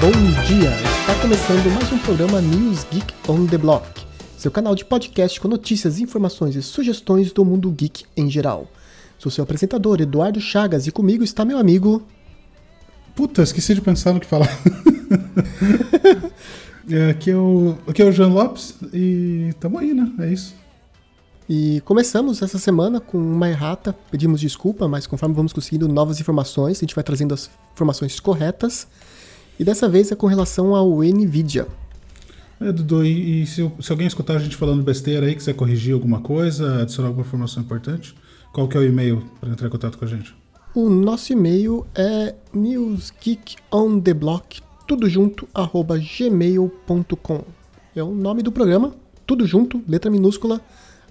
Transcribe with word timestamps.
Bom 0.00 0.12
dia! 0.46 0.70
Está 1.00 1.20
começando 1.20 1.74
mais 1.74 1.90
um 1.90 1.98
programa 1.98 2.40
News 2.40 2.86
Geek 2.88 3.12
on 3.28 3.46
the 3.46 3.58
Block, 3.58 3.84
seu 4.36 4.48
canal 4.48 4.76
de 4.76 4.84
podcast 4.84 5.40
com 5.40 5.48
notícias, 5.48 5.98
informações 5.98 6.54
e 6.54 6.62
sugestões 6.62 7.32
do 7.32 7.44
mundo 7.44 7.68
geek 7.72 8.04
em 8.16 8.30
geral. 8.30 8.68
Sou 9.18 9.32
seu 9.32 9.42
apresentador, 9.42 10.00
Eduardo 10.00 10.40
Chagas, 10.40 10.86
e 10.86 10.92
comigo 10.92 11.24
está 11.24 11.44
meu 11.44 11.58
amigo. 11.58 12.06
Puta, 13.16 13.42
esqueci 13.42 13.74
de 13.74 13.80
pensar 13.80 14.12
no 14.12 14.20
que 14.20 14.26
falar. 14.26 14.48
é, 16.88 17.10
aqui, 17.10 17.32
é 17.32 17.36
o, 17.36 17.76
aqui 17.88 18.00
é 18.00 18.04
o 18.04 18.12
Jean 18.12 18.28
Lopes 18.28 18.76
e 18.94 19.52
tamo 19.58 19.80
aí, 19.80 19.92
né? 19.92 20.12
É 20.20 20.32
isso. 20.32 20.54
E 21.48 21.80
começamos 21.80 22.40
essa 22.40 22.58
semana 22.58 23.00
com 23.00 23.18
uma 23.18 23.48
errata, 23.48 23.92
pedimos 24.12 24.40
desculpa, 24.40 24.86
mas 24.86 25.08
conforme 25.08 25.34
vamos 25.34 25.52
conseguindo 25.52 25.88
novas 25.88 26.20
informações, 26.20 26.76
a 26.76 26.80
gente 26.80 26.94
vai 26.94 27.02
trazendo 27.02 27.34
as 27.34 27.50
informações 27.72 28.20
corretas. 28.20 28.86
E 29.58 29.64
dessa 29.64 29.88
vez 29.88 30.12
é 30.12 30.14
com 30.14 30.26
relação 30.26 30.74
ao 30.74 31.02
NVIDIA. 31.02 31.66
É, 32.60 32.70
Dudu, 32.72 33.02
e, 33.04 33.42
e 33.42 33.46
se, 33.46 33.70
se, 33.80 33.92
alguém 33.92 34.06
escutar 34.06 34.36
a 34.36 34.38
gente 34.38 34.56
falando 34.56 34.82
besteira 34.82 35.26
aí, 35.26 35.34
quiser 35.34 35.54
corrigir 35.54 35.94
alguma 35.94 36.20
coisa, 36.20 36.82
adicionar 36.82 37.08
alguma 37.08 37.26
informação 37.26 37.62
importante, 37.62 38.14
qual 38.52 38.68
que 38.68 38.76
é 38.76 38.80
o 38.80 38.84
e-mail 38.84 39.24
para 39.40 39.48
entrar 39.50 39.68
em 39.68 39.70
contato 39.70 39.96
com 39.96 40.04
a 40.04 40.08
gente? 40.08 40.34
O 40.74 40.90
nosso 40.90 41.32
e-mail 41.32 41.86
é 41.94 42.34
newsgeekontheblock, 42.52 44.60
tudo 44.86 45.08
junto, 45.08 45.48
arroba 45.54 45.98
gmail.com. 45.98 47.44
É 47.94 48.02
o 48.02 48.14
nome 48.14 48.42
do 48.42 48.52
programa, 48.52 48.94
tudo 49.26 49.46
junto, 49.46 49.82
letra 49.88 50.10
minúscula, 50.10 50.60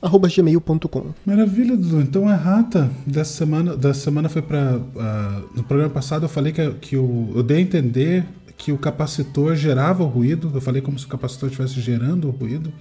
arroba 0.02 0.28
gmail.com. 0.28 1.14
Maravilha, 1.26 1.76
Dudu. 1.76 2.02
Então 2.02 2.28
a 2.28 2.34
errata 2.34 2.90
dessa 3.06 3.34
semana, 3.34 3.76
dessa 3.76 4.02
semana 4.02 4.30
foi 4.30 4.42
para. 4.42 4.78
Uh, 4.78 5.00
ah, 5.00 5.42
no 5.56 5.64
programa 5.64 5.94
passado 5.94 6.26
eu 6.26 6.30
falei 6.30 6.52
que, 6.52 6.70
que 6.74 6.98
o, 6.98 7.32
eu 7.36 7.44
dei 7.44 7.58
a 7.58 7.62
entender 7.62 8.26
que 8.58 8.72
o 8.72 8.78
capacitor 8.78 9.56
gerava 9.56 10.04
o 10.04 10.08
ruído. 10.08 10.52
Eu 10.54 10.62
falei 10.62 10.82
como 10.82 10.98
se 10.98 11.06
o 11.06 11.10
capacitor 11.10 11.50
estivesse 11.50 11.80
gerando 11.80 12.28
o 12.28 12.32
ruído. 12.32 12.72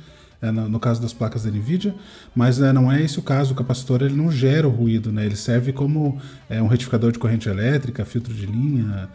É, 0.43 0.51
no, 0.51 0.69
no, 0.69 0.79
caso 0.79 1.01
das 1.01 1.15
placas 1.15 1.45
da 1.45 1.51
NVIDIA, 1.51 1.95
mas 2.35 2.59
né, 2.59 2.71
não 2.71 2.93
é 2.93 3.03
esse 3.03 3.19
o 3.19 3.23
caso. 3.23 3.55
O 3.55 3.57
capacitor 3.57 4.03
ele 4.03 4.15
não 4.15 4.31
gera 4.31 4.69
o 4.69 4.71
ruído, 4.71 5.11
né? 5.11 5.25
ele 5.25 5.35
serve 5.35 5.73
como 5.73 6.21
é, 6.47 6.61
um 6.61 6.67
retificador 6.67 7.11
de 7.11 7.19
corrente 7.19 7.49
elétrica, 7.49 8.05
filtro 8.05 8.35
de 8.35 8.45
linha, 8.45 9.09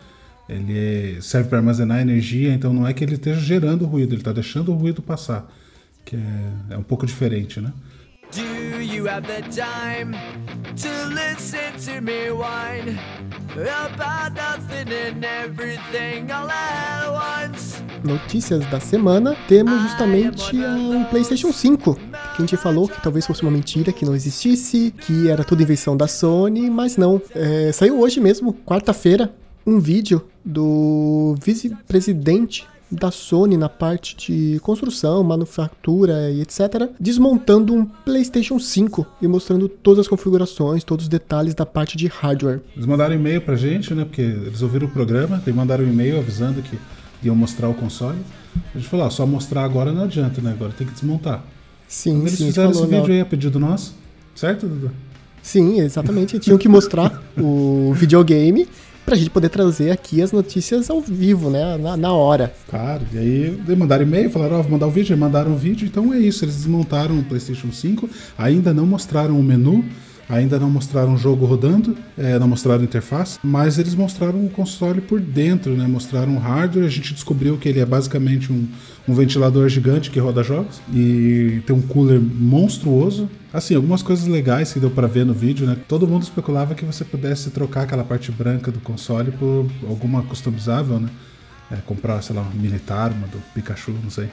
ele 0.52 0.78
é, 1.18 1.18
serve 1.22 1.48
para 1.48 1.60
armazenar 1.60 2.02
energia, 2.02 2.54
então 2.54 2.74
não 2.74 2.86
é 2.86 2.94
que 2.94 3.04
ele 3.04 3.16
esteja 3.16 3.40
gerando 3.40 3.86
ruído, 3.86 4.14
ele 4.14 4.22
está 4.22 4.34
deixando 4.34 4.72
o 4.72 4.76
ruído 4.76 5.02
passar, 5.02 5.50
que 6.06 6.16
é, 6.16 6.74
é 6.74 6.78
um 6.78 6.84
pouco 6.84 7.06
diferente. 7.06 7.60
Né? 7.60 7.72
Do 8.34 8.82
you 8.82 9.10
have 9.10 9.28
the 9.28 9.42
time 9.50 10.16
to 10.78 10.90
listen 11.10 11.74
to 11.86 12.02
me 12.02 12.32
whine 12.32 12.98
about 13.52 14.34
nothing 14.34 14.88
and 14.88 15.26
everything 15.26 16.32
all 16.32 16.50
at 16.50 17.10
once? 17.10 17.84
Notícias 18.04 18.66
da 18.68 18.80
semana, 18.80 19.36
temos 19.50 19.82
justamente 19.82 20.56
o 20.56 21.06
PlayStation 21.10 21.52
5. 21.52 21.94
Que 21.96 22.00
a 22.38 22.40
gente 22.40 22.56
falou 22.56 22.88
que 22.88 23.02
talvez 23.02 23.28
fosse 23.28 23.42
uma 23.42 23.52
mentira, 23.52 23.92
que 23.92 24.06
não 24.06 24.16
existisse, 24.16 24.92
que 24.92 25.30
era 25.30 25.44
tudo 25.44 25.62
invenção 25.62 25.98
da 25.98 26.08
Sony, 26.08 26.70
mas 26.70 26.96
não. 26.96 27.22
É, 27.36 27.72
saiu 27.74 28.00
hoje 28.00 28.22
mesmo, 28.22 28.54
quarta-feira, 28.66 29.34
um 29.68 29.78
vídeo 29.78 30.26
do 30.44 31.36
vice-presidente 31.44 32.66
da 32.92 33.10
Sony 33.10 33.56
na 33.56 33.70
parte 33.70 34.16
de 34.16 34.60
construção, 34.60 35.24
manufatura 35.24 36.30
e 36.30 36.42
etc., 36.42 36.90
desmontando 37.00 37.74
um 37.74 37.86
PlayStation 37.86 38.60
5 38.60 39.08
e 39.22 39.28
mostrando 39.28 39.70
todas 39.70 40.02
as 40.02 40.08
configurações, 40.08 40.84
todos 40.84 41.06
os 41.06 41.10
detalhes 41.10 41.56
da 41.56 41.66
parte 41.66 41.96
de 41.98 42.08
hardware. 42.08 42.62
Eles 42.76 42.86
mandaram 42.86 43.16
e-mail 43.16 43.42
pra 43.42 43.56
gente, 43.56 43.94
né? 43.94 44.04
Porque 44.04 44.22
eles 44.22 44.62
ouviram 44.62 44.88
o 44.88 44.92
programa, 44.92 45.42
e 45.46 45.52
mandaram 45.52 45.86
um 45.86 45.88
e-mail 45.88 46.20
avisando 46.20 46.62
que 46.62 46.78
iam 47.24 47.36
mostrar 47.36 47.70
o 47.70 47.74
console. 47.74 48.20
A 48.76 48.78
gente 48.78 48.90
falou, 48.90 49.06
ah, 49.06 49.10
só 49.10 49.26
mostrar 49.26 49.64
agora 49.64 49.92
não 49.92 50.04
adianta, 50.04 50.42
né? 50.42 50.52
Agora 50.52 50.74
tem 50.78 50.86
que 50.86 50.94
desmontar. 50.94 51.44
Sim, 51.88 52.12
então, 52.12 52.22
eles 52.22 52.38
sim, 52.38 52.46
fizeram 52.48 52.72
falou, 52.72 52.88
esse 52.88 52.96
vídeo 52.96 53.08
não. 53.08 53.16
aí 53.16 53.22
a 53.22 53.26
pedido 53.26 53.60
nosso, 53.60 53.96
certo, 54.36 54.68
Dudu? 54.68 54.92
Sim, 55.42 55.80
exatamente. 55.80 56.40
Tinham 56.40 56.58
que 56.58 56.70
mostrar 56.70 57.22
o 57.38 57.94
videogame 57.96 58.68
pra 59.06 59.16
gente 59.16 59.30
poder 59.30 59.50
trazer 59.50 59.92
aqui 59.92 60.22
as 60.22 60.32
notícias 60.32 60.90
ao 60.90 61.02
vivo, 61.02 61.50
né? 61.50 61.78
Na, 61.78 61.98
na 61.98 62.14
hora. 62.14 62.54
Claro, 62.70 63.04
e 63.14 63.18
aí 63.18 63.76
mandaram 63.76 64.04
e-mail, 64.04 64.30
falaram, 64.30 64.58
ó, 64.58 64.60
oh, 64.60 64.64
vou 64.64 64.72
mandar 64.72 64.88
o 64.88 64.92
vídeo, 64.92 65.18
mandaram 65.18 65.54
o 65.54 65.58
vídeo, 65.58 65.86
então 65.86 66.14
é 66.14 66.20
isso, 66.20 66.46
eles 66.46 66.56
desmontaram 66.56 67.18
o 67.18 67.24
PlayStation 67.24 67.72
5, 67.72 68.10
ainda 68.38 68.74
não 68.74 68.86
mostraram 68.86 69.40
o 69.40 69.44
menu, 69.44 69.84
Ainda 70.32 70.58
não 70.58 70.70
mostraram 70.70 71.14
o 71.14 71.18
jogo 71.18 71.46
rodando, 71.46 71.98
é, 72.18 72.40
não 72.40 72.48
mostraram 72.48 72.80
a 72.80 72.86
interface, 72.86 73.38
mas 73.44 73.78
eles 73.78 73.94
mostraram 73.94 74.46
o 74.46 74.50
console 74.50 75.02
por 75.02 75.20
dentro, 75.20 75.76
né? 75.76 75.86
Mostraram 75.86 76.38
o 76.38 76.40
hardware. 76.40 76.86
A 76.86 76.90
gente 76.90 77.14
descobriu 77.14 77.58
que 77.58 77.68
ele 77.68 77.82
é 77.82 77.86
basicamente 77.86 78.50
um, 78.50 78.66
um 79.10 79.14
ventilador 79.14 79.68
gigante 79.68 80.10
que 80.10 80.22
roda 80.22 80.42
jogos 80.42 80.82
e 80.94 81.62
tem 81.68 81.76
um 81.76 81.82
cooler 81.82 82.22
monstruoso. 82.22 83.30
Assim, 83.52 83.76
algumas 83.76 84.02
coisas 84.02 84.26
legais 84.26 84.72
que 84.72 84.80
deu 84.80 84.90
para 84.90 85.06
ver 85.06 85.26
no 85.26 85.34
vídeo, 85.34 85.68
né? 85.68 85.76
Todo 85.86 86.08
mundo 86.08 86.24
especulava 86.24 86.76
que 86.76 86.86
você 86.86 87.04
pudesse 87.04 87.50
trocar 87.50 87.82
aquela 87.82 88.06
parte 88.06 88.32
branca 88.32 88.72
do 88.72 88.80
console 88.80 89.32
por 89.32 89.68
alguma 89.86 90.24
customizável, 90.24 90.98
né? 90.98 91.10
É, 91.70 91.76
comprar, 91.86 92.22
sei 92.22 92.34
lá, 92.34 92.42
uma 92.42 92.54
militar, 92.54 93.12
uma 93.12 93.28
do 93.28 93.38
Pikachu, 93.54 93.92
não 94.02 94.10
sei. 94.10 94.30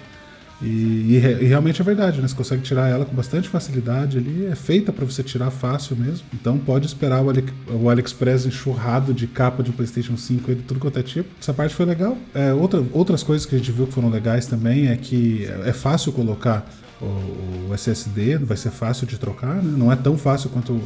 E, 0.60 0.66
e, 0.66 1.38
e, 1.42 1.44
realmente 1.44 1.80
é 1.80 1.84
verdade, 1.84 2.20
né? 2.20 2.26
Você 2.26 2.34
consegue 2.34 2.62
tirar 2.62 2.88
ela 2.88 3.04
com 3.04 3.14
bastante 3.14 3.48
facilidade 3.48 4.18
ali. 4.18 4.46
É 4.46 4.54
feita 4.54 4.92
para 4.92 5.04
você 5.04 5.22
tirar 5.22 5.50
fácil 5.50 5.96
mesmo. 5.96 6.26
Então 6.34 6.58
pode 6.58 6.86
esperar 6.86 7.22
o, 7.22 7.30
Ali, 7.30 7.44
o 7.68 7.88
AliExpress 7.88 8.46
enxurrado 8.46 9.14
de 9.14 9.26
capa 9.26 9.62
de 9.62 9.70
PlayStation 9.70 10.16
5 10.16 10.50
e 10.50 10.54
de 10.56 10.62
tudo 10.62 10.80
quanto 10.80 10.98
é 10.98 11.02
tipo. 11.02 11.28
Essa 11.40 11.54
parte 11.54 11.74
foi 11.74 11.86
legal. 11.86 12.18
É, 12.34 12.52
outra, 12.52 12.84
outras 12.92 13.22
coisas 13.22 13.46
que 13.46 13.54
a 13.54 13.58
gente 13.58 13.70
viu 13.70 13.86
que 13.86 13.92
foram 13.92 14.10
legais 14.10 14.46
também 14.46 14.88
é 14.88 14.96
que 14.96 15.48
é 15.64 15.72
fácil 15.72 16.12
colocar 16.12 16.68
o, 17.00 17.70
o 17.70 17.74
SSD, 17.74 18.38
vai 18.38 18.56
ser 18.56 18.70
fácil 18.70 19.06
de 19.06 19.18
trocar, 19.18 19.62
né? 19.62 19.74
Não 19.76 19.92
é 19.92 19.96
tão 19.96 20.18
fácil 20.18 20.50
quanto 20.50 20.80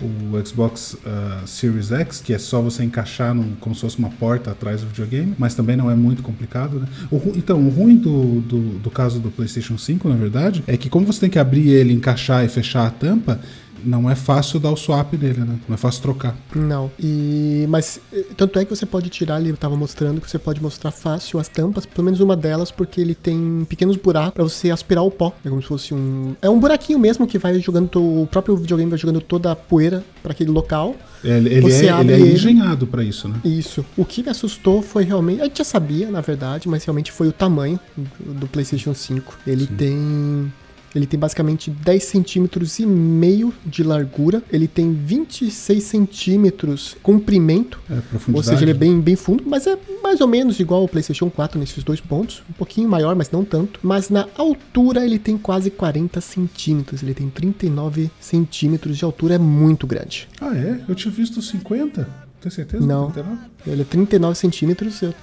o 0.00 0.46
Xbox 0.46 0.94
uh, 0.94 1.46
Series 1.46 1.90
X, 1.90 2.20
que 2.20 2.32
é 2.32 2.38
só 2.38 2.60
você 2.60 2.84
encaixar 2.84 3.34
num, 3.34 3.54
como 3.56 3.74
se 3.74 3.80
fosse 3.80 3.98
uma 3.98 4.10
porta 4.10 4.52
atrás 4.52 4.80
do 4.80 4.86
videogame, 4.86 5.34
mas 5.38 5.54
também 5.54 5.76
não 5.76 5.90
é 5.90 5.94
muito 5.94 6.22
complicado, 6.22 6.80
né? 6.80 6.86
O, 7.10 7.20
então, 7.36 7.60
o 7.60 7.68
ruim 7.68 7.96
do, 7.96 8.40
do, 8.40 8.60
do 8.78 8.90
caso 8.90 9.18
do 9.18 9.30
PlayStation 9.30 9.76
5, 9.76 10.08
na 10.08 10.14
verdade, 10.14 10.62
é 10.66 10.76
que 10.76 10.88
como 10.88 11.04
você 11.04 11.20
tem 11.20 11.30
que 11.30 11.38
abrir 11.38 11.68
ele, 11.68 11.92
encaixar 11.92 12.44
e 12.44 12.48
fechar 12.48 12.86
a 12.86 12.90
tampa, 12.90 13.40
não 13.84 14.10
é 14.10 14.14
fácil 14.14 14.58
dar 14.60 14.70
o 14.70 14.76
swap 14.76 15.14
dele, 15.14 15.40
né? 15.40 15.58
Não 15.68 15.74
é 15.74 15.76
fácil 15.78 16.02
trocar. 16.02 16.36
Não. 16.54 16.90
E 16.98 17.66
mas 17.68 18.00
eh, 18.12 18.24
tanto 18.36 18.58
é 18.58 18.64
que 18.64 18.74
você 18.74 18.86
pode 18.86 19.08
tirar 19.08 19.36
ali, 19.36 19.50
eu 19.50 19.56
tava 19.56 19.76
mostrando 19.76 20.20
que 20.20 20.30
você 20.30 20.38
pode 20.38 20.62
mostrar 20.62 20.90
fácil 20.90 21.38
as 21.38 21.48
tampas, 21.48 21.86
pelo 21.86 22.04
menos 22.04 22.20
uma 22.20 22.36
delas, 22.36 22.70
porque 22.70 23.00
ele 23.00 23.14
tem 23.14 23.66
pequenos 23.68 23.96
buracos 23.96 24.34
para 24.34 24.44
você 24.44 24.70
aspirar 24.70 25.02
o 25.02 25.10
pó. 25.10 25.32
É 25.44 25.48
como 25.48 25.60
se 25.60 25.68
fosse 25.68 25.94
um 25.94 26.34
é 26.40 26.48
um 26.48 26.58
buraquinho 26.58 26.98
mesmo 26.98 27.26
que 27.26 27.38
vai 27.38 27.58
jogando 27.60 27.88
o 27.98 28.26
próprio 28.26 28.56
videogame 28.56 28.90
vai 28.90 28.98
jogando 28.98 29.20
toda 29.20 29.52
a 29.52 29.56
poeira 29.56 30.04
para 30.22 30.32
aquele 30.32 30.50
local. 30.50 30.96
Ele, 31.22 31.52
ele 31.52 31.72
é, 31.72 32.00
ele 32.00 32.12
é 32.12 32.20
engenhado 32.20 32.86
para 32.86 33.02
isso, 33.02 33.28
né? 33.28 33.40
Isso. 33.44 33.84
O 33.96 34.04
que 34.04 34.22
me 34.22 34.30
assustou 34.30 34.82
foi 34.82 35.04
realmente. 35.04 35.40
A 35.40 35.44
gente 35.44 35.58
já 35.58 35.64
sabia, 35.64 36.10
na 36.10 36.20
verdade, 36.20 36.68
mas 36.68 36.84
realmente 36.84 37.10
foi 37.10 37.28
o 37.28 37.32
tamanho 37.32 37.78
do, 37.96 38.34
do 38.34 38.46
PlayStation 38.46 38.94
5. 38.94 39.38
Ele 39.46 39.66
Sim. 39.66 39.74
tem 39.74 40.52
ele 40.94 41.06
tem 41.06 41.18
basicamente 41.18 41.70
10 41.70 42.04
centímetros 42.04 42.78
e 42.78 42.86
meio 42.86 43.52
de 43.64 43.82
largura. 43.82 44.42
Ele 44.50 44.66
tem 44.66 44.92
26 44.92 45.82
centímetros 45.82 46.96
comprimento. 47.02 47.80
É, 47.90 48.00
ou 48.32 48.42
seja, 48.42 48.62
ele 48.62 48.70
é 48.70 48.74
bem, 48.74 49.00
bem 49.00 49.16
fundo, 49.16 49.44
mas 49.46 49.66
é 49.66 49.78
mais 50.02 50.20
ou 50.20 50.26
menos 50.26 50.58
igual 50.60 50.82
ao 50.82 50.88
PlayStation 50.88 51.30
4 51.30 51.58
nesses 51.58 51.84
dois 51.84 52.00
pontos. 52.00 52.42
Um 52.48 52.54
pouquinho 52.54 52.88
maior, 52.88 53.14
mas 53.14 53.30
não 53.30 53.44
tanto. 53.44 53.80
Mas 53.82 54.08
na 54.08 54.26
altura 54.36 55.04
ele 55.04 55.18
tem 55.18 55.36
quase 55.36 55.70
40 55.70 56.20
centímetros. 56.20 57.02
Ele 57.02 57.14
tem 57.14 57.28
39 57.28 58.10
centímetros 58.20 58.96
de 58.96 59.04
altura. 59.04 59.34
É 59.34 59.38
muito 59.38 59.86
grande. 59.86 60.28
Ah, 60.40 60.56
é? 60.56 60.80
Eu 60.88 60.94
tinha 60.94 61.12
visto 61.12 61.40
50. 61.42 62.28
Tem 62.40 62.50
certeza? 62.50 62.86
Não. 62.86 63.10
39? 63.10 63.40
Ele 63.66 63.82
é 63.82 63.84
39 63.84 64.38
centímetros. 64.38 65.02
Eu, 65.02 65.14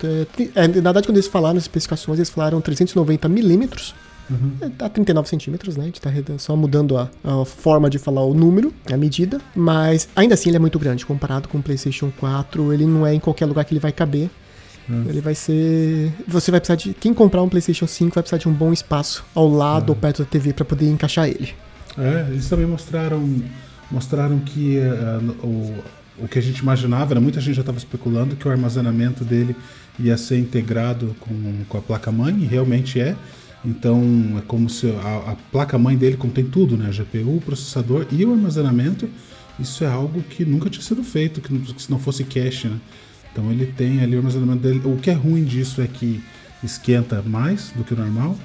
é, 0.56 0.68
na 0.68 0.92
verdade, 0.92 1.08
quando 1.08 1.18
eles 1.18 1.28
falaram 1.28 1.58
as 1.58 1.64
especificações, 1.64 2.20
eles 2.20 2.30
falaram 2.30 2.60
390 2.62 3.28
milímetros. 3.30 3.96
Uhum. 4.30 4.70
Tá 4.72 4.90
39 4.90 5.30
centímetros, 5.30 5.78
né? 5.78 5.84
A 5.84 5.86
gente 5.88 6.02
tá 6.02 6.10
só 6.38 6.56
mudando 6.56 6.98
a, 6.98 7.10
a, 7.24 7.46
forma 7.46 7.90
de 7.90 8.00
falar 8.00 8.24
o 8.24 8.34
número, 8.34 8.74
a 8.92 8.98
medida. 8.98 9.40
Mas 9.56 10.10
ainda 10.16 10.34
assim 10.34 10.50
ele 10.50 10.58
é 10.58 10.60
muito 10.60 10.80
grande. 10.80 11.06
Comparado 11.06 11.48
com 11.48 11.60
o 11.60 11.64
PlayStation 11.64 12.12
4, 12.20 12.74
ele 12.74 12.86
não 12.86 13.06
é 13.06 13.14
em 13.14 13.20
qualquer 13.20 13.46
lugar 13.46 13.66
que 13.66 13.74
ele 13.74 13.80
vai 13.80 13.92
caber. 13.92 14.30
Uhum. 14.90 15.06
Ele 15.08 15.22
vai 15.22 15.36
ser. 15.36 16.12
Você 16.28 16.52
vai 16.52 16.60
precisar 16.60 16.76
de. 16.76 16.94
Quem 16.94 17.14
comprar 17.14 17.42
um 17.42 17.50
PlayStation 17.50 17.88
5 17.88 18.14
vai 18.14 18.24
precisar 18.24 18.38
de 18.38 18.48
um 18.48 18.54
bom 18.54 18.72
espaço 18.72 19.24
ao 19.34 19.48
lado 19.48 19.90
ou 19.90 19.96
perto 19.96 20.24
da 20.24 20.30
TV 20.30 20.54
para 20.54 20.66
poder 20.66 20.90
encaixar 20.90 21.28
ele. 21.28 21.54
É, 21.98 22.28
eles 22.30 22.50
também 22.50 22.66
mostraram, 22.66 23.42
mostraram 23.90 24.40
que 24.40 24.78
uh, 24.78 25.46
o, 25.46 25.74
o 26.20 26.28
que 26.28 26.38
a 26.38 26.42
gente 26.42 26.60
imaginava, 26.60 27.16
né? 27.16 27.22
muita 27.22 27.40
gente 27.40 27.56
já 27.56 27.62
estava 27.62 27.78
especulando 27.78 28.36
que 28.36 28.48
o 28.48 28.52
armazenamento 28.52 29.24
dele 29.24 29.56
ia 29.98 30.18
ser 30.18 30.38
integrado 30.38 31.16
com, 31.20 31.64
com 31.68 31.78
a 31.78 31.82
placa-mãe, 31.82 32.36
e 32.42 32.46
realmente 32.46 33.00
é. 33.00 33.16
Então 33.66 34.04
é 34.38 34.42
como 34.42 34.70
se 34.70 34.90
a, 34.92 35.32
a 35.32 35.36
placa-mãe 35.52 35.98
dele 35.98 36.18
contém 36.18 36.46
tudo, 36.46 36.78
né? 36.78 36.88
A 36.88 36.92
GPU, 36.92 37.38
o 37.38 37.42
processador 37.42 38.06
e 38.12 38.24
o 38.24 38.32
armazenamento. 38.32 39.10
Isso 39.60 39.84
é 39.84 39.88
algo 39.88 40.22
que 40.22 40.46
nunca 40.46 40.70
tinha 40.70 40.84
sido 40.84 41.04
feito, 41.04 41.42
que, 41.42 41.58
que 41.58 41.82
se 41.82 41.90
não 41.90 41.98
fosse 41.98 42.24
cache, 42.24 42.68
né? 42.68 42.80
Então 43.32 43.52
ele 43.52 43.66
tem 43.66 44.02
ali 44.02 44.16
o 44.16 44.20
armazenamento 44.20 44.62
dele. 44.62 44.82
O 44.86 44.98
que 44.98 45.10
é 45.10 45.14
ruim 45.14 45.44
disso 45.44 45.82
é 45.82 45.88
que 45.88 46.24
esquenta 46.64 47.22
mais 47.22 47.72
do 47.76 47.84
que 47.84 47.94
o 47.94 47.98
normal, 47.98 48.38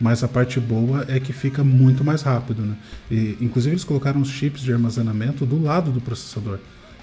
mas 0.00 0.22
a 0.22 0.28
parte 0.28 0.60
boa 0.60 1.04
é 1.08 1.20
que 1.20 1.32
fica 1.32 1.62
muito 1.62 2.04
mais 2.04 2.22
rápido, 2.22 2.62
né? 2.62 2.76
E, 3.10 3.38
inclusive 3.40 3.74
eles 3.74 3.84
colocaram 3.84 4.20
os 4.20 4.28
chips 4.28 4.62
de 4.62 4.72
armazenamento 4.72 5.46
do 5.46 5.62
lado 5.62 5.90
do 5.90 6.00
processador, 6.00 6.58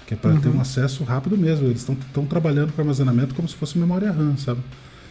que 0.06 0.14
é 0.14 0.16
para 0.16 0.32
uhum. 0.32 0.40
ter 0.40 0.48
um 0.48 0.60
acesso 0.60 1.04
rápido 1.04 1.36
mesmo. 1.38 1.66
Eles 1.66 1.80
estão 1.88 2.26
trabalhando 2.26 2.72
com 2.72 2.80
armazenamento 2.80 3.34
como 3.34 3.48
se 3.48 3.54
fosse 3.54 3.78
memória 3.78 4.10
RAM, 4.10 4.36
sabe? 4.36 4.60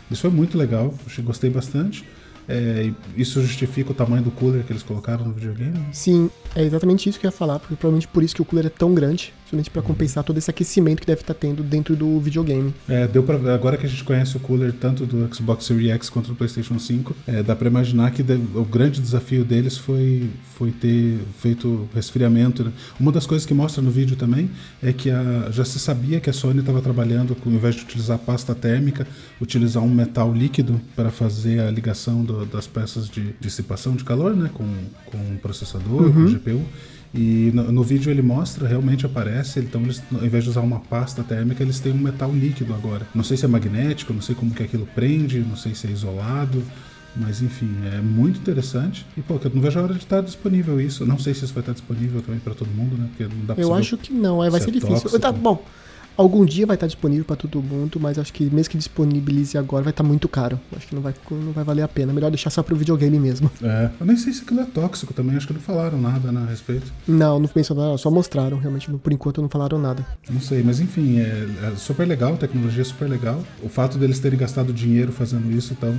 Isso 0.10 0.22
foi 0.22 0.30
muito 0.31 0.58
legal, 0.58 0.94
gostei 1.24 1.50
bastante. 1.50 2.06
É, 2.48 2.92
isso 3.16 3.42
justifica 3.42 3.92
o 3.92 3.94
tamanho 3.94 4.24
do 4.24 4.32
cooler 4.32 4.64
que 4.64 4.72
eles 4.72 4.84
colocaram 4.84 5.26
no 5.26 5.34
videogame? 5.34 5.80
Sim, 5.92 6.30
é 6.56 6.64
exatamente 6.64 7.08
isso 7.08 7.20
que 7.20 7.26
eu 7.26 7.30
ia 7.30 7.36
falar, 7.36 7.60
porque 7.60 7.76
provavelmente 7.76 8.08
por 8.08 8.24
isso 8.24 8.36
que 8.36 8.42
o 8.42 8.46
cooler 8.46 8.66
é 8.66 8.70
tão 8.70 8.94
grande, 8.94 9.34
justamente 9.51 9.69
para 9.69 9.81
compensar 9.81 10.24
todo 10.24 10.38
esse 10.38 10.50
aquecimento 10.50 11.01
que 11.01 11.07
deve 11.07 11.21
estar 11.21 11.33
tá 11.33 11.39
tendo 11.39 11.62
dentro 11.62 11.95
do 11.95 12.19
videogame. 12.19 12.74
É, 12.88 13.06
deu 13.07 13.21
para 13.21 13.53
agora 13.53 13.77
que 13.77 13.86
a 13.86 13.89
gente 13.89 14.03
conhece 14.03 14.38
o 14.38 14.39
cooler 14.39 14.71
tanto 14.71 15.06
do 15.06 15.33
Xbox 15.33 15.65
Series 15.65 15.92
X 15.92 16.09
quanto 16.09 16.30
do 16.30 16.36
PlayStation 16.36 16.80
5, 16.80 17.15
é, 17.27 17.44
dá 17.44 17.56
para 17.56 17.68
imaginar 17.68 18.12
que 18.12 18.24
deve, 18.24 18.57
o 18.57 18.63
grande 18.63 19.01
desafio 19.01 19.44
deles 19.44 19.77
foi 19.77 20.30
foi 20.56 20.71
ter 20.71 21.19
feito 21.39 21.89
resfriamento. 21.94 22.63
Né? 22.63 22.71
Uma 23.00 23.12
das 23.12 23.25
coisas 23.25 23.45
que 23.48 23.53
mostra 23.53 23.81
no 23.81 23.89
vídeo 23.89 24.15
também 24.15 24.50
é 24.81 24.94
que 24.94 25.09
a, 25.09 25.50
já 25.51 25.65
se 25.65 25.80
sabia 25.80 26.19
que 26.19 26.30
a 26.30 26.33
Sony 26.33 26.59
estava 26.59 26.81
trabalhando, 26.81 27.36
com, 27.36 27.50
ao 27.50 27.56
invés 27.56 27.75
de 27.75 27.81
utilizar 27.81 28.19
pasta 28.19 28.53
térmica, 28.53 29.07
utilizar 29.42 29.83
um 29.83 29.89
metal 29.89 30.31
líquido 30.31 30.80
para 30.95 31.09
fazer 31.09 31.62
a 31.62 31.71
ligação 31.71 32.24
do, 32.24 32.45
das 32.45 32.68
peças 32.68 33.09
de 33.09 33.33
dissipação 33.39 33.95
de 33.95 34.03
calor, 34.03 34.36
né, 34.36 34.51
com, 34.53 34.68
com 35.06 35.18
o 35.18 35.39
processador, 35.42 36.03
uhum. 36.03 36.13
com 36.13 36.19
o 36.21 36.30
GPU. 36.30 36.65
E 37.13 37.52
no, 37.54 37.72
no, 37.72 37.84
vídeo 37.84 38.10
ele 38.10 38.22
mostra, 38.22 38.66
realmente 38.66 39.06
aparece, 39.06 39.60
então 39.60 39.81
eles, 39.81 40.02
ao 40.13 40.25
invés 40.25 40.46
de 40.46 40.50
usar 40.50 40.62
uma 40.62 40.80
pasta 40.80 41.22
térmica, 41.24 41.62
eles 41.62 41.80
têm 41.80 41.92
um 41.92 41.98
metal 41.98 42.31
líquido 42.31 42.74
agora. 42.74 43.06
Não 43.13 43.24
sei 43.24 43.36
se 43.36 43.44
é 43.44 43.48
magnético, 43.50 44.13
não 44.13 44.22
sei 44.22 44.34
como 44.34 44.52
que 44.52 44.63
aquilo 44.63 44.88
prende, 44.96 45.40
não 45.40 45.58
sei 45.58 45.75
se 45.75 45.88
é 45.88 45.92
isolado, 45.92 46.63
mas 47.16 47.42
enfim, 47.42 47.69
é 47.94 48.00
muito 48.00 48.40
interessante. 48.40 49.06
E 49.18 49.22
pô, 49.22 49.34
eu 49.44 49.52
não 49.54 49.62
vejo 49.62 49.78
a 49.78 49.84
hora 49.84 49.94
de 49.94 50.00
estar 50.00 50.22
disponível 50.22 50.80
isso. 50.80 51.06
Não 51.06 51.19
sei 51.19 51.34
se 51.34 51.44
isso 51.44 51.54
vai 51.54 51.62
estar 51.62 51.74
disponível 51.74 52.22
também 52.22 52.40
para 52.40 52.54
todo 52.54 52.69
mundo, 52.69 52.98
né? 52.98 53.10
Porque 53.10 53.24
não 53.24 53.46
dá 53.46 53.56
pra 53.56 53.63
Eu 53.63 53.74
acho 53.74 53.98
que 53.98 54.13
não, 54.13 54.38
vai 54.38 54.52
ser, 54.52 54.66
ser 54.68 54.72
difícil. 54.72 55.19
Tá, 55.19 55.34
bom, 55.34 55.62
Algum 56.18 56.46
dia 56.46 56.66
vai 56.66 56.75
estar 56.75 56.88
disponível 56.88 57.25
para 57.25 57.36
todo 57.36 57.62
mundo, 57.62 58.00
mas 58.00 58.19
acho 58.19 58.34
que 58.34 58.44
mesmo 58.46 58.72
que 58.72 58.78
disponibilize 58.78 59.58
agora 59.58 59.84
vai 59.84 59.92
estar 59.92 60.04
muito 60.04 60.28
caro. 60.28 60.60
Acho 60.75 60.88
que 60.88 60.96
não 60.96 61.02
vai, 61.02 61.13
não 61.31 61.52
vai 61.52 61.63
valer 61.63 61.81
a 61.81 61.88
pena. 61.88 62.13
Melhor 62.13 62.30
deixar 62.30 62.50
só 62.50 62.62
pro 62.62 62.75
videogame 62.75 63.19
mesmo. 63.19 63.50
É, 63.62 63.90
eu 64.00 64.06
nem 64.06 64.18
sei 64.18 64.34
se 64.34 64.44
aquilo 64.44 64.62
é 64.62 64.66
tóxico 64.66 65.13
também, 65.13 65.36
acho 65.36 65.48
que 65.48 65.54
não 65.54 65.62
falaram 65.62 66.00
nada 66.00 66.31
né, 66.31 66.44
a 66.46 66.50
respeito. 66.50 66.92
Não, 67.08 67.40
não 67.40 67.50
mencionaram, 67.56 67.98
só 67.98 68.12
mostraram, 68.12 68.58
realmente, 68.58 68.90
por 68.92 69.12
enquanto 69.12 69.42
não 69.42 69.50
falaram 69.50 69.80
nada. 69.80 70.06
Não 70.30 70.42
sei, 70.42 70.63
mas 70.63 70.80
enfim, 70.80 71.19
é, 71.19 71.48
é 71.72 71.75
super 71.75 72.08
legal, 72.08 72.34
a 72.34 72.38
tecnologia 72.38 72.81
é 72.81 72.86
super 72.86 73.10
legal. 73.10 73.42
O 73.62 73.69
fato 73.69 73.98
deles 73.98 74.19
terem 74.19 74.38
gastado 74.38 74.74
dinheiro 74.74 75.12
fazendo 75.12 75.52
isso, 75.52 75.74
então 75.74 75.96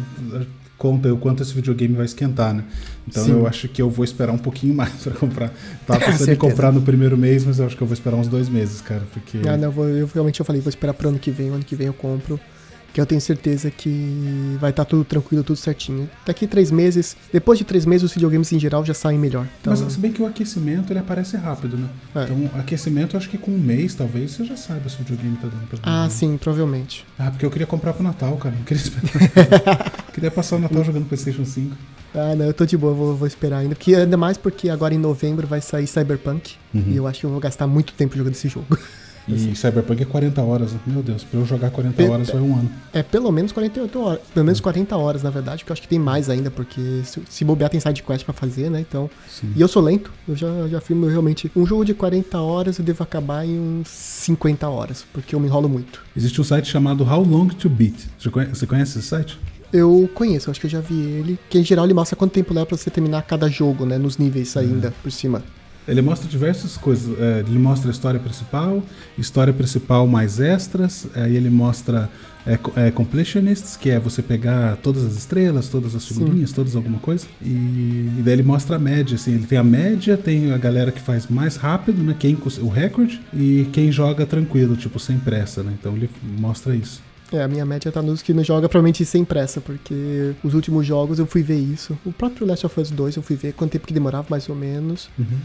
conta 0.78 1.12
o 1.12 1.16
quanto 1.16 1.42
esse 1.42 1.52
videogame 1.54 1.94
vai 1.94 2.04
esquentar, 2.04 2.52
né? 2.52 2.64
Então 3.06 3.24
Sim. 3.24 3.32
eu 3.32 3.46
acho 3.46 3.68
que 3.68 3.80
eu 3.80 3.88
vou 3.88 4.04
esperar 4.04 4.32
um 4.32 4.38
pouquinho 4.38 4.74
mais 4.74 4.92
para 4.92 5.12
comprar. 5.12 5.52
Tava 5.86 6.00
pensando 6.04 6.32
em 6.32 6.36
comprar 6.36 6.72
no 6.72 6.82
primeiro 6.82 7.16
mês, 7.16 7.44
mas 7.44 7.58
eu 7.58 7.66
acho 7.66 7.76
que 7.76 7.82
eu 7.82 7.86
vou 7.86 7.94
esperar 7.94 8.16
uns 8.16 8.28
dois 8.28 8.48
meses, 8.48 8.80
cara, 8.80 9.02
porque... 9.12 9.38
Ah, 9.46 9.56
não, 9.56 9.68
eu, 9.68 9.72
vou, 9.72 9.88
eu 9.88 10.10
realmente 10.12 10.40
eu 10.40 10.46
falei, 10.46 10.60
vou 10.60 10.70
esperar 10.70 10.94
pro 10.94 11.08
ano 11.08 11.18
que 11.18 11.30
vem, 11.30 11.50
o 11.50 11.54
ano 11.54 11.64
que 11.64 11.76
vem 11.76 11.86
eu 11.86 11.94
compro 11.94 12.38
que 12.92 13.00
eu 13.00 13.06
tenho 13.06 13.20
certeza 13.20 13.70
que 13.70 14.56
vai 14.60 14.70
estar 14.70 14.84
tá 14.84 14.90
tudo 14.90 15.04
tranquilo, 15.04 15.42
tudo 15.42 15.56
certinho. 15.56 16.08
Daqui 16.26 16.46
três 16.46 16.70
meses, 16.70 17.16
depois 17.32 17.58
de 17.58 17.64
três 17.64 17.86
meses, 17.86 18.04
os 18.04 18.12
videogames 18.12 18.52
em 18.52 18.60
geral 18.60 18.84
já 18.84 18.92
saem 18.92 19.18
melhor. 19.18 19.46
Então... 19.60 19.72
Mas 19.72 19.92
se 19.92 19.98
bem 19.98 20.12
que 20.12 20.20
o 20.20 20.26
aquecimento 20.26 20.92
ele 20.92 20.98
aparece 20.98 21.36
rápido, 21.36 21.76
né? 21.76 21.88
É. 22.14 22.24
Então, 22.24 22.50
aquecimento, 22.60 23.16
acho 23.16 23.28
que 23.28 23.38
com 23.38 23.50
um 23.50 23.58
mês, 23.58 23.94
talvez, 23.94 24.32
você 24.32 24.44
já 24.44 24.56
saiba 24.56 24.88
se 24.88 24.96
o 24.96 24.98
videogame 24.98 25.36
tá 25.36 25.48
dando 25.48 25.66
pra 25.68 25.78
Ah, 25.82 26.08
sim, 26.10 26.36
provavelmente. 26.36 27.06
Ah, 27.18 27.30
porque 27.30 27.46
eu 27.46 27.50
queria 27.50 27.66
comprar 27.66 27.94
pro 27.94 28.02
Natal, 28.02 28.36
cara. 28.36 28.54
Não 28.54 28.64
queria 28.64 28.82
esperar. 28.82 29.92
queria 30.12 30.30
passar 30.30 30.56
o 30.56 30.58
Natal 30.58 30.84
jogando 30.84 31.06
PlayStation 31.06 31.44
5. 31.44 31.76
Ah, 32.14 32.34
não, 32.36 32.44
eu 32.44 32.54
tô 32.54 32.66
de 32.66 32.76
boa, 32.76 32.92
vou, 32.92 33.16
vou 33.16 33.26
esperar 33.26 33.58
ainda. 33.58 33.74
Porque, 33.74 33.94
ainda 33.94 34.16
mais 34.16 34.36
porque 34.36 34.68
agora 34.68 34.94
em 34.94 34.98
novembro 34.98 35.46
vai 35.46 35.60
sair 35.60 35.86
Cyberpunk. 35.86 36.54
Uhum. 36.74 36.84
E 36.88 36.96
eu 36.96 37.06
acho 37.06 37.20
que 37.20 37.26
eu 37.26 37.30
vou 37.30 37.40
gastar 37.40 37.66
muito 37.66 37.92
tempo 37.94 38.16
jogando 38.16 38.34
esse 38.34 38.48
jogo. 38.48 38.78
E 39.28 39.34
assim. 39.34 39.54
Cyberpunk 39.54 40.02
é 40.02 40.04
40 40.04 40.42
horas, 40.42 40.72
né? 40.72 40.80
meu 40.86 41.02
Deus, 41.02 41.22
pra 41.22 41.38
eu 41.38 41.46
jogar 41.46 41.70
40 41.70 41.96
Pe 41.96 42.08
horas 42.08 42.30
vai 42.30 42.40
um 42.40 42.54
ano. 42.56 42.70
É 42.92 43.02
pelo 43.02 43.30
menos 43.30 43.52
48 43.52 44.00
horas, 44.00 44.20
pelo 44.34 44.44
menos 44.44 44.60
40 44.60 44.96
horas, 44.96 45.22
na 45.22 45.30
verdade, 45.30 45.62
porque 45.62 45.70
eu 45.70 45.74
acho 45.74 45.82
que 45.82 45.88
tem 45.88 45.98
mais 45.98 46.28
ainda, 46.28 46.50
porque 46.50 46.80
se, 47.04 47.22
se 47.28 47.44
bobear 47.44 47.70
tem 47.70 47.78
side 47.78 48.02
quest 48.02 48.24
pra 48.24 48.34
fazer, 48.34 48.68
né? 48.68 48.80
Então. 48.80 49.08
Sim. 49.28 49.52
E 49.54 49.60
eu 49.60 49.68
sou 49.68 49.82
lento, 49.82 50.12
eu 50.26 50.34
já, 50.34 50.48
já 50.68 50.80
filmo 50.80 51.06
realmente. 51.06 51.50
Um 51.54 51.64
jogo 51.64 51.84
de 51.84 51.94
40 51.94 52.38
horas 52.40 52.78
eu 52.78 52.84
devo 52.84 53.02
acabar 53.02 53.46
em 53.46 53.58
uns 53.58 53.88
50 53.88 54.68
horas, 54.68 55.04
porque 55.12 55.34
eu 55.34 55.40
me 55.40 55.46
enrolo 55.46 55.68
muito. 55.68 56.02
Existe 56.16 56.40
um 56.40 56.44
site 56.44 56.68
chamado 56.68 57.04
How 57.04 57.22
Long 57.22 57.48
to 57.48 57.68
Beat. 57.68 57.94
Você 58.18 58.30
conhece, 58.30 58.54
você 58.56 58.66
conhece 58.66 58.98
esse 58.98 59.06
site? 59.06 59.38
Eu 59.72 60.08
conheço, 60.14 60.50
acho 60.50 60.60
que 60.60 60.66
eu 60.66 60.70
já 60.70 60.80
vi 60.80 61.00
ele. 61.00 61.38
Que 61.48 61.58
em 61.58 61.64
geral 61.64 61.86
ele 61.86 61.94
mostra 61.94 62.14
quanto 62.14 62.32
tempo 62.32 62.52
leva 62.52 62.66
pra 62.66 62.76
você 62.76 62.90
terminar 62.90 63.22
cada 63.22 63.48
jogo, 63.48 63.86
né? 63.86 63.96
Nos 63.96 64.18
níveis 64.18 64.56
ainda, 64.56 64.88
é. 64.88 64.92
por 65.02 65.10
cima. 65.10 65.42
Ele 65.88 66.00
mostra 66.00 66.28
diversas 66.28 66.76
coisas. 66.76 67.18
É, 67.18 67.40
ele 67.40 67.58
mostra 67.58 67.90
a 67.90 67.92
história 67.92 68.20
principal, 68.20 68.82
história 69.18 69.52
principal 69.52 70.06
mais 70.06 70.38
extras. 70.38 71.06
Aí 71.14 71.34
ele 71.34 71.50
mostra 71.50 72.08
é, 72.46 72.58
é, 72.76 72.90
completionists, 72.90 73.76
que 73.76 73.90
é 73.90 73.98
você 73.98 74.22
pegar 74.22 74.76
todas 74.76 75.04
as 75.04 75.16
estrelas, 75.16 75.68
todas 75.68 75.94
as 75.94 76.06
figurinhas, 76.06 76.50
Sim. 76.50 76.56
todas 76.56 76.76
alguma 76.76 76.98
coisa. 76.98 77.26
E, 77.40 77.48
e, 77.48 78.22
daí 78.24 78.34
ele 78.34 78.42
mostra 78.44 78.76
a 78.76 78.78
média, 78.78 79.16
assim. 79.16 79.34
Ele 79.34 79.46
tem 79.46 79.58
a 79.58 79.64
média, 79.64 80.16
tem 80.16 80.52
a 80.52 80.58
galera 80.58 80.92
que 80.92 81.00
faz 81.00 81.26
mais 81.26 81.56
rápido, 81.56 82.02
né? 82.02 82.14
Quem, 82.16 82.38
o 82.60 82.68
recorde, 82.68 83.20
e 83.34 83.66
quem 83.72 83.90
joga 83.90 84.24
tranquilo, 84.24 84.76
tipo, 84.76 85.00
sem 85.00 85.18
pressa, 85.18 85.62
né? 85.62 85.72
Então 85.78 85.96
ele 85.96 86.08
mostra 86.38 86.76
isso. 86.76 87.02
É, 87.32 87.42
a 87.42 87.48
minha 87.48 87.64
média 87.64 87.90
tá 87.90 88.02
nos 88.02 88.22
que 88.22 88.32
não 88.34 88.44
joga 88.44 88.68
provavelmente 88.68 89.04
sem 89.04 89.24
pressa, 89.24 89.60
porque 89.60 90.34
os 90.42 90.54
últimos 90.54 90.86
jogos 90.86 91.18
eu 91.18 91.26
fui 91.26 91.42
ver 91.42 91.58
isso. 91.58 91.98
O 92.04 92.12
próprio 92.12 92.46
Last 92.46 92.66
of 92.66 92.80
Us 92.80 92.90
2 92.90 93.16
eu 93.16 93.22
fui 93.22 93.36
ver 93.36 93.52
quanto 93.52 93.72
tempo 93.72 93.86
que 93.86 93.94
demorava, 93.94 94.26
mais 94.28 94.48
ou 94.48 94.54
menos. 94.54 95.08
Uhum. 95.18 95.38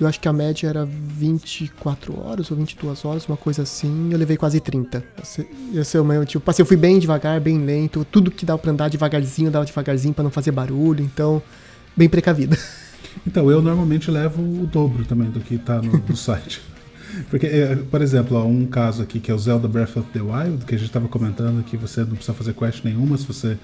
Eu 0.00 0.08
acho 0.08 0.18
que 0.18 0.26
a 0.26 0.32
média 0.32 0.66
era 0.66 0.86
24 0.86 2.18
horas 2.18 2.50
ou 2.50 2.56
22 2.56 3.04
horas, 3.04 3.26
uma 3.26 3.36
coisa 3.36 3.62
assim. 3.62 4.08
Eu 4.10 4.18
levei 4.18 4.36
quase 4.36 4.58
30. 4.58 5.04
Eu, 5.74 5.84
sei, 5.84 6.00
eu, 6.00 6.24
tipo, 6.24 6.42
passei, 6.42 6.62
eu 6.62 6.66
fui 6.66 6.76
bem 6.76 6.98
devagar, 6.98 7.38
bem 7.38 7.58
lento. 7.58 8.02
Tudo 8.10 8.30
que 8.30 8.46
dava 8.46 8.58
pra 8.58 8.70
andar 8.70 8.88
devagarzinho, 8.88 9.50
dava 9.50 9.66
devagarzinho 9.66 10.14
para 10.14 10.24
não 10.24 10.30
fazer 10.30 10.52
barulho. 10.52 11.04
Então, 11.04 11.42
bem 11.94 12.08
precavida. 12.08 12.56
Então, 13.26 13.50
eu 13.50 13.60
normalmente 13.60 14.10
levo 14.10 14.40
o 14.40 14.66
dobro 14.66 15.04
também 15.04 15.28
do 15.30 15.40
que 15.40 15.58
tá 15.58 15.82
no, 15.82 15.92
no 15.98 16.16
site. 16.16 16.62
Porque, 17.28 17.46
é, 17.46 17.76
por 17.76 18.02
exemplo, 18.02 18.36
ó, 18.36 18.44
um 18.44 18.66
caso 18.66 19.02
aqui 19.02 19.20
que 19.20 19.30
é 19.30 19.34
o 19.34 19.38
Zelda 19.38 19.68
Breath 19.68 19.96
of 19.96 20.10
the 20.12 20.20
Wild, 20.20 20.64
que 20.64 20.74
a 20.74 20.78
gente 20.78 20.88
estava 20.88 21.08
comentando 21.08 21.62
que 21.64 21.76
você 21.76 22.00
não 22.00 22.10
precisa 22.10 22.34
fazer 22.34 22.54
quest 22.54 22.84
nenhuma, 22.84 23.16
se 23.16 23.26
você 23.26 23.56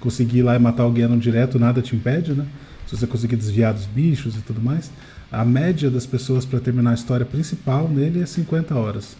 conseguir 0.00 0.38
ir 0.38 0.42
lá 0.42 0.54
e 0.56 0.58
matar 0.58 0.84
alguém 0.84 1.06
no 1.06 1.18
direto, 1.18 1.58
nada 1.58 1.82
te 1.82 1.94
impede, 1.96 2.32
né? 2.32 2.46
Se 2.86 2.96
você 2.96 3.06
conseguir 3.06 3.36
desviar 3.36 3.74
dos 3.74 3.86
bichos 3.86 4.36
e 4.36 4.40
tudo 4.40 4.60
mais 4.60 4.90
a 5.30 5.44
média 5.44 5.90
das 5.90 6.06
pessoas 6.06 6.44
para 6.46 6.58
terminar 6.58 6.92
a 6.92 6.94
história 6.94 7.26
principal 7.26 7.88
nele 7.88 8.22
é 8.22 8.26
50 8.26 8.74
horas. 8.74 9.16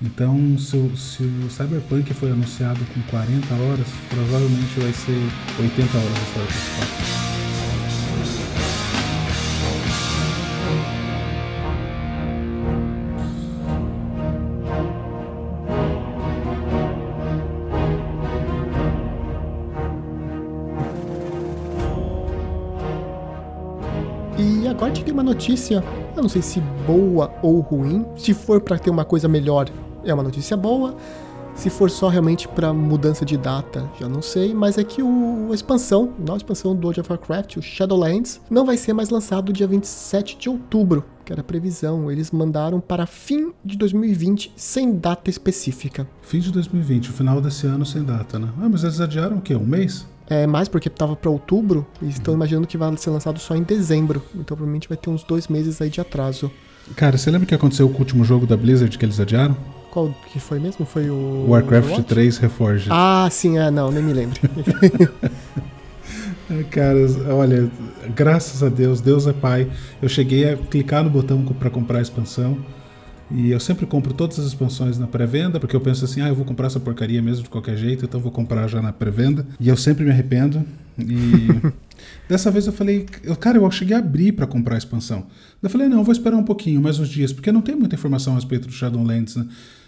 Então, 0.00 0.58
se 0.58 0.76
o, 0.76 0.96
se 0.96 1.22
o 1.22 1.48
Cyberpunk 1.48 2.12
foi 2.14 2.32
anunciado 2.32 2.80
com 2.92 3.00
40 3.02 3.54
horas, 3.54 3.86
provavelmente 4.10 4.80
vai 4.80 4.92
ser 4.92 5.16
80 5.60 5.96
horas 5.96 6.10
a 6.10 6.22
história 6.22 6.48
principal. 6.48 7.31
Agora 24.68 24.92
a 24.92 25.12
uma 25.12 25.22
notícia, 25.22 25.84
eu 26.16 26.22
não 26.22 26.28
sei 26.28 26.42
se 26.42 26.60
boa 26.86 27.32
ou 27.42 27.60
ruim. 27.60 28.04
Se 28.16 28.34
for 28.34 28.60
para 28.60 28.78
ter 28.78 28.90
uma 28.90 29.04
coisa 29.04 29.28
melhor, 29.28 29.68
é 30.04 30.12
uma 30.12 30.22
notícia 30.22 30.56
boa. 30.56 30.96
Se 31.54 31.68
for 31.68 31.90
só 31.90 32.08
realmente 32.08 32.48
para 32.48 32.72
mudança 32.72 33.24
de 33.24 33.36
data, 33.36 33.88
já 34.00 34.08
não 34.08 34.22
sei, 34.22 34.54
mas 34.54 34.78
é 34.78 34.84
que 34.84 35.02
o, 35.02 35.48
a 35.50 35.54
expansão, 35.54 36.12
a 36.18 36.20
nova 36.20 36.38
expansão 36.38 36.74
do 36.74 36.86
World 36.86 37.00
of 37.00 37.12
Warcraft, 37.12 37.58
o 37.58 37.62
Shadowlands, 37.62 38.40
não 38.50 38.64
vai 38.64 38.76
ser 38.76 38.94
mais 38.94 39.10
lançado 39.10 39.52
dia 39.52 39.66
27 39.66 40.38
de 40.38 40.48
outubro, 40.48 41.04
que 41.24 41.32
era 41.32 41.42
a 41.42 41.44
previsão. 41.44 42.10
Eles 42.10 42.30
mandaram 42.30 42.80
para 42.80 43.06
fim 43.06 43.52
de 43.62 43.76
2020, 43.76 44.52
sem 44.56 44.96
data 44.96 45.28
específica. 45.28 46.08
Fim 46.22 46.40
de 46.40 46.50
2020, 46.50 47.10
o 47.10 47.12
final 47.12 47.40
desse 47.40 47.66
ano 47.66 47.84
sem 47.84 48.02
data, 48.02 48.38
né? 48.38 48.48
Ah, 48.60 48.68
mas 48.68 48.82
eles 48.82 49.00
adiaram 49.00 49.36
o 49.36 49.40
quê? 49.42 49.54
Um 49.54 49.66
mês? 49.66 50.06
É, 50.32 50.46
mais 50.46 50.66
porque 50.66 50.88
estava 50.88 51.14
para 51.14 51.28
outubro 51.28 51.86
e 52.00 52.08
estão 52.08 52.32
imaginando 52.32 52.66
que 52.66 52.78
vai 52.78 52.96
ser 52.96 53.10
lançado 53.10 53.38
só 53.38 53.54
em 53.54 53.62
dezembro. 53.62 54.22
Então 54.34 54.56
provavelmente 54.56 54.88
vai 54.88 54.96
ter 54.96 55.10
uns 55.10 55.22
dois 55.22 55.46
meses 55.46 55.82
aí 55.82 55.90
de 55.90 56.00
atraso. 56.00 56.50
Cara, 56.96 57.18
você 57.18 57.30
lembra 57.30 57.44
o 57.44 57.48
que 57.48 57.54
aconteceu 57.54 57.86
com 57.90 57.96
o 57.96 57.98
último 57.98 58.24
jogo 58.24 58.46
da 58.46 58.56
Blizzard 58.56 58.96
que 58.96 59.04
eles 59.04 59.20
adiaram? 59.20 59.54
Qual 59.90 60.14
que 60.32 60.40
foi 60.40 60.58
mesmo? 60.58 60.86
Foi 60.86 61.10
o. 61.10 61.44
Warcraft 61.48 61.84
Overwatch? 61.84 62.08
3 62.08 62.38
Reforged. 62.38 62.88
Ah, 62.90 63.28
sim, 63.30 63.58
é, 63.58 63.70
não, 63.70 63.90
nem 63.90 64.02
me 64.02 64.14
lembro. 64.14 64.40
Cara, 66.70 66.98
olha, 67.34 67.70
graças 68.14 68.62
a 68.62 68.70
Deus, 68.70 69.02
Deus 69.02 69.26
é 69.26 69.34
Pai. 69.34 69.70
Eu 70.00 70.08
cheguei 70.08 70.50
a 70.50 70.56
clicar 70.56 71.04
no 71.04 71.10
botão 71.10 71.44
para 71.44 71.68
comprar 71.68 71.98
a 71.98 72.02
expansão 72.02 72.56
E 73.34 73.50
eu 73.50 73.60
sempre 73.60 73.86
compro 73.86 74.12
todas 74.12 74.38
as 74.38 74.46
expansões 74.46 74.98
na 74.98 75.06
pré-venda, 75.06 75.58
porque 75.58 75.74
eu 75.74 75.80
penso 75.80 76.04
assim, 76.04 76.20
ah, 76.20 76.28
eu 76.28 76.34
vou 76.34 76.44
comprar 76.44 76.66
essa 76.66 76.80
porcaria 76.80 77.22
mesmo 77.22 77.44
de 77.44 77.50
qualquer 77.50 77.76
jeito, 77.76 78.04
então 78.04 78.18
eu 78.18 78.22
vou 78.22 78.32
comprar 78.32 78.68
já 78.68 78.82
na 78.82 78.92
pré-venda. 78.92 79.46
E 79.58 79.68
eu 79.68 79.76
sempre 79.76 80.04
me 80.04 80.10
arrependo. 80.10 80.64
E 80.98 81.48
dessa 82.28 82.50
vez 82.50 82.66
eu 82.66 82.72
falei, 82.72 83.06
cara, 83.40 83.58
eu 83.58 83.70
cheguei 83.70 83.96
a 83.96 83.98
abrir 83.98 84.32
para 84.32 84.46
comprar 84.46 84.74
a 84.74 84.78
expansão. 84.78 85.26
Eu 85.62 85.70
falei, 85.70 85.88
não, 85.88 85.98
eu 85.98 86.04
vou 86.04 86.12
esperar 86.12 86.36
um 86.36 86.44
pouquinho, 86.44 86.80
mais 86.80 86.98
uns 86.98 87.08
dias, 87.08 87.32
porque 87.32 87.50
não 87.50 87.62
tem 87.62 87.74
muita 87.74 87.94
informação 87.94 88.34
a 88.34 88.36
respeito 88.36 88.66
do 88.66 88.72
Shadowlands, 88.72 89.36
né? 89.36 89.46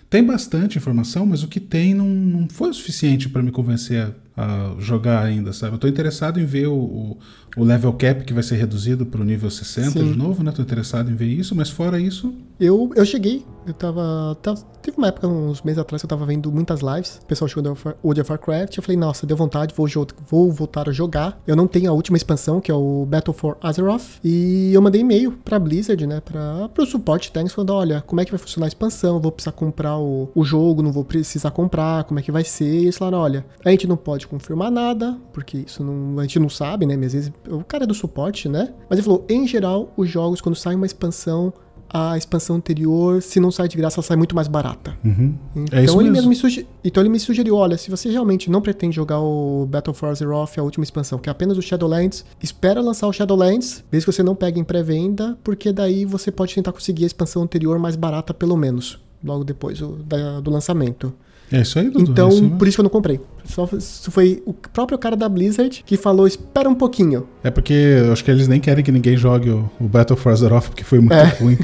Tem 0.09 0.23
bastante 0.23 0.79
informação, 0.79 1.27
mas 1.27 1.43
o 1.43 1.49
que 1.49 1.59
tem 1.59 1.93
não, 1.93 2.07
não 2.07 2.49
foi 2.49 2.71
o 2.71 2.75
suficiente 2.75 3.29
para 3.29 3.43
me 3.43 3.51
convencer 3.51 4.01
a, 4.01 4.11
a, 4.37 4.75
jogar 4.79 5.23
ainda, 5.23 5.53
sabe? 5.53 5.75
Eu 5.75 5.79
tô 5.79 5.87
interessado 5.87 6.41
em 6.41 6.45
ver 6.45 6.67
o, 6.67 6.75
o, 6.75 7.19
o 7.57 7.65
level 7.65 7.93
cap 7.93 8.25
que 8.25 8.33
vai 8.33 8.43
ser 8.43 8.57
reduzido 8.57 9.07
para 9.07 9.21
o 9.21 9.25
nível 9.25 9.51
60 9.51 9.91
Sim. 9.91 10.13
de 10.13 10.19
novo, 10.19 10.43
né? 10.43 10.53
Tô 10.53 10.63
interessado 10.63 11.11
em 11.11 11.15
ver 11.15 11.27
isso, 11.27 11.55
mas 11.55 11.71
fora 11.71 12.01
isso. 12.01 12.35
Eu, 12.59 12.91
eu 12.95 13.05
cheguei, 13.05 13.45
eu 13.67 13.75
tava, 13.75 14.37
tava. 14.43 14.61
Teve 14.83 14.99
uma 14.99 15.09
época, 15.09 15.27
uns 15.27 15.63
meses 15.63 15.79
atrás, 15.79 16.03
que 16.03 16.07
eu 16.07 16.09
tava 16.09 16.27
vendo 16.27 16.53
muitas 16.53 16.81
lives, 16.81 17.19
o 17.23 17.27
pessoal 17.27 17.49
jogando 17.49 17.77
World 18.05 18.21
of 18.21 18.31
Warcraft. 18.31 18.77
Eu 18.77 18.83
falei, 18.83 18.97
nossa, 18.99 19.27
deu 19.27 19.37
vontade, 19.37 19.75
vou, 19.75 19.89
vou 20.29 20.53
voltar 20.53 20.89
a 20.89 20.93
jogar. 20.93 21.41
Eu 21.47 21.57
não 21.57 21.67
tenho 21.67 21.91
a 21.91 21.95
última 21.95 22.17
expansão, 22.17 22.61
que 22.61 22.71
é 22.71 22.75
o 22.75 23.07
Battle 23.07 23.35
for 23.35 23.57
Azeroth. 23.63 24.21
E 24.23 24.73
eu 24.75 24.83
mandei 24.83 25.01
e-mail 25.01 25.33
pra 25.33 25.59
Blizzard, 25.59 26.07
né? 26.07 26.21
Pra, 26.21 26.69
pro 26.69 26.85
suporte 26.85 27.33
técnico, 27.33 27.55
falando: 27.57 27.73
olha, 27.73 28.03
como 28.03 28.21
é 28.21 28.25
que 28.25 28.31
vai 28.31 28.39
funcionar 28.39 28.67
a 28.67 28.69
expansão? 28.69 29.19
Vou 29.21 29.33
precisar 29.33 29.53
comprar 29.53 29.97
o, 29.99 30.31
o 30.35 30.45
jogo, 30.45 30.83
não 30.83 30.93
vou 30.93 31.05
precisar 31.05 31.51
comprar, 31.51 32.05
como 32.05 32.21
é 32.21 32.23
que 32.23 32.31
vai 32.31 32.45
ser? 32.45 32.67
E 32.67 32.83
eles 32.83 32.99
falaram: 32.99 33.19
olha, 33.19 33.47
a 33.65 33.71
gente 33.71 33.87
não 33.87 33.97
pode 33.97 34.24
confirmar 34.27 34.71
nada, 34.71 35.19
porque 35.33 35.59
isso 35.59 35.83
não, 35.83 36.19
a 36.19 36.23
gente 36.23 36.39
não 36.39 36.49
sabe, 36.49 36.87
né? 36.87 36.95
Às 36.95 37.13
vezes 37.13 37.33
o 37.49 37.65
cara 37.65 37.85
é 37.85 37.87
do 37.87 37.95
suporte, 37.95 38.49
né? 38.49 38.73
Mas 38.89 38.99
ele 38.99 39.05
falou: 39.05 39.25
em 39.29 39.47
geral, 39.47 39.93
os 39.97 40.09
jogos, 40.09 40.41
quando 40.41 40.57
sai 40.57 40.75
uma 40.75 40.87
expansão, 40.87 41.53
a 41.95 42.19
expansão 42.19 42.57
anterior, 42.57 43.23
se 43.23 43.39
não 43.39 43.53
sai 43.53 43.69
de 43.69 43.77
graça, 43.77 44.01
ela 44.01 44.07
sai 44.07 44.17
muito 44.17 44.35
mais 44.35 44.49
barata. 44.49 44.97
Uhum. 45.05 45.35
Então, 45.55 45.79
é 45.79 46.03
ele 46.03 46.11
mesmo. 46.11 46.29
me 46.29 46.35
sugeriu, 46.35 46.69
então 46.83 47.01
ele 47.01 47.09
me 47.09 47.21
sugeriu, 47.21 47.55
olha, 47.55 47.79
se 47.79 47.89
você 47.89 48.11
realmente 48.11 48.51
não 48.51 48.61
pretende 48.61 48.97
jogar 48.97 49.21
o 49.21 49.65
Battle 49.67 49.95
for 49.95 50.09
Azeroth, 50.09 50.59
a 50.59 50.63
última 50.63 50.83
expansão, 50.83 51.21
que 51.21 51.29
é 51.29 51.33
apenas 51.33 51.57
o 51.57 51.63
Shadowlands, 51.63 52.25
espera 52.43 52.81
lançar 52.81 53.07
o 53.07 53.13
Shadowlands, 53.13 53.85
desde 53.93 54.07
que 54.07 54.13
você 54.13 54.25
não 54.25 54.35
pegue 54.35 54.59
em 54.59 54.65
pré-venda, 54.65 55.39
porque 55.45 55.73
daí 55.73 56.05
você 56.05 56.33
pode 56.33 56.53
tentar 56.53 56.73
conseguir 56.73 57.05
a 57.05 57.07
expansão 57.07 57.43
anterior 57.45 57.79
mais 57.79 57.95
barata 57.95 58.35
pelo 58.35 58.57
menos, 58.57 58.99
logo 59.23 59.45
depois 59.45 59.79
do, 59.79 60.03
da, 60.03 60.41
do 60.41 60.51
lançamento. 60.51 61.15
É 61.53 61.61
isso 61.61 61.79
aí, 61.79 61.91
Dudu. 61.91 62.11
Então, 62.11 62.29
é 62.29 62.33
isso 62.33 62.51
por 62.51 62.69
isso 62.69 62.77
que 62.77 62.81
eu 62.81 62.85
não 62.85 62.91
comprei. 62.91 63.21
Só 63.45 63.67
foi 63.67 64.43
o 64.47 64.53
próprio 64.53 64.99
cara 64.99 65.17
da 65.17 65.29
Blizzard 65.29 65.83
que 65.85 65.97
falou: 65.97 66.27
espera 66.27 66.69
um 66.69 66.75
pouquinho. 66.75 67.29
É 67.43 67.51
porque 67.51 67.73
eu 67.73 68.13
acho 68.13 68.25
que 68.25 68.31
eles 68.31 68.49
nem 68.49 68.61
querem 68.61 68.83
que 68.83 68.91
ninguém 68.91 69.17
jogue 69.17 69.51
o, 69.51 69.71
o 69.81 69.85
Battle 69.85 70.17
for 70.17 70.33
Azeroth, 70.33 70.69
porque 70.69 70.85
foi 70.85 71.01
muito 71.01 71.15
é. 71.15 71.25
ruim. 71.41 71.57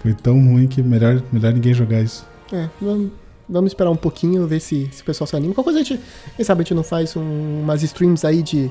foi 0.00 0.14
tão 0.14 0.34
ruim 0.34 0.66
que 0.66 0.82
melhor, 0.82 1.22
melhor 1.32 1.52
ninguém 1.52 1.74
jogar 1.74 2.00
isso. 2.00 2.26
É, 2.52 2.68
vamos, 2.80 3.10
vamos 3.48 3.70
esperar 3.70 3.90
um 3.90 3.96
pouquinho, 3.96 4.46
ver 4.46 4.60
se, 4.60 4.88
se 4.92 5.02
o 5.02 5.04
pessoal 5.04 5.26
se 5.26 5.36
anima. 5.36 5.54
Qualquer 5.54 5.72
coisa 5.72 5.80
a 5.80 5.82
gente, 5.82 6.00
quem 6.36 6.44
sabe 6.44 6.60
a 6.60 6.62
gente 6.62 6.74
não 6.74 6.84
faz 6.84 7.16
um, 7.16 7.60
umas 7.62 7.82
streams 7.82 8.24
aí 8.24 8.42
de 8.42 8.70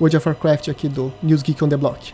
World 0.00 0.16
of 0.16 0.28
Warcraft 0.28 0.68
aqui 0.68 0.88
do 0.88 1.12
News 1.22 1.42
Geek 1.42 1.62
on 1.62 1.68
the 1.68 1.76
Block. 1.76 2.12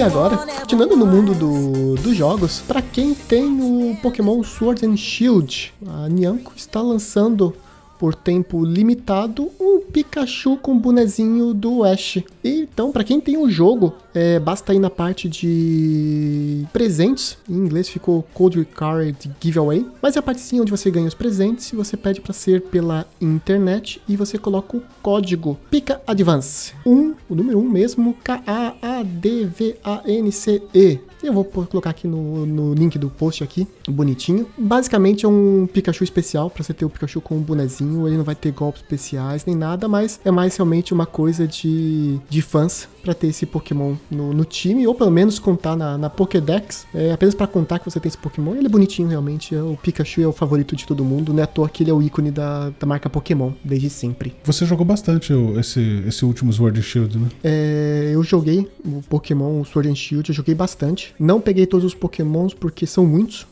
E 0.00 0.02
agora, 0.02 0.38
continuando 0.60 0.96
no 0.96 1.04
mundo 1.04 1.34
do, 1.34 1.94
dos 1.96 2.16
jogos, 2.16 2.60
para 2.66 2.80
quem 2.80 3.12
tem 3.12 3.44
o 3.44 3.94
Pokémon 4.00 4.42
Sword 4.42 4.86
and 4.86 4.96
Shield, 4.96 5.74
a 5.86 6.08
Nianco 6.08 6.54
está 6.56 6.80
lançando 6.80 7.54
por 7.98 8.14
tempo 8.14 8.64
limitado 8.64 9.50
um 9.60 9.78
Pikachu 9.78 10.56
com 10.56 10.78
bonezinho 10.78 11.52
do 11.52 11.84
Ash. 11.84 12.16
E, 12.42 12.60
então, 12.62 12.90
para 12.90 13.04
quem 13.04 13.20
tem 13.20 13.36
o 13.36 13.50
jogo, 13.50 13.92
é, 14.14 14.38
basta 14.38 14.72
ir 14.72 14.78
na 14.78 14.90
parte 14.90 15.28
de 15.28 16.64
presentes. 16.72 17.36
Em 17.48 17.54
inglês 17.54 17.88
ficou 17.88 18.24
Code 18.32 18.64
Card 18.64 19.30
Giveaway. 19.40 19.86
Mas 20.00 20.16
é 20.16 20.20
a 20.20 20.22
parte 20.22 20.40
sim 20.40 20.60
onde 20.60 20.70
você 20.70 20.90
ganha 20.90 21.08
os 21.08 21.14
presentes 21.14 21.72
você 21.80 21.96
pede 21.96 22.20
para 22.20 22.32
ser 22.32 22.60
pela 22.62 23.06
internet 23.20 24.00
e 24.08 24.14
você 24.16 24.38
coloca 24.38 24.76
o 24.76 24.82
código 25.02 25.58
Pika 25.70 26.00
Advance. 26.06 26.72
1, 26.86 27.14
o 27.28 27.34
número 27.34 27.58
1 27.58 27.68
mesmo, 27.68 28.14
K-A-A-D-V-A-N-C-E. 28.22 28.70
Eu 31.22 31.34
vou 31.34 31.44
colocar 31.44 31.90
aqui 31.90 32.08
no, 32.08 32.46
no 32.46 32.72
link 32.72 32.98
do 32.98 33.10
post 33.10 33.44
aqui, 33.44 33.68
bonitinho. 33.86 34.46
Basicamente 34.56 35.26
é 35.26 35.28
um 35.28 35.68
Pikachu 35.70 36.02
especial 36.02 36.48
para 36.48 36.62
você 36.62 36.72
ter 36.72 36.86
o 36.86 36.90
Pikachu 36.90 37.20
com 37.20 37.36
um 37.36 37.40
bonezinho. 37.40 38.08
Ele 38.08 38.16
não 38.16 38.24
vai 38.24 38.34
ter 38.34 38.50
golpes 38.52 38.80
especiais 38.80 39.44
nem 39.44 39.54
nada, 39.54 39.86
mas 39.86 40.18
é 40.24 40.30
mais 40.30 40.56
realmente 40.56 40.94
uma 40.94 41.04
coisa 41.04 41.46
de, 41.46 42.18
de 42.28 42.40
fãs 42.40 42.88
para 43.00 43.14
ter 43.14 43.28
esse 43.28 43.46
Pokémon 43.46 43.94
no, 44.10 44.32
no, 44.32 44.44
time, 44.44 44.86
ou 44.86 44.94
pelo 44.94 45.10
menos 45.10 45.38
contar 45.38 45.76
na, 45.76 45.96
na 45.96 46.10
Pokédex. 46.10 46.86
É 46.94 47.12
apenas 47.12 47.34
para 47.34 47.46
contar 47.46 47.78
que 47.78 47.84
você 47.90 47.98
tem 47.98 48.08
esse 48.08 48.18
Pokémon. 48.18 48.54
Ele 48.54 48.66
é 48.66 48.68
bonitinho 48.68 49.08
realmente. 49.08 49.54
É, 49.54 49.62
o 49.62 49.76
Pikachu 49.76 50.22
é 50.22 50.26
o 50.26 50.32
favorito 50.32 50.76
de 50.76 50.86
todo 50.86 51.04
mundo. 51.04 51.32
Não 51.32 51.40
é 51.40 51.44
à 51.44 51.46
toa 51.46 51.68
que 51.68 51.82
ele 51.82 51.90
é 51.90 51.94
o 51.94 52.02
ícone 52.02 52.30
da, 52.30 52.70
da 52.78 52.86
marca 52.86 53.08
Pokémon, 53.08 53.52
desde 53.64 53.90
sempre. 53.90 54.34
Você 54.44 54.64
jogou 54.64 54.84
bastante 54.84 55.32
esse, 55.58 56.04
esse 56.06 56.24
último 56.24 56.52
Sword 56.52 56.78
and 56.78 56.82
Shield, 56.82 57.18
né? 57.18 57.28
É, 57.42 58.10
eu 58.12 58.22
joguei 58.22 58.68
o 58.84 59.02
Pokémon 59.08 59.64
Sword 59.64 59.88
and 59.88 59.94
Shield, 59.94 60.28
eu 60.28 60.34
joguei 60.34 60.54
bastante. 60.54 61.14
Não 61.18 61.40
peguei 61.40 61.66
todos 61.66 61.84
os 61.84 61.94
Pokémons 61.94 62.54
porque 62.54 62.86
são 62.86 63.06
muitos. 63.06 63.46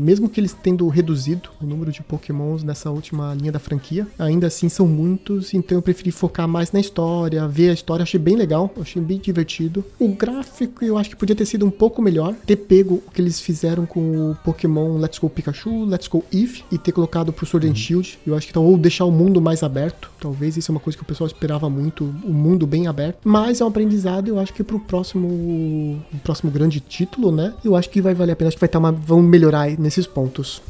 Mesmo 0.00 0.28
que 0.28 0.40
eles 0.40 0.52
tendo 0.52 0.88
reduzido 0.88 1.50
o 1.60 1.66
número 1.66 1.92
de 1.92 2.02
Pokémons 2.02 2.62
nessa 2.62 2.90
última 2.90 3.34
linha 3.34 3.52
da 3.52 3.58
franquia, 3.58 4.06
ainda 4.18 4.46
assim 4.46 4.68
são 4.68 4.86
muitos. 4.86 5.54
Então 5.54 5.78
eu 5.78 5.82
preferi 5.82 6.10
focar 6.10 6.48
mais 6.48 6.72
na 6.72 6.80
história, 6.80 7.46
ver 7.46 7.70
a 7.70 7.72
história. 7.72 8.02
Achei 8.02 8.18
bem 8.18 8.36
legal, 8.36 8.72
achei 8.80 9.00
bem 9.02 9.18
divertido. 9.18 9.84
O 9.98 10.08
gráfico 10.08 10.84
eu 10.84 10.96
acho 10.98 11.10
que 11.10 11.16
podia 11.16 11.36
ter 11.36 11.46
sido 11.46 11.66
um 11.66 11.70
pouco 11.70 12.02
melhor. 12.02 12.34
Ter 12.46 12.56
pego 12.56 13.02
o 13.06 13.10
que 13.10 13.20
eles 13.20 13.40
fizeram 13.40 13.86
com 13.86 14.30
o 14.30 14.36
Pokémon 14.44 14.98
Let's 14.98 15.18
Go 15.18 15.28
Pikachu, 15.28 15.84
Let's 15.84 16.08
Go 16.08 16.24
Eve 16.32 16.64
e 16.70 16.78
ter 16.78 16.92
colocado 16.92 17.32
pro 17.32 17.46
Sword 17.46 17.66
and 17.66 17.70
uhum. 17.70 17.76
Shield. 17.76 18.18
Eu 18.26 18.34
acho 18.34 18.46
que 18.46 18.52
então, 18.52 18.64
ou 18.64 18.76
deixar 18.78 19.04
o 19.04 19.10
mundo 19.10 19.40
mais 19.40 19.62
aberto. 19.62 20.10
Talvez 20.20 20.56
isso 20.56 20.70
é 20.70 20.72
uma 20.72 20.80
coisa 20.80 20.96
que 20.96 21.02
o 21.02 21.06
pessoal 21.06 21.26
esperava 21.26 21.68
muito, 21.68 22.04
o 22.24 22.32
mundo 22.32 22.66
bem 22.66 22.86
aberto. 22.86 23.18
Mas 23.24 23.60
é 23.60 23.64
um 23.64 23.68
aprendizado, 23.68 24.28
eu 24.28 24.38
acho 24.38 24.52
que 24.52 24.62
pro 24.62 24.78
próximo, 24.78 25.26
o 25.26 26.18
próximo 26.22 26.50
grande 26.50 26.80
título, 26.80 27.32
né? 27.32 27.52
Eu 27.64 27.74
acho 27.76 27.90
que 27.90 28.00
vai 28.00 28.14
valer 28.14 28.32
a 28.32 28.36
pena, 28.36 28.48
acho 28.48 28.56
que 28.56 28.60
vai 28.60 28.68
estar 28.68 28.78
uma, 28.78 28.92
vão 28.92 29.20
melhorar 29.22 29.68
nesses 29.78 30.06
pontos. 30.06 30.62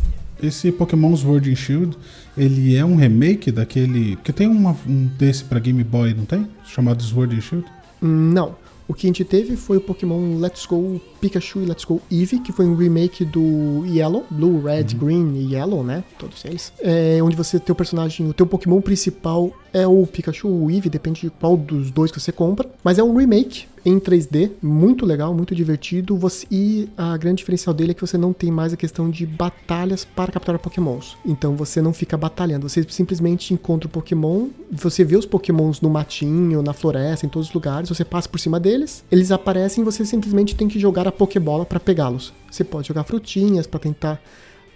Esse 0.43 0.73
Pokémon 0.73 1.15
Sword 1.17 1.51
and 1.51 1.57
Shield, 1.57 1.97
ele 2.37 2.75
é 2.75 2.85
um 2.85 2.97
remake 2.97 3.51
daquele. 3.51 4.17
Que 4.17 4.33
tem 4.33 4.47
uma, 4.47 4.77
um 4.87 5.07
desse 5.19 5.45
para 5.45 5.59
Game 5.59 5.83
Boy, 5.85 6.13
não 6.15 6.25
tem? 6.25 6.49
Chamado 6.65 7.03
Sword 7.03 7.37
and 7.37 7.41
Shield? 7.41 7.67
Não. 8.07 8.57
O 8.87 8.93
que 8.93 9.07
a 9.07 9.09
gente 9.09 9.25
teve 9.25 9.57
foi 9.57 9.79
o 9.79 9.81
Pokémon 9.81 10.39
Let's 10.39 10.67
Go 10.67 11.01
Pikachu 11.21 11.61
e 11.61 11.65
Let's 11.65 11.87
Go 11.87 12.03
Eevee, 12.11 12.39
que 12.41 12.53
foi 12.53 12.67
um 12.67 12.77
remake 12.77 13.25
do 13.25 13.83
Yellow, 13.87 14.27
Blue, 14.31 14.63
Red, 14.63 14.89
uhum. 14.93 14.99
Green 14.99 15.35
e 15.37 15.55
Yellow, 15.55 15.83
né? 15.83 16.05
Todos 16.19 16.45
eles. 16.45 16.71
É, 16.81 17.19
onde 17.23 17.35
você 17.35 17.59
tem 17.59 17.73
o 17.73 17.77
personagem, 17.77 18.29
o 18.29 18.35
teu 18.35 18.47
Pokémon 18.47 18.83
principal 18.83 19.51
é 19.75 19.87
o 19.87 20.07
Pikachu 20.07 20.49
ou 20.49 20.63
o 20.63 20.71
Eevee, 20.71 20.89
depende 20.89 21.23
de 21.23 21.31
qual 21.31 21.57
dos 21.57 21.91
dois 21.91 22.13
que 22.13 22.21
você 22.21 22.31
compra. 22.31 22.71
Mas 22.83 22.99
é 22.99 23.03
um 23.03 23.17
remake 23.17 23.67
em 23.85 23.99
3D, 23.99 24.53
muito 24.63 25.05
legal, 25.05 25.35
muito 25.35 25.55
divertido. 25.55 26.17
Você, 26.17 26.47
e 26.51 26.89
a 26.97 27.17
grande 27.17 27.39
diferencial 27.39 27.75
dele 27.75 27.91
é 27.91 27.95
que 27.95 28.01
você 28.01 28.17
não 28.17 28.33
tem 28.33 28.51
mais 28.51 28.73
a 28.73 28.77
questão 28.77 29.11
de 29.11 29.27
batalhas 29.27 30.05
para 30.05 30.33
capturar 30.33 30.61
Pokémons. 30.61 31.17
Então 31.27 31.57
você 31.57 31.83
não 31.83 31.93
fica 31.93 32.17
batalhando, 32.17 32.69
você 32.69 32.87
simplesmente 32.89 33.53
encontra 33.53 33.89
o 33.89 33.91
Pokémon, 33.91 34.49
você 34.71 35.05
vê 35.05 35.17
os 35.17 35.27
Pokémons 35.27 35.81
no 35.81 35.91
matinho, 35.91 36.63
na 36.63 36.73
floresta, 36.73 37.27
em 37.27 37.29
todos 37.29 37.49
os 37.49 37.55
lugares, 37.55 37.89
você 37.89 38.05
passa 38.05 38.29
por 38.29 38.39
cima 38.39 38.59
deles, 38.59 39.05
eles 39.11 39.31
aparecem 39.31 39.83
e 39.83 39.85
você 39.85 40.05
simplesmente 40.07 40.55
tem 40.55 40.69
que 40.69 40.79
jogar 40.79 41.07
a 41.07 41.13
Pokébola 41.13 41.67
para 41.67 41.81
pegá-los. 41.81 42.33
Você 42.51 42.65
pode 42.65 42.89
jogar 42.89 43.05
frutinhas 43.05 43.67
para 43.67 43.81
tentar 43.81 44.23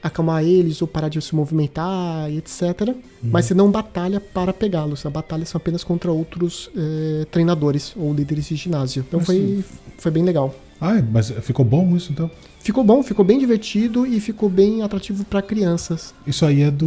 acalmar 0.02 0.44
eles 0.44 0.80
ou 0.80 0.88
parar 0.88 1.08
de 1.08 1.20
se 1.20 1.34
movimentar 1.34 2.30
e 2.30 2.38
etc. 2.38 2.88
Uhum. 2.88 2.94
Mas 3.22 3.46
você 3.46 3.54
não 3.54 3.70
batalha 3.70 4.20
para 4.20 4.52
pegá-los. 4.52 5.04
A 5.04 5.10
batalha 5.10 5.44
são 5.44 5.58
apenas 5.58 5.82
contra 5.82 6.10
outros 6.12 6.70
é, 6.76 7.24
treinadores 7.30 7.94
ou 7.96 8.12
líderes 8.12 8.46
de 8.46 8.56
ginásio. 8.56 9.04
Então 9.06 9.20
foi, 9.20 9.64
foi 9.98 10.10
bem 10.10 10.22
legal. 10.22 10.54
Ah, 10.80 11.02
mas 11.10 11.30
ficou 11.30 11.64
bom 11.64 11.96
isso 11.96 12.12
então? 12.12 12.30
Ficou 12.60 12.84
bom, 12.84 13.02
ficou 13.02 13.24
bem 13.24 13.38
divertido 13.38 14.06
e 14.06 14.20
ficou 14.20 14.48
bem 14.48 14.82
atrativo 14.82 15.24
para 15.24 15.40
crianças. 15.40 16.12
Isso 16.26 16.44
aí 16.44 16.62
é 16.62 16.70
do. 16.70 16.86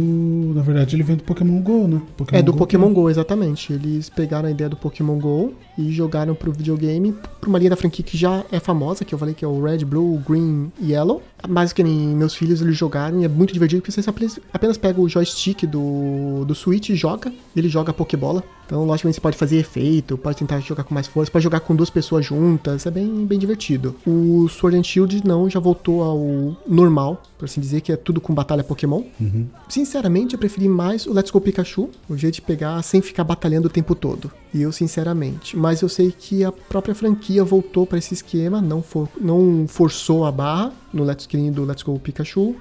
Na 0.54 0.62
verdade, 0.62 0.94
ele 0.94 1.02
vem 1.02 1.16
do 1.16 1.24
Pokémon 1.24 1.60
Go, 1.60 1.88
né? 1.88 2.00
Pokémon 2.16 2.38
é 2.38 2.42
do 2.42 2.52
Go 2.52 2.58
Pokémon 2.58 2.88
que... 2.88 2.94
Go, 2.94 3.10
exatamente. 3.10 3.72
Eles 3.72 4.08
pegaram 4.08 4.48
a 4.48 4.50
ideia 4.50 4.70
do 4.70 4.76
Pokémon 4.76 5.18
Go 5.18 5.54
e 5.76 5.90
jogaram 5.90 6.34
pro 6.34 6.52
videogame, 6.52 7.12
pra 7.40 7.48
uma 7.48 7.58
linha 7.58 7.70
da 7.70 7.76
franquia 7.76 8.04
que 8.04 8.16
já 8.16 8.44
é 8.52 8.60
famosa, 8.60 9.04
que 9.04 9.14
eu 9.14 9.18
falei 9.18 9.34
que 9.34 9.44
é 9.44 9.48
o 9.48 9.60
Red, 9.60 9.84
Blue, 9.84 10.22
Green 10.28 10.70
e 10.78 10.92
Yellow. 10.92 11.22
Mas 11.48 11.72
que 11.72 11.82
nem 11.82 11.98
meus 12.14 12.34
filhos 12.34 12.62
eles 12.62 12.76
jogaram 12.76 13.20
e 13.20 13.24
é 13.24 13.28
muito 13.28 13.52
divertido 13.52 13.82
porque 13.82 13.90
você 13.90 14.08
apenas 14.52 14.78
pega 14.78 15.00
o 15.00 15.08
joystick 15.08 15.66
do, 15.66 16.44
do 16.44 16.54
Switch 16.54 16.90
e 16.90 16.94
joga. 16.94 17.32
Ele 17.56 17.68
joga 17.68 17.90
a 17.90 17.94
Pokébola 17.94 18.44
Então, 18.72 18.86
logicamente, 18.86 19.16
você 19.16 19.20
pode 19.20 19.36
fazer 19.36 19.58
efeito, 19.58 20.16
pode 20.16 20.38
tentar 20.38 20.58
jogar 20.60 20.82
com 20.82 20.94
mais 20.94 21.06
força, 21.06 21.30
pode 21.30 21.42
jogar 21.42 21.60
com 21.60 21.76
duas 21.76 21.90
pessoas 21.90 22.24
juntas, 22.24 22.86
é 22.86 22.90
bem, 22.90 23.26
bem 23.26 23.38
divertido. 23.38 23.94
O 24.06 24.48
Sword 24.48 24.78
and 24.78 24.82
Shield 24.82 25.22
não, 25.26 25.50
já 25.50 25.60
voltou 25.60 26.02
ao 26.02 26.56
normal, 26.66 27.22
por 27.36 27.44
assim 27.44 27.60
dizer, 27.60 27.82
que 27.82 27.92
é 27.92 27.96
tudo 27.96 28.18
com 28.18 28.32
batalha 28.32 28.64
Pokémon. 28.64 29.02
Uhum. 29.20 29.46
Sinceramente, 29.68 30.32
eu 30.32 30.38
preferi 30.38 30.70
mais 30.70 31.06
o 31.06 31.12
Let's 31.12 31.30
Go 31.30 31.38
Pikachu, 31.38 31.90
o 32.08 32.16
jeito 32.16 32.36
de 32.36 32.40
pegar 32.40 32.80
sem 32.80 33.02
ficar 33.02 33.24
batalhando 33.24 33.68
o 33.68 33.70
tempo 33.70 33.94
todo. 33.94 34.32
E 34.54 34.62
eu, 34.62 34.72
sinceramente. 34.72 35.54
Mas 35.54 35.82
eu 35.82 35.88
sei 35.90 36.10
que 36.10 36.42
a 36.42 36.50
própria 36.50 36.94
franquia 36.94 37.44
voltou 37.44 37.86
para 37.86 37.98
esse 37.98 38.14
esquema, 38.14 38.62
não, 38.62 38.82
for, 38.82 39.06
não 39.20 39.66
forçou 39.68 40.24
a 40.24 40.32
barra 40.32 40.72
no 40.94 41.04
Let's, 41.04 41.28
do 41.52 41.66
Let's 41.66 41.82
Go 41.82 41.98
Pikachu 41.98 42.56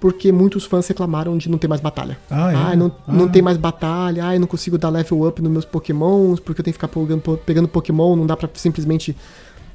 porque 0.00 0.32
muitos 0.32 0.64
fãs 0.64 0.88
reclamaram 0.88 1.36
de 1.36 1.48
não 1.50 1.58
ter 1.58 1.68
mais 1.68 1.80
batalha. 1.80 2.18
Ah, 2.30 2.52
é? 2.52 2.56
Ah, 2.56 2.76
não, 2.76 2.90
ah. 3.06 3.12
não 3.12 3.28
tem 3.28 3.42
mais 3.42 3.58
batalha, 3.58 4.26
ah, 4.26 4.34
eu 4.34 4.40
não 4.40 4.46
consigo 4.46 4.78
dar 4.78 4.88
level 4.88 5.28
up 5.28 5.40
nos 5.42 5.52
meus 5.52 5.64
pokémons, 5.64 6.40
porque 6.40 6.60
eu 6.60 6.64
tenho 6.64 6.72
que 6.72 6.82
ficar 6.82 6.88
pegando, 6.88 7.38
pegando 7.44 7.68
pokémon, 7.68 8.16
não 8.16 8.26
dá 8.26 8.36
pra 8.36 8.48
simplesmente 8.54 9.14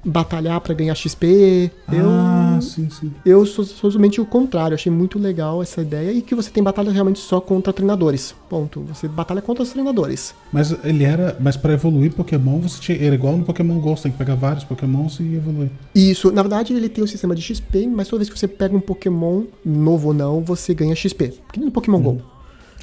batalhar 0.05 0.61
para 0.61 0.73
ganhar 0.73 0.93
XP. 0.95 1.71
Ah, 1.87 2.55
eu, 2.55 2.61
sim, 2.61 2.89
sim. 2.89 3.11
Eu 3.25 3.45
sou 3.45 3.65
somente 3.65 4.21
o 4.21 4.25
contrário, 4.25 4.75
achei 4.75 4.91
muito 4.91 5.17
legal 5.17 5.61
essa 5.63 5.81
ideia 5.81 6.11
e 6.11 6.21
que 6.21 6.35
você 6.35 6.49
tem 6.49 6.63
batalha 6.63 6.91
realmente 6.91 7.19
só 7.19 7.41
contra 7.41 7.73
treinadores. 7.73 8.35
Ponto. 8.49 8.81
Você 8.81 9.07
batalha 9.07 9.41
contra 9.41 9.63
os 9.63 9.69
treinadores. 9.71 10.35
Mas 10.53 10.75
ele 10.83 11.03
era. 11.03 11.35
Mas 11.39 11.57
para 11.57 11.73
evoluir 11.73 12.13
Pokémon, 12.13 12.59
você 12.59 12.79
tinha. 12.79 12.97
Era 13.03 13.15
igual 13.15 13.35
no 13.35 13.43
Pokémon 13.43 13.79
Go, 13.79 13.97
você 13.97 14.03
tem 14.03 14.11
que 14.11 14.17
pegar 14.17 14.35
vários 14.35 14.63
Pokémons 14.63 15.19
e 15.19 15.35
evoluir. 15.35 15.69
Isso, 15.93 16.31
na 16.31 16.41
verdade 16.43 16.73
ele 16.73 16.87
tem 16.89 17.03
o 17.03 17.07
sistema 17.07 17.35
de 17.35 17.41
XP, 17.41 17.87
mas 17.87 18.07
toda 18.07 18.19
vez 18.19 18.29
que 18.29 18.37
você 18.39 18.47
pega 18.47 18.75
um 18.75 18.79
Pokémon, 18.79 19.43
novo 19.65 20.09
ou 20.09 20.13
não, 20.13 20.41
você 20.41 20.73
ganha 20.73 20.95
XP. 20.95 21.33
Que 21.51 21.59
nem 21.59 21.65
no 21.65 21.71
Pokémon 21.71 21.99
Go. 21.99 22.21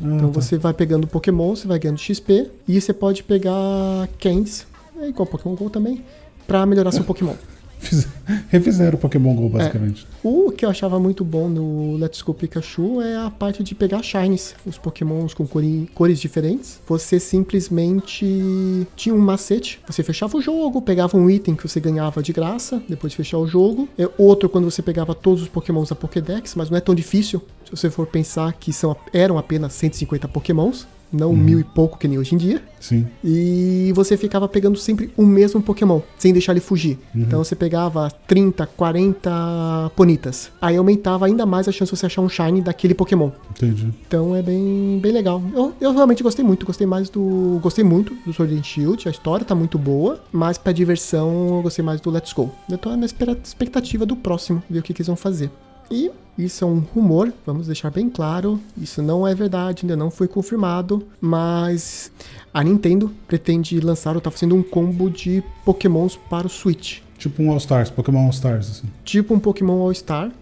Ah, 0.03 0.17
Então 0.17 0.33
tá. 0.33 0.41
você 0.41 0.59
vai 0.59 0.75
pegando 0.75 1.07
Pokémon, 1.07 1.55
você 1.55 1.69
vai 1.69 1.79
ganhando 1.79 1.99
XP 1.99 2.51
e 2.67 2.81
você 2.81 2.93
pode 2.93 3.23
pegar 3.23 4.09
Candies, 4.19 4.67
é 5.01 5.09
igual 5.09 5.27
Pokémon 5.27 5.55
GO 5.55 5.71
também, 5.71 6.03
pra 6.47 6.65
melhorar 6.67 6.93
seu 6.93 7.05
Pokémon. 7.05 7.35
Fiz- 7.83 8.07
Refizeram 8.49 8.95
o 8.95 8.99
Pokémon 9.01 9.35
Go, 9.35 9.49
basicamente. 9.49 10.07
O 10.23 10.53
que 10.53 10.65
eu 10.65 10.71
achava 10.71 11.01
muito 11.01 11.25
bom 11.25 11.49
no 11.49 11.97
Let's 11.97 12.23
Go 12.23 12.33
Pikachu 12.33 13.01
é 13.01 13.17
a 13.17 13.29
parte 13.29 13.65
de 13.65 13.75
pegar 13.75 14.05
shines, 14.05 14.55
os 14.65 14.79
pokémons 14.79 15.35
com 15.35 15.45
cores 15.93 16.21
diferentes. 16.21 16.81
Você 16.87 17.19
simplesmente 17.19 18.87
tinha 18.97 19.15
um 19.15 19.19
macete, 19.19 19.81
você 19.87 20.03
fechava 20.03 20.37
o 20.37 20.41
jogo, 20.43 20.81
pegava 20.83 21.17
um 21.17 21.29
item 21.29 21.55
que 21.55 21.67
você 21.69 21.81
ganhava 21.81 22.23
de 22.23 22.33
graça 22.33 22.83
depois 22.89 23.13
de 23.13 23.17
fechar 23.17 23.39
o 23.39 23.47
jogo. 23.47 23.89
É 23.99 24.09
outro 24.19 24.49
quando 24.49 24.71
você 24.71 24.83
pegava 24.83 25.15
todos 25.15 25.43
os 25.43 25.49
pokémons 25.49 25.89
da 25.89 25.97
Pokédex, 25.97 26.55
mas 26.55 26.71
não 26.71 26.79
é 26.79 26.81
tão 26.81 26.95
difícil 26.95 27.43
se 27.65 27.71
você 27.71 27.91
for 27.91 28.07
pensar 28.07 28.53
que 28.55 28.73
são, 28.73 28.97
eram 29.13 29.39
apenas 29.39 29.73
150 29.73 30.29
pokémons. 30.29 30.87
Não 31.13 31.33
mil 31.35 31.61
e 31.61 31.65
pouco 31.65 31.99
que 31.99 32.09
nem 32.09 32.19
hoje 32.19 32.35
em 32.35 32.39
dia. 32.39 32.63
Sim. 32.81 33.07
E 33.23 33.93
você 33.95 34.17
ficava 34.17 34.49
pegando 34.49 34.77
sempre 34.79 35.11
o 35.17 35.25
mesmo 35.25 35.63
Pokémon, 35.63 36.01
sem 36.19 36.33
deixar 36.33 36.53
ele 36.53 36.61
fugir. 36.61 36.99
Então 37.15 37.45
você 37.45 37.55
pegava 37.55 38.11
30, 38.27 38.67
40 38.67 39.93
ponitas. 39.95 40.51
Aí 40.61 40.77
aumentava 40.77 41.27
ainda 41.27 41.47
mais 41.47 41.69
a 41.69 41.73
chance 41.73 41.93
de 41.93 41.99
você 41.99 42.07
achar 42.07 42.23
um 42.23 42.29
Shine 42.29 42.61
daquele 42.61 42.95
Pokémon. 42.95 43.31
Entendi. 43.51 43.93
Então 44.07 44.35
é 44.35 44.43
bem, 44.43 44.99
bem 45.01 45.13
legal. 45.13 45.43
Eu, 45.55 45.73
eu 45.81 45.93
realmente 45.93 46.23
gostei 46.23 46.45
muito, 46.45 46.67
gostei 46.67 46.87
mais 46.87 47.09
do. 47.09 47.61
Gostei 47.63 47.85
muito 47.85 48.15
do 48.27 48.33
Sword 48.33 48.57
and 48.57 48.63
Shield, 48.63 49.09
a 49.09 49.11
história 49.11 49.45
tá 49.45 49.55
muito 49.55 49.79
boa, 49.79 50.21
mas 50.33 50.59
pra 50.59 50.73
diversão 50.73 51.57
eu 51.57 51.63
gostei 51.63 51.85
mais 51.85 52.01
do 52.01 52.11
Let's 52.11 52.33
Go. 52.33 52.51
Eu 52.71 52.79
tô 52.79 52.95
na 52.97 53.07
expectativa 53.07 54.05
do 54.05 54.17
próximo, 54.17 54.63
ver 54.69 54.81
o 54.81 54.83
que, 54.83 54.93
que 54.93 55.03
eles 55.03 55.07
vão 55.07 55.17
fazer. 55.17 55.51
E 55.93 56.11
isso 56.39 56.65
é 56.65 56.67
um 56.67 56.79
rumor, 56.79 57.33
vamos 57.45 57.67
deixar 57.67 57.91
bem 57.91 58.09
claro. 58.09 58.59
Isso 58.81 59.03
não 59.03 59.27
é 59.27 59.35
verdade, 59.35 59.83
ainda 59.83 59.97
não 59.97 60.11
foi 60.11 60.27
confirmado. 60.27 61.07
Mas 61.21 62.11
a 62.53 62.65
Nintendo 62.65 63.13
pretende 63.29 63.79
lançar 63.81 64.15
ou 64.15 64.21
tá 64.21 64.31
fazendo 64.31 64.55
um 64.55 64.63
combo 64.63 65.11
de 65.11 65.43
Pokémons 65.65 66.17
para 66.17 66.47
o 66.47 66.51
Switch. 66.51 67.01
Tipo 67.19 67.43
um 67.43 67.51
All-Stars, 67.51 67.91
Pokémon 67.91 68.25
All-Stars, 68.25 68.71
assim. 68.71 68.89
Tipo 69.05 69.35
um 69.35 69.39
Pokémon 69.39 69.81
All-Star. 69.81 70.33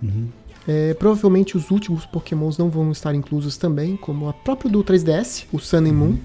É, 0.69 0.95
provavelmente 0.95 1.57
os 1.57 1.71
últimos 1.71 2.07
Pokémons 2.07 2.57
não 2.57 2.71
vão 2.71 2.93
estar 2.93 3.15
inclusos 3.15 3.57
também, 3.57 3.97
como 3.97 4.29
a 4.29 4.33
própria 4.33 4.71
do 4.71 4.83
3DS, 4.85 5.45
o 5.53 5.59
Sun 5.59 5.79
and 5.79 5.93
Moon. 5.93 6.17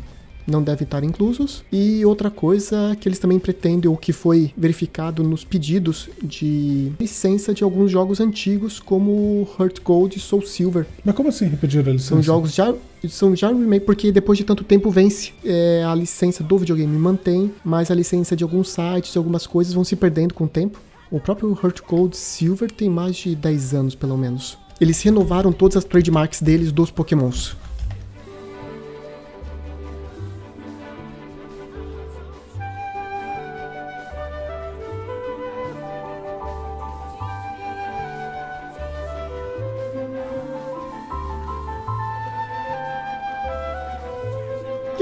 Não 0.47 0.61
devem 0.61 0.83
estar 0.83 1.03
inclusos. 1.03 1.63
E 1.71 2.05
outra 2.05 2.29
coisa 2.29 2.95
que 2.99 3.07
eles 3.07 3.19
também 3.19 3.39
pretendem, 3.39 3.89
o 3.89 3.97
que 3.97 4.13
foi 4.13 4.51
verificado 4.55 5.23
nos 5.23 5.43
pedidos 5.43 6.09
de 6.23 6.91
licença 6.99 7.53
de 7.53 7.63
alguns 7.63 7.91
jogos 7.91 8.19
antigos, 8.19 8.79
como 8.79 9.47
Heart 9.59 9.79
Gold 9.83 10.17
e 10.17 10.19
Soul 10.19 10.45
Silver. 10.45 10.85
Mas 11.03 11.15
como 11.15 11.29
assim 11.29 11.45
repetiram 11.45 11.89
a 11.89 11.93
licença? 11.93 12.09
São 12.09 12.23
jogos 12.23 12.53
já. 12.53 12.73
São 13.07 13.35
já 13.35 13.49
remake, 13.49 13.85
porque 13.85 14.11
depois 14.11 14.37
de 14.37 14.43
tanto 14.43 14.63
tempo 14.63 14.89
vence. 14.89 15.31
É, 15.43 15.83
a 15.87 15.93
licença 15.93 16.43
do 16.43 16.57
videogame 16.57 16.97
mantém, 16.97 17.51
mas 17.63 17.91
a 17.91 17.95
licença 17.95 18.35
de 18.35 18.43
alguns 18.43 18.69
sites 18.69 19.13
e 19.13 19.17
algumas 19.17 19.45
coisas 19.45 19.73
vão 19.73 19.83
se 19.83 19.95
perdendo 19.95 20.33
com 20.33 20.45
o 20.45 20.49
tempo. 20.49 20.79
O 21.11 21.19
próprio 21.19 21.51
Heart 21.51 21.81
Gold 21.87 22.17
Silver 22.17 22.71
tem 22.71 22.89
mais 22.89 23.15
de 23.15 23.35
10 23.35 23.73
anos, 23.75 23.95
pelo 23.95 24.17
menos. 24.17 24.57
Eles 24.81 25.01
renovaram 25.01 25.51
todas 25.51 25.77
as 25.77 25.83
trademarks 25.83 26.41
deles 26.41 26.71
dos 26.71 26.91
Pokémons. 26.91 27.55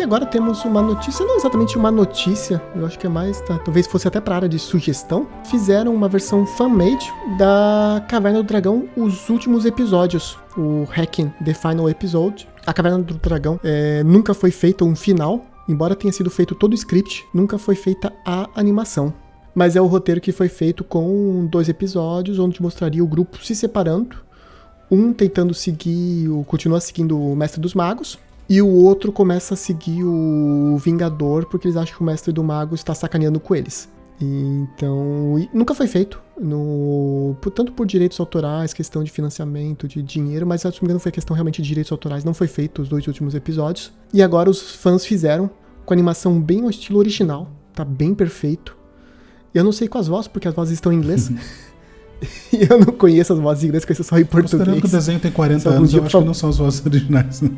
E 0.03 0.05
agora 0.05 0.25
temos 0.25 0.65
uma 0.65 0.81
notícia, 0.81 1.25
não 1.25 1.37
exatamente 1.37 1.77
uma 1.77 1.89
notícia, 1.89 2.61
eu 2.75 2.85
acho 2.85 2.99
que 2.99 3.07
é 3.07 3.09
mais, 3.09 3.39
tá, 3.39 3.57
talvez 3.59 3.87
fosse 3.87 4.05
até 4.05 4.19
para 4.19 4.35
área 4.35 4.49
de 4.49 4.59
sugestão. 4.59 5.25
Fizeram 5.45 5.95
uma 5.95 6.09
versão 6.09 6.45
fan-made 6.45 7.09
da 7.37 8.05
Caverna 8.09 8.43
do 8.43 8.45
Dragão, 8.45 8.89
os 8.97 9.29
últimos 9.29 9.63
episódios. 9.63 10.37
O 10.57 10.85
Hacking 10.91 11.31
The 11.45 11.53
Final 11.53 11.89
Episode. 11.89 12.49
A 12.65 12.73
Caverna 12.73 12.99
do 12.99 13.13
Dragão 13.13 13.57
é, 13.63 14.03
nunca 14.03 14.33
foi 14.33 14.51
feito 14.51 14.83
um 14.83 14.93
final, 14.93 15.45
embora 15.69 15.95
tenha 15.95 16.11
sido 16.11 16.29
feito 16.29 16.53
todo 16.53 16.73
o 16.73 16.75
script, 16.75 17.25
nunca 17.33 17.57
foi 17.57 17.75
feita 17.75 18.11
a 18.25 18.49
animação. 18.57 19.13
Mas 19.55 19.77
é 19.77 19.81
o 19.81 19.85
roteiro 19.85 20.19
que 20.19 20.33
foi 20.33 20.49
feito 20.49 20.83
com 20.83 21.47
dois 21.49 21.69
episódios, 21.69 22.39
onde 22.39 22.61
mostraria 22.61 23.01
o 23.01 23.07
grupo 23.07 23.37
se 23.41 23.55
separando 23.55 24.17
um 24.91 25.11
tentando 25.11 25.53
seguir, 25.53 26.29
o 26.29 26.43
continua 26.43 26.79
seguindo 26.79 27.19
o 27.19 27.35
Mestre 27.35 27.59
dos 27.59 27.73
Magos, 27.73 28.19
e 28.49 28.61
o 28.61 28.67
outro 28.67 29.11
começa 29.11 29.53
a 29.53 29.57
seguir 29.57 30.03
o 30.03 30.77
Vingador, 30.77 31.45
porque 31.45 31.67
eles 31.67 31.77
acham 31.77 31.95
que 31.95 32.01
o 32.01 32.05
Mestre 32.05 32.31
do 32.31 32.43
Mago 32.43 32.75
está 32.75 32.93
sacaneando 32.93 33.39
com 33.39 33.55
eles. 33.55 33.89
Então, 34.21 35.35
nunca 35.53 35.73
foi 35.73 35.87
feito, 35.87 36.21
no, 36.39 37.35
tanto 37.53 37.71
por 37.71 37.85
direitos 37.85 38.19
autorais, 38.19 38.73
questão 38.73 39.03
de 39.03 39.11
financiamento, 39.11 39.87
de 39.87 40.01
dinheiro, 40.01 40.45
mas 40.45 40.61
se 40.61 40.67
não 40.67 40.71
me 40.73 40.85
engano 40.85 40.99
foi 40.99 41.11
questão 41.11 41.35
realmente 41.35 41.61
de 41.61 41.67
direitos 41.67 41.91
autorais, 41.91 42.23
não 42.23 42.33
foi 42.33 42.47
feito 42.47 42.81
os 42.81 42.89
dois 42.89 43.05
últimos 43.07 43.35
episódios. 43.35 43.91
E 44.13 44.21
agora 44.21 44.49
os 44.49 44.75
fãs 44.75 45.05
fizeram, 45.05 45.49
com 45.85 45.93
animação 45.93 46.39
bem 46.39 46.63
ao 46.63 46.69
estilo 46.69 46.99
original, 46.99 47.49
tá 47.73 47.83
bem 47.83 48.13
perfeito. 48.13 48.77
Eu 49.53 49.63
não 49.63 49.71
sei 49.71 49.87
com 49.87 49.97
as 49.97 50.07
vozes, 50.07 50.27
porque 50.27 50.47
as 50.47 50.53
vozes 50.53 50.73
estão 50.75 50.91
em 50.91 50.97
inglês. 50.97 51.31
e 52.53 52.67
eu 52.69 52.77
não 52.79 52.93
conheço 52.93 53.33
as 53.33 53.39
vozes 53.39 53.63
em 53.63 53.67
inglês, 53.67 53.85
conheço 53.85 54.03
só 54.03 54.17
em 54.17 54.25
Considerando 54.25 54.65
que 54.65 54.69
o 54.69 54.81
português. 54.81 54.91
desenho 54.91 55.19
tem 55.19 55.31
40 55.31 55.59
Se 55.59 55.67
algum 55.67 55.77
anos, 55.79 55.89
dia, 55.91 55.99
eu 55.99 56.05
acho 56.05 56.17
que 56.19 56.25
não 56.25 56.33
são 56.33 56.49
as 56.49 56.57
vozes 56.57 56.85
originais. 56.85 57.43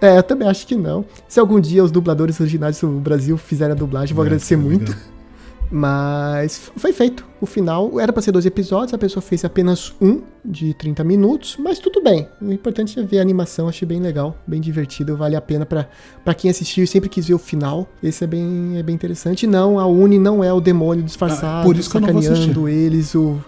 É, 0.00 0.18
eu 0.18 0.22
também 0.24 0.48
acho 0.48 0.66
que 0.66 0.74
não. 0.74 1.04
Se 1.28 1.38
algum 1.38 1.60
dia 1.60 1.84
os 1.84 1.92
dubladores 1.92 2.40
originais 2.40 2.80
do 2.80 2.88
Brasil 2.88 3.36
fizerem 3.38 3.70
a 3.72 3.76
dublagem, 3.76 4.10
eu 4.10 4.16
vou 4.16 4.24
É, 4.24 4.26
agradecer 4.26 4.56
muito. 4.56 4.96
Mas 5.70 6.70
foi 6.76 6.92
feito. 6.92 7.24
O 7.40 7.46
final 7.46 7.98
era 7.98 8.12
pra 8.12 8.20
ser 8.20 8.30
dois 8.30 8.44
episódios, 8.44 8.92
a 8.92 8.98
pessoa 8.98 9.22
fez 9.22 9.42
apenas 9.42 9.94
um 10.02 10.20
de 10.44 10.74
30 10.74 11.02
minutos, 11.02 11.56
mas 11.58 11.78
tudo 11.78 12.02
bem. 12.02 12.28
O 12.42 12.52
importante 12.52 13.00
é 13.00 13.02
ver 13.02 13.20
a 13.20 13.22
animação, 13.22 13.68
achei 13.68 13.88
bem 13.88 13.98
legal, 13.98 14.36
bem 14.46 14.60
divertido, 14.60 15.16
vale 15.16 15.34
a 15.34 15.40
pena 15.40 15.64
pra 15.64 15.88
pra 16.22 16.34
quem 16.34 16.50
assistiu 16.50 16.84
e 16.84 16.86
sempre 16.86 17.08
quis 17.08 17.26
ver 17.26 17.34
o 17.34 17.38
final. 17.38 17.88
Esse 18.02 18.24
é 18.24 18.26
bem, 18.26 18.74
é 18.76 18.82
bem 18.82 18.94
interessante. 18.94 19.46
Não, 19.46 19.78
a 19.78 19.86
Uni 19.86 20.18
não 20.18 20.44
é 20.44 20.52
o 20.52 20.60
demônio 20.60 21.02
disfarçado, 21.02 21.62
Ah, 21.62 21.64
por 21.64 21.74
isso 21.76 21.88
que 21.90 21.96
eu 21.96 22.00
não 22.02 22.12
vou 22.12 22.22
sacaneando 22.22 22.68
eles, 22.68 23.14
o 23.14 23.38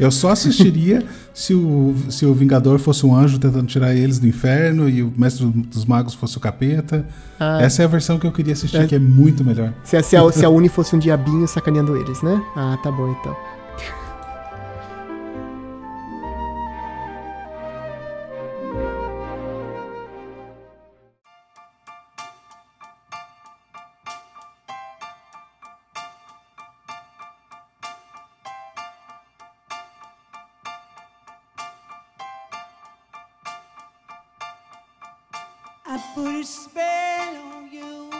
Eu 0.00 0.10
só 0.10 0.30
assistiria 0.30 1.04
se 1.34 1.54
o, 1.54 1.94
se 2.08 2.24
o 2.26 2.32
Vingador 2.34 2.78
fosse 2.78 3.04
um 3.06 3.14
anjo 3.14 3.38
tentando 3.38 3.66
tirar 3.66 3.94
eles 3.94 4.18
do 4.18 4.26
inferno 4.26 4.88
e 4.88 5.02
o 5.02 5.12
Mestre 5.16 5.46
dos 5.46 5.84
Magos 5.84 6.14
fosse 6.14 6.36
o 6.36 6.40
capeta. 6.40 7.04
Ah. 7.38 7.60
Essa 7.62 7.82
é 7.82 7.84
a 7.84 7.88
versão 7.88 8.18
que 8.18 8.26
eu 8.26 8.32
queria 8.32 8.52
assistir, 8.54 8.78
É. 8.78 8.86
que 8.86 8.94
é 8.94 8.98
muito 8.98 9.44
melhor. 9.44 9.72
Se 9.84 9.96
a, 9.96 10.02
se, 10.02 10.16
a, 10.16 10.32
se 10.32 10.44
a 10.44 10.48
Uni 10.48 10.68
fosse 10.68 10.96
um 10.96 10.98
diabinho 10.98 11.46
sacaneando 11.46 11.96
eles, 11.96 12.22
né? 12.22 12.42
Ah, 12.56 12.78
tá 12.82 12.90
bom 12.90 13.14
então. 13.20 13.36
I 35.92 35.98
put 36.14 36.28
a 36.28 36.44
spell 36.44 37.34
on 37.52 37.68
you. 37.72 38.10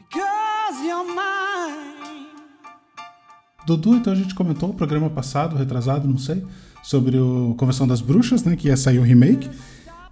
Because 0.00 0.84
you're 0.84 1.06
mine. 1.14 2.26
Dudu, 3.64 3.94
então 3.94 4.12
a 4.12 4.16
gente 4.16 4.34
comentou 4.34 4.70
o 4.70 4.74
programa 4.74 5.08
passado, 5.08 5.54
retrasado, 5.54 6.08
não 6.08 6.18
sei, 6.18 6.44
sobre 6.82 7.16
o 7.16 7.54
Convenção 7.56 7.86
das 7.86 8.00
Bruxas, 8.00 8.42
né? 8.42 8.56
Que 8.56 8.66
ia 8.66 8.76
sair 8.76 8.98
o 8.98 9.02
remake. 9.02 9.48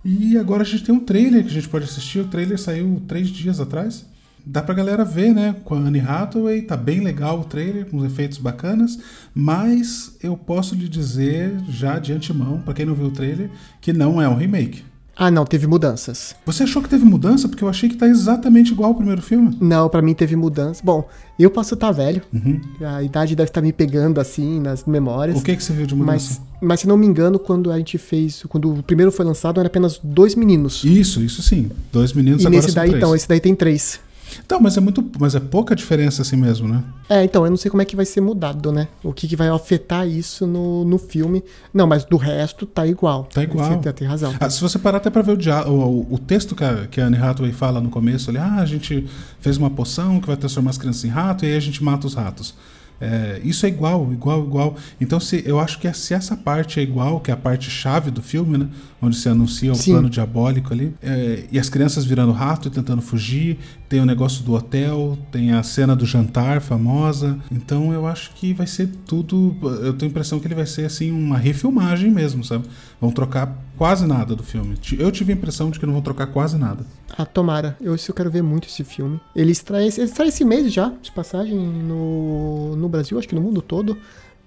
E 0.05 0.39
agora 0.39 0.63
a 0.63 0.65
gente 0.65 0.85
tem 0.85 0.95
um 0.95 1.01
trailer 1.01 1.43
que 1.43 1.51
a 1.51 1.55
gente 1.55 1.69
pode 1.69 1.87
assistir. 1.87 2.21
O 2.21 2.29
trailer 2.29 2.57
saiu 2.57 3.03
três 3.09 3.31
dias 3.31 3.59
atrás. 3.59 4.07
Dá 4.45 4.63
pra 4.63 4.75
galera 4.75 5.05
ver, 5.05 5.33
né? 5.35 5.55
Com 5.65 5.75
a 5.75 5.79
Anne 5.79 6.01
Hathaway, 6.01 6.63
tá 6.63 6.77
bem 6.77 7.01
legal 7.01 7.41
o 7.41 7.45
trailer, 7.45 7.87
com 7.87 8.05
efeitos 8.05 8.39
bacanas. 8.39 8.99
Mas 9.35 10.17
eu 10.23 10.37
posso 10.37 10.75
lhe 10.75 10.89
dizer, 10.89 11.55
já 11.69 11.99
de 11.99 12.13
antemão, 12.13 12.61
para 12.61 12.75
quem 12.75 12.87
não 12.87 12.95
viu 12.95 13.07
o 13.07 13.11
trailer, 13.11 13.51
que 13.81 13.93
não 13.93 14.21
é 14.21 14.29
um 14.29 14.35
remake. 14.35 14.83
Ah, 15.15 15.31
não, 15.31 15.45
teve 15.45 15.67
mudanças. 15.67 16.35
Você 16.47 16.63
achou 16.63 16.83
que 16.83 16.89
teve 16.89 17.05
mudança? 17.05 17.47
Porque 17.47 17.63
eu 17.63 17.69
achei 17.69 17.89
que 17.89 17.97
tá 17.97 18.09
exatamente 18.09 18.73
igual 18.73 18.89
ao 18.91 18.95
primeiro 18.95 19.21
filme. 19.21 19.57
Não, 19.61 19.89
pra 19.89 20.01
mim 20.01 20.15
teve 20.15 20.35
mudança. 20.35 20.81
Bom, 20.83 21.07
eu 21.39 21.51
posso 21.51 21.75
estar 21.75 21.93
velho. 21.93 22.23
Uhum. 22.33 22.61
A 22.81 23.03
idade 23.03 23.37
deve 23.37 23.51
estar 23.51 23.61
me 23.61 23.73
pegando 23.73 24.21
assim 24.21 24.59
nas 24.59 24.85
memórias. 24.87 25.39
O 25.39 25.43
que, 25.43 25.55
que 25.55 25.63
você 25.63 25.73
viu 25.75 25.87
de 25.87 25.95
mudança? 25.95 26.13
Mas, 26.13 26.41
mas 26.63 26.81
se 26.81 26.89
não 26.89 26.97
me 26.97 27.07
engano, 27.07 27.39
quando 27.39 27.71
a 27.71 27.77
gente 27.77 27.99
fez. 27.99 28.43
Quando 28.49 28.73
o 28.73 28.83
primeiro 28.83 29.13
foi 29.13 29.25
lançado, 29.25 29.61
eram 29.61 29.67
apenas 29.67 30.01
dois 30.03 30.35
meninos. 30.35 30.83
Isso, 30.83 31.21
isso 31.23 31.43
sim. 31.43 31.71
Dois 31.93 32.13
meninos 32.15 32.43
e 32.43 32.47
agora 32.47 32.63
nesse 32.63 32.75
daí, 32.75 32.89
três. 32.89 33.03
então, 33.03 33.15
esse 33.15 33.29
daí 33.29 33.41
tem 33.41 33.55
três. 33.55 34.01
Então, 34.45 34.61
mas 34.61 34.77
é 34.77 34.81
muito. 34.81 35.05
Mas 35.19 35.35
é 35.35 35.41
pouca 35.41 35.75
diferença 35.77 36.23
assim 36.23 36.37
mesmo, 36.37 36.69
né? 36.69 36.83
É, 37.09 37.25
então, 37.25 37.45
eu 37.45 37.51
não 37.51 37.57
sei 37.57 37.71
como 37.71 37.83
é 37.83 37.85
que 37.85 37.95
vai 37.97 38.05
ser 38.05 38.21
mudado, 38.21 38.71
né? 38.73 38.89
O 39.03 39.13
que, 39.13 39.27
que 39.29 39.37
vai 39.37 39.49
afetar 39.49 40.07
isso 40.07 40.47
no, 40.47 40.85
no 40.85 40.99
filme. 40.99 41.43
Não, 41.73 41.87
mas 41.87 42.05
do 42.05 42.17
resto 42.17 42.65
tá 42.67 42.87
igual. 42.87 43.25
Tá 43.33 43.43
igual. 43.43 43.83
Você 43.83 43.93
tem 43.93 44.07
razão. 44.09 44.35
Ah, 44.41 44.49
se 44.49 44.61
você 44.61 44.79
parar 44.79 44.99
até 44.99 45.11
pra 45.11 45.23
ver 45.23 45.33
o, 45.33 45.37
dia- 45.37 45.67
o, 45.69 46.07
o 46.15 46.19
texto 46.19 46.55
que 46.55 46.65
a, 46.65 46.87
que 46.87 47.01
a 47.01 47.07
Anne 47.07 47.17
Hathaway 47.17 47.53
fala 47.53 47.81
no 47.81 47.91
começo, 47.91 48.31
ali, 48.31 48.39
ah, 48.39 48.57
a 48.57 48.67
gente 48.67 49.07
fez 49.41 49.57
uma 49.57 49.71
poção 49.71 50.21
que 50.21 50.27
vai 50.27 50.37
transformar 50.37 50.71
as 50.71 50.79
crianças 50.79 51.05
em 51.05 51.09
rato 51.09 51.45
e 51.45 51.49
aí 51.51 51.57
a 51.57 51.61
gente 51.61 51.83
mata 51.83 52.07
os 52.07 52.15
ratos. 52.15 52.55
É, 53.03 53.41
isso 53.43 53.67
é 53.67 53.69
igual, 53.69 54.13
igual, 54.13 54.45
igual. 54.45 54.77
Então, 55.01 55.19
se, 55.19 55.43
eu 55.45 55.59
acho 55.59 55.81
que 55.81 55.93
se 55.93 56.15
essa 56.15 56.37
parte 56.37 56.79
é 56.79 56.83
igual, 56.85 57.19
que 57.19 57.33
é 57.33 57.35
a 57.35 57.37
parte 57.37 57.69
chave 57.69 58.13
do 58.13 58.23
filme, 58.23 58.57
né? 58.57 58.69
Onde 59.01 59.17
se 59.17 59.29
anuncia 59.29 59.73
o 59.73 59.75
Sim. 59.75 59.91
plano 59.91 60.09
diabólico 60.09 60.73
ali, 60.73 60.95
é, 61.03 61.45
e 61.51 61.59
as 61.59 61.69
crianças 61.69 62.05
virando 62.05 62.31
rato 62.31 62.69
e 62.69 62.71
tentando 62.71 63.03
fugir, 63.03 63.59
tem 63.89 64.01
o 64.01 64.07
negócio 64.07 64.45
do 64.45 64.55
hotel, 64.55 65.19
tem 65.33 65.53
a 65.53 65.65
cena 65.65 65.97
do 65.97 66.07
jantar 66.07 66.61
famosa. 66.61 67.37
Então, 67.51 67.93
eu 67.93 68.07
acho 68.07 68.31
que 68.35 68.55
vai 68.55 68.69
ser 68.69 68.89
tudo. 69.05 69.57
Eu 69.83 69.95
tenho 69.95 70.09
a 70.09 70.13
impressão 70.13 70.39
que 70.39 70.47
ele 70.47 70.55
vai 70.55 70.67
ser 70.67 70.85
assim 70.85 71.11
uma 71.11 71.37
refilmagem 71.37 72.09
mesmo, 72.09 72.45
sabe? 72.45 72.65
Vão 73.03 73.11
trocar 73.11 73.53
quase 73.77 74.07
nada 74.07 74.37
do 74.37 74.45
filme. 74.45 74.79
Eu 74.97 75.11
tive 75.11 75.33
a 75.33 75.35
impressão 75.35 75.73
de 75.73 75.81
que 75.81 75.85
não 75.85 75.93
vão 75.93 76.03
trocar 76.03 76.29
quase 76.29 76.57
nada. 76.57 76.87
Ah, 77.19 77.27
tomara. 77.27 77.77
Eu, 77.81 77.97
eu 77.97 78.15
quero 78.15 78.31
ver 78.31 78.45
muito 78.45 78.69
esse 78.69 78.85
filme. 78.85 79.21
Ele 79.35 79.51
estreia, 79.51 79.89
ele 79.89 80.29
esse 80.29 80.45
mês 80.45 80.73
já, 80.73 80.89
de 81.03 81.11
passagem, 81.11 81.59
no, 81.59 82.77
no 82.77 82.89
Brasil, 82.89 83.19
acho 83.19 83.27
que 83.27 83.35
no 83.35 83.41
mundo 83.41 83.61
todo. 83.61 83.99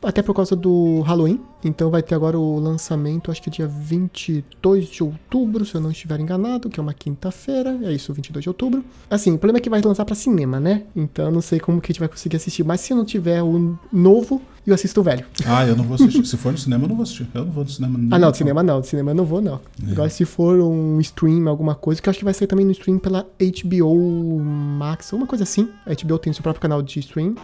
Até 0.05 0.21
por 0.21 0.35
causa 0.35 0.55
do 0.55 1.01
Halloween. 1.01 1.41
Então 1.63 1.89
vai 1.89 2.03
ter 2.03 2.13
agora 2.13 2.37
o 2.37 2.59
lançamento, 2.59 3.31
acho 3.31 3.41
que 3.41 3.49
dia 3.49 3.67
22 3.67 4.85
de 4.85 5.03
outubro, 5.03 5.65
se 5.65 5.73
eu 5.73 5.81
não 5.81 5.89
estiver 5.89 6.19
enganado, 6.19 6.69
que 6.69 6.79
é 6.79 6.83
uma 6.83 6.93
quinta-feira. 6.93 7.79
É 7.81 7.91
isso, 7.91 8.13
22 8.13 8.43
de 8.43 8.49
outubro. 8.49 8.85
Assim, 9.09 9.33
o 9.33 9.37
problema 9.39 9.57
é 9.57 9.61
que 9.61 9.69
vai 9.69 9.81
lançar 9.81 10.05
pra 10.05 10.13
cinema, 10.13 10.59
né? 10.59 10.83
Então 10.95 11.25
eu 11.25 11.31
não 11.31 11.41
sei 11.41 11.59
como 11.59 11.81
que 11.81 11.87
a 11.87 11.93
gente 11.93 11.99
vai 11.99 12.07
conseguir 12.07 12.37
assistir. 12.37 12.63
Mas 12.63 12.81
se 12.81 12.93
não 12.93 13.03
tiver 13.03 13.41
o 13.41 13.77
novo, 13.91 14.41
eu 14.65 14.75
assisto 14.75 14.99
o 15.01 15.03
velho. 15.03 15.25
Ah, 15.45 15.65
eu 15.65 15.75
não 15.75 15.83
vou 15.83 15.95
assistir. 15.95 16.25
Se 16.25 16.37
for 16.37 16.51
no 16.51 16.57
cinema, 16.57 16.83
eu 16.83 16.89
não 16.89 16.95
vou 16.95 17.03
assistir. 17.03 17.27
Eu 17.33 17.45
não 17.45 17.51
vou 17.51 17.63
no 17.63 17.69
cinema. 17.69 17.99
Ah, 18.11 18.19
não, 18.19 18.31
de 18.31 18.37
cinema 18.37 18.61
não. 18.61 18.81
De 18.81 18.87
cinema 18.87 19.11
eu 19.11 19.15
não 19.15 19.25
vou, 19.25 19.41
não. 19.41 19.59
É. 19.87 19.91
Agora, 19.91 20.09
se 20.09 20.23
for 20.23 20.59
um 20.59 20.99
stream, 21.01 21.47
alguma 21.47 21.73
coisa, 21.73 21.99
que 21.99 22.07
eu 22.07 22.11
acho 22.11 22.19
que 22.19 22.25
vai 22.25 22.33
sair 22.33 22.47
também 22.47 22.65
no 22.65 22.71
stream 22.71 22.99
pela 22.99 23.25
HBO 23.39 24.39
Max, 24.39 25.13
uma 25.13 25.25
coisa 25.25 25.43
assim. 25.43 25.69
A 25.85 25.93
HBO 25.93 26.19
tem 26.19 26.31
seu 26.31 26.43
próprio 26.43 26.61
canal 26.61 26.81
de 26.81 26.99
stream. 26.99 27.35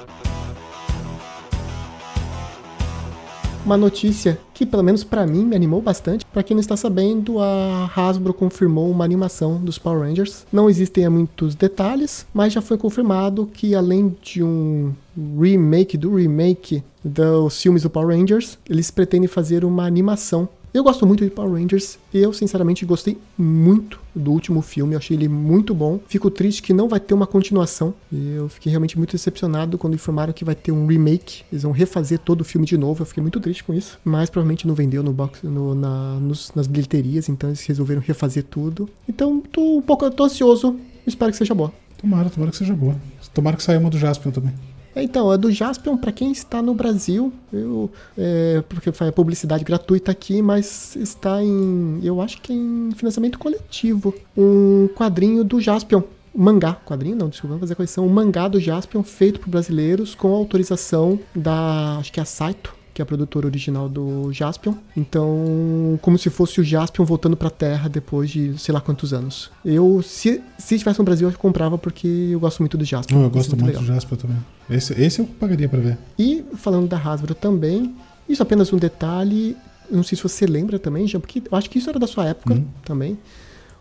Uma 3.64 3.78
notícia 3.78 4.40
que, 4.54 4.66
pelo 4.66 4.82
menos 4.82 5.04
pra 5.04 5.26
mim, 5.26 5.46
me 5.46 5.56
animou 5.56 5.82
bastante. 5.82 6.26
Pra 6.26 6.42
quem 6.42 6.56
não 6.56 6.62
está 6.62 6.76
sabendo, 6.76 7.40
a 7.40 7.90
Hasbro 7.96 8.34
confirmou 8.34 8.90
uma 8.90 9.06
animação 9.06 9.58
dos 9.58 9.78
Power 9.78 10.02
Rangers. 10.02 10.46
Não 10.52 10.70
existem 10.70 11.08
muitos 11.10 11.54
detalhes, 11.54 12.26
mas 12.34 12.54
já 12.54 12.62
foi 12.62 12.78
confirmado 12.78 13.50
que, 13.54 13.76
além 13.76 14.16
de 14.22 14.44
um 14.44 14.92
remake 15.40 15.96
do 15.96 16.16
remake 16.16 16.84
dos 17.04 17.62
filmes 17.62 17.84
do 17.84 17.90
Power 17.90 18.18
Rangers, 18.18 18.58
eles 18.68 18.90
pretendem 18.90 19.28
fazer 19.28 19.64
uma 19.64 19.86
animação. 19.86 20.50
Eu 20.74 20.84
gosto 20.84 21.06
muito 21.06 21.24
de 21.26 21.30
Power 21.30 21.52
Rangers. 21.62 22.00
Eu, 22.14 22.32
sinceramente, 22.32 22.86
gostei 22.86 23.18
muito 23.38 24.00
do 24.16 24.32
último 24.32 24.62
filme. 24.62 24.94
Eu 24.94 25.00
achei 25.00 25.18
ele 25.18 25.28
muito 25.28 25.74
bom. 25.74 26.00
Fico 26.08 26.30
triste 26.32 26.62
que 26.62 26.72
não 26.74 26.88
vai 26.88 26.98
ter 27.00 27.14
uma 27.14 27.28
continuação. 27.28 27.94
Eu 28.12 28.48
fiquei 28.48 28.70
realmente 28.70 28.98
muito 28.98 29.12
decepcionado 29.12 29.78
quando 29.78 29.96
informaram 29.96 30.32
que 30.32 30.46
vai 30.46 30.56
ter 30.56 30.72
um 30.72 30.86
remake. 30.88 31.44
Eles 31.52 31.64
vão 31.64 31.74
refazer 31.74 32.20
todo 32.20 32.40
o 32.40 32.46
filme 32.46 32.66
de 32.66 32.78
novo. 32.78 33.02
Eu 33.02 33.06
fiquei 33.06 33.22
muito 33.22 33.40
triste 33.42 33.66
com 33.66 33.74
isso. 33.74 34.00
Mas 34.06 34.30
provavelmente 34.30 34.66
não 34.66 34.74
vendeu 34.74 35.04
no 35.04 35.12
box, 35.12 35.46
no- 35.46 35.76
na- 35.76 36.18
nos- 36.22 36.54
nas 36.56 36.68
bilheterias. 36.68 37.28
Então 37.28 37.50
eles 37.50 37.66
resolveram 37.66 38.02
refazer 38.02 38.44
tudo. 38.46 38.88
Então 39.10 39.42
tô 39.42 39.78
um 39.80 39.82
pouco 39.82 40.10
tô 40.10 40.24
ansioso. 40.24 40.78
Espero 41.06 41.32
que 41.34 41.38
seja 41.38 41.54
boa. 41.54 41.74
Tomara, 41.98 42.30
tomara 42.30 42.50
que 42.50 42.58
seja 42.58 42.74
boa. 42.74 42.96
Tomara 43.34 43.58
que 43.58 43.64
saia 43.64 43.78
uma 43.78 43.90
do 43.90 43.98
Jaspion 43.98 44.32
também. 44.32 44.54
É, 44.96 45.04
Então, 45.04 45.30
a 45.32 45.38
do 45.38 45.52
Jaspion, 45.52 45.98
pra 45.98 46.12
quem 46.12 46.32
está 46.32 46.62
no 46.62 46.74
Brasil, 46.74 47.32
eu, 47.52 47.90
é, 48.18 48.64
porque 48.68 48.92
faz 48.92 49.12
publicidade 49.14 49.64
gratuita 49.64 50.12
aqui, 50.12 50.42
mas 50.42 50.96
está 50.96 51.44
em, 51.44 52.00
eu 52.04 52.22
acho 52.22 52.42
que 52.42 52.52
é 52.52 52.56
em 52.56 52.92
financiamento 52.96 53.40
coletivo, 53.40 54.14
um 54.38 54.90
quadrinho 54.96 55.44
do 55.44 55.60
Jaspion. 55.60 56.04
um 56.34 56.44
Mangá, 56.44 56.74
quadrinho 56.86 57.16
não, 57.16 57.30
desculpa, 57.30 57.50
vamos 57.54 57.62
fazer 57.62 57.74
a 57.74 57.76
correção. 57.76 58.06
Um 58.06 58.10
mangá 58.10 58.48
do 58.48 58.60
Jaspion 58.60 59.04
feito 59.04 59.40
por 59.40 59.50
brasileiros 59.50 60.16
com 60.16 60.34
autorização 60.34 61.20
da, 61.36 61.98
acho 62.00 62.12
que 62.12 62.20
é 62.20 62.24
a 62.24 62.26
Saito, 62.26 62.74
que 62.94 63.02
é 63.02 63.04
a 63.04 63.06
produtora 63.06 63.48
original 63.48 63.88
do 63.88 64.32
Jaspion. 64.34 64.74
Então, 64.96 66.00
como 66.02 66.18
se 66.18 66.30
fosse 66.30 66.60
o 66.60 66.64
Jaspion 66.64 67.06
voltando 67.06 67.38
pra 67.38 67.50
Terra 67.50 67.88
depois 67.90 68.30
de 68.30 68.58
sei 68.60 68.74
lá 68.74 68.82
quantos 68.82 69.14
anos. 69.14 69.50
Eu, 69.64 70.02
se, 70.02 70.42
se 70.58 70.76
estivesse 70.76 71.00
no 71.00 71.06
Brasil, 71.06 71.30
eu 71.30 71.38
comprava 71.38 71.78
porque 71.78 72.08
eu 72.32 72.40
gosto 72.40 72.60
muito 72.60 72.78
do 72.78 72.84
Jaspion. 72.86 73.18
Oh, 73.18 73.22
eu 73.22 73.26
Acho 73.28 73.34
gosto 73.36 73.58
muito 73.58 73.80
do 73.80 73.86
Jaspion 73.86 74.18
também. 74.18 74.38
Esse, 74.70 74.94
esse 75.02 75.20
eu 75.20 75.26
pagaria 75.26 75.68
pra 75.70 75.80
ver. 75.80 75.98
E 76.18 76.44
falando 76.56 76.88
da 76.88 76.98
Hasbro 76.98 77.34
também, 77.36 77.94
isso 78.28 78.42
é 78.42 78.44
apenas 78.44 78.72
um 78.74 78.78
detalhe, 78.78 79.56
não 79.90 80.04
sei 80.04 80.16
se 80.18 80.24
você 80.24 80.46
lembra 80.46 80.80
também, 80.80 81.08
já, 81.08 81.20
porque 81.20 81.42
eu 81.52 81.58
acho 81.58 81.70
que 81.70 81.78
isso 81.78 81.90
era 81.90 82.00
da 82.00 82.08
sua 82.08 82.26
época 82.28 82.54
Uhum. 82.54 82.66
também. 82.86 83.18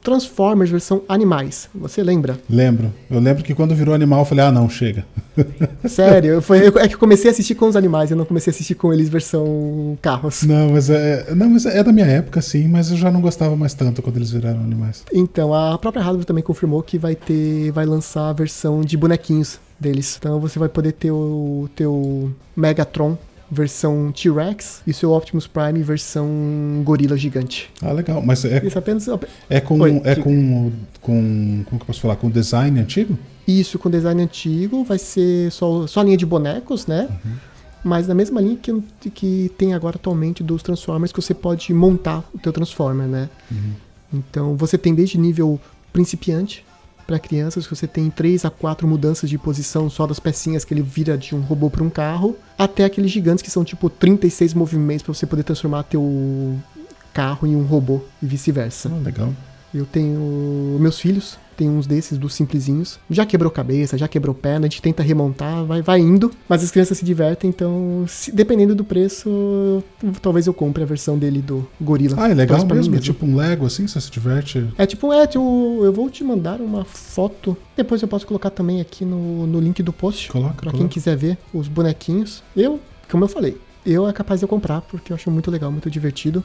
Transformers 0.03 0.71
versão 0.71 1.03
animais, 1.09 1.69
você 1.75 2.03
lembra? 2.03 2.39
Lembro. 2.49 2.93
Eu 3.11 3.21
lembro 3.21 3.45
que 3.45 3.55
quando 3.55 3.75
virou 3.75 3.95
animal, 3.95 4.21
eu 4.21 4.25
falei, 4.25 4.45
ah, 4.47 4.53
não, 4.53 4.69
chega. 4.69 5.05
Sério, 5.89 6.35
eu- 6.35 6.43
foi, 6.43 6.69
eu- 6.69 6.79
é 6.79 6.89
que 6.89 6.95
eu 6.95 6.99
comecei 6.99 7.31
a 7.31 7.33
assistir 7.33 7.55
com 7.55 7.67
os 7.69 7.77
animais, 7.77 8.11
eu 8.11 8.17
não 8.17 8.25
comecei 8.25 8.51
a 8.51 8.55
assistir 8.55 8.75
com 8.75 8.93
eles 8.93 9.09
versão 9.09 9.99
carros. 10.01 10.43
Não, 10.43 10.71
mas 10.71 10.89
é, 10.91 11.35
não, 11.35 11.51
mas 11.51 11.67
é 11.67 11.83
da 11.83 11.93
minha 11.93 12.07
época, 12.07 12.41
sim, 12.41 12.67
mas 12.69 12.91
eu 12.91 12.97
já 12.97 13.11
não 13.11 13.21
gostava 13.21 13.55
mais 13.57 13.75
tanto 13.75 14.01
quando 14.03 14.17
eles 14.17 14.31
viraram 14.31 14.61
animais. 14.61 15.05
Então, 15.13 15.53
a 15.55 15.77
própria 15.79 16.03
Hasbro 16.03 16.25
também 16.25 16.43
confirmou 16.43 16.83
que 16.83 16.99
vai 16.99 17.15
ter, 17.15 17.71
vai 17.73 17.85
lançar 17.87 18.31
a 18.31 18.33
versão 18.33 18.81
de 18.83 18.97
bonequinhos 18.97 19.59
deles. 19.79 20.17
Então 20.19 20.39
você 20.39 20.59
vai 20.59 20.69
poder 20.69 20.93
ter 20.93 21.11
o 21.11 21.69
teu 21.75 22.31
Megatron 22.57 23.17
versão 23.51 24.13
T-Rex 24.13 24.83
e 24.87 24.93
seu 24.93 25.11
Optimus 25.13 25.47
Prime 25.47 25.83
versão 25.83 26.29
gorila 26.85 27.17
gigante. 27.17 27.71
Ah, 27.83 27.93
legal. 27.93 28.23
Mas 28.23 28.45
é, 28.45 28.65
Isso 28.65 28.79
apenas 28.79 29.07
é 29.49 29.61
com. 29.61 29.79
Oi, 29.81 30.01
é 30.05 30.15
que- 30.15 30.23
com, 30.23 30.73
com. 31.01 31.63
Como 31.65 31.79
que 31.79 31.83
eu 31.83 31.87
posso 31.87 32.01
falar? 32.01 32.17
Com 32.17 32.31
design 32.31 32.79
antigo? 32.81 33.19
Isso 33.49 33.79
com 33.79 33.91
design 33.91 34.23
antigo, 34.23 34.85
vai 34.85 34.99
ser 34.99 35.51
só, 35.51 35.87
só 35.87 36.01
a 36.01 36.05
linha 36.05 36.17
de 36.17 36.25
bonecos, 36.25 36.87
né? 36.87 37.09
Mas 37.83 38.07
na 38.07 38.15
mesma 38.15 38.41
linha 38.41 38.57
que, 38.57 39.11
que 39.11 39.51
tem 39.59 39.75
agora 39.75 39.97
atualmente 39.97 40.43
dos 40.43 40.63
Transformers, 40.63 41.11
que 41.13 41.21
você 41.21 41.35
pode 41.35 41.73
montar 41.75 42.23
o 42.33 42.39
teu 42.39 42.53
Transformer, 42.53 43.09
né? 43.09 43.29
Então 44.13 44.57
você 44.57 44.77
tem 44.79 44.95
desde 44.95 45.19
nível 45.19 45.59
principiante 45.93 46.65
para 47.11 47.18
crianças, 47.18 47.66
que 47.66 47.75
você 47.75 47.88
tem 47.88 48.09
3 48.09 48.44
a 48.44 48.51
4 48.51 48.87
mudanças 48.87 49.29
de 49.29 49.37
posição 49.37 49.90
só 49.90 50.07
das 50.07 50.20
pecinhas 50.20 50.64
que 50.64 50.73
ele 50.73 50.81
vira 50.81 51.18
de 51.18 51.35
um 51.35 51.40
robô 51.40 51.68
para 51.68 51.83
um 51.83 51.90
carro, 51.90 52.37
até 52.57 52.85
aqueles 52.85 53.11
gigantes 53.11 53.42
que 53.42 53.51
são 53.51 53.64
tipo 53.64 53.90
36 53.90 54.55
movimentos 54.55 55.03
para 55.03 55.12
você 55.12 55.27
poder 55.27 55.42
transformar 55.42 55.83
teu 55.83 56.57
carro 57.12 57.49
em 57.49 57.57
um 57.57 57.64
robô 57.64 58.01
e 58.23 58.27
vice-versa. 58.27 58.88
Ah, 58.94 59.03
legal. 59.03 59.35
Eu 59.75 59.85
tenho 59.87 60.79
meus 60.79 61.01
filhos, 61.01 61.37
tem 61.61 61.68
uns 61.68 61.87
desses 61.87 62.16
dos 62.16 62.33
simplesinhos. 62.33 62.99
Já 63.11 63.27
quebrou 63.27 63.51
cabeça, 63.51 63.99
já 63.99 64.09
quebrou 64.09 64.35
perna, 64.35 64.61
a 64.66 64.68
gente 64.70 64.81
tenta 64.81 65.03
remontar, 65.03 65.62
vai, 65.66 65.83
vai 65.83 66.01
indo, 66.01 66.31
mas 66.49 66.64
as 66.64 66.70
crianças 66.70 66.96
se 66.96 67.05
divertem, 67.05 67.51
então, 67.51 68.07
se- 68.09 68.33
dependendo 68.33 68.75
do 68.75 68.83
preço, 68.83 69.29
eu- 69.29 69.85
talvez 70.23 70.46
eu 70.46 70.55
compre 70.55 70.83
a 70.83 70.87
versão 70.87 71.18
dele 71.18 71.42
do 71.42 71.66
gorila. 71.79 72.16
Ah, 72.18 72.31
é 72.31 72.35
legal 72.35 72.64
mesmo. 72.64 72.94
É 72.96 72.99
tipo 72.99 73.27
um 73.27 73.37
Lego 73.37 73.66
assim, 73.66 73.87
você 73.87 74.01
se 74.01 74.11
diverte. 74.11 74.66
É 74.79 74.87
tipo, 74.87 75.12
é, 75.12 75.27
tipo, 75.27 75.81
eu 75.85 75.92
vou 75.92 76.09
te 76.09 76.25
mandar 76.25 76.62
uma 76.62 76.83
foto. 76.87 77.55
Depois 77.77 78.01
eu 78.01 78.09
posso 78.09 78.27
colocar 78.27 78.49
também 78.49 78.81
aqui 78.81 79.05
no, 79.05 79.46
no 79.46 79.61
link 79.61 79.83
do 79.83 79.92
post. 79.92 80.31
Coloca, 80.33 80.55
Pra 80.55 80.70
quem 80.70 80.79
coloca. 80.81 80.94
quiser 80.94 81.14
ver 81.14 81.37
os 81.53 81.68
bonequinhos. 81.68 82.42
Eu, 82.57 82.81
como 83.11 83.25
eu 83.25 83.29
falei, 83.29 83.59
eu 83.85 84.09
é 84.09 84.12
capaz 84.14 84.40
de 84.40 84.44
eu 84.44 84.49
comprar, 84.49 84.81
porque 84.81 85.12
eu 85.12 85.14
acho 85.16 85.31
muito 85.31 85.51
legal, 85.51 85.70
muito 85.70 85.90
divertido. 85.90 86.42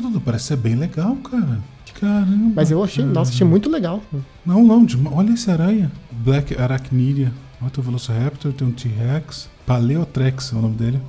Dudu, 0.00 0.20
parece 0.20 0.46
ser 0.46 0.56
bem 0.56 0.74
legal, 0.74 1.16
cara. 1.16 1.60
Caramba. 2.00 2.52
Mas 2.56 2.70
eu 2.70 2.82
achei, 2.82 3.04
cara. 3.04 3.14
nossa, 3.14 3.30
achei 3.30 3.46
muito 3.46 3.70
legal. 3.70 4.02
Não, 4.44 4.64
não, 4.64 4.84
de- 4.84 4.98
olha 5.06 5.32
esse 5.32 5.50
aranha. 5.50 5.90
Black 6.10 6.58
Arachnidia. 6.58 7.32
Tem 7.60 7.70
o 7.78 7.82
Velociraptor, 7.82 8.52
tem 8.52 8.66
um 8.66 8.72
T-Rex. 8.72 9.48
Paleotrex 9.64 10.52
é 10.52 10.56
o 10.56 10.62
nome 10.62 10.74
dele. 10.74 11.00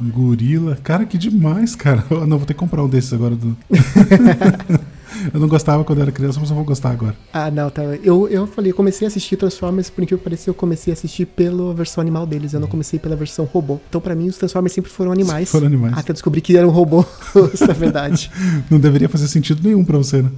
Um 0.00 0.08
gorila. 0.08 0.76
Cara, 0.76 1.04
que 1.04 1.18
demais, 1.18 1.74
cara. 1.74 2.04
Não, 2.28 2.36
vou 2.38 2.46
ter 2.46 2.54
que 2.54 2.60
comprar 2.60 2.84
um 2.84 2.88
desses 2.88 3.12
agora. 3.12 3.34
Do... 3.34 3.56
eu 5.32 5.40
não 5.40 5.48
gostava 5.48 5.84
quando 5.84 6.00
era 6.02 6.12
criança, 6.12 6.38
mas 6.40 6.50
eu 6.50 6.56
vou 6.56 6.64
gostar 6.64 6.90
agora. 6.90 7.14
Ah, 7.32 7.50
não, 7.50 7.70
tá. 7.70 7.82
Eu, 7.82 8.28
eu 8.28 8.46
falei, 8.46 8.72
eu 8.72 8.76
comecei 8.76 9.06
a 9.06 9.08
assistir 9.08 9.36
Transformers, 9.36 9.90
por 9.90 10.02
incrível 10.02 10.18
que 10.18 10.24
pareça, 10.24 10.50
eu 10.50 10.54
comecei 10.54 10.92
a 10.92 10.94
assistir 10.94 11.26
pela 11.26 11.74
versão 11.74 12.00
animal 12.00 12.26
deles. 12.26 12.52
Eu 12.52 12.60
não 12.60 12.68
comecei 12.68 12.98
pela 12.98 13.16
versão 13.16 13.44
robô. 13.44 13.80
Então, 13.88 14.00
pra 14.00 14.14
mim, 14.14 14.28
os 14.28 14.36
Transformers 14.36 14.72
sempre 14.72 14.90
foram 14.90 15.12
animais. 15.12 15.50
Foram 15.50 15.66
animais. 15.66 15.96
Até 15.96 16.10
eu 16.10 16.14
descobri 16.14 16.40
que 16.40 16.56
era 16.56 16.66
um 16.66 16.70
robô. 16.70 17.04
Isso 17.52 17.64
é 17.64 17.74
verdade. 17.74 18.30
não 18.70 18.78
deveria 18.78 19.08
fazer 19.08 19.28
sentido 19.28 19.60
nenhum 19.62 19.84
pra 19.84 19.98
você, 19.98 20.22
né? 20.22 20.30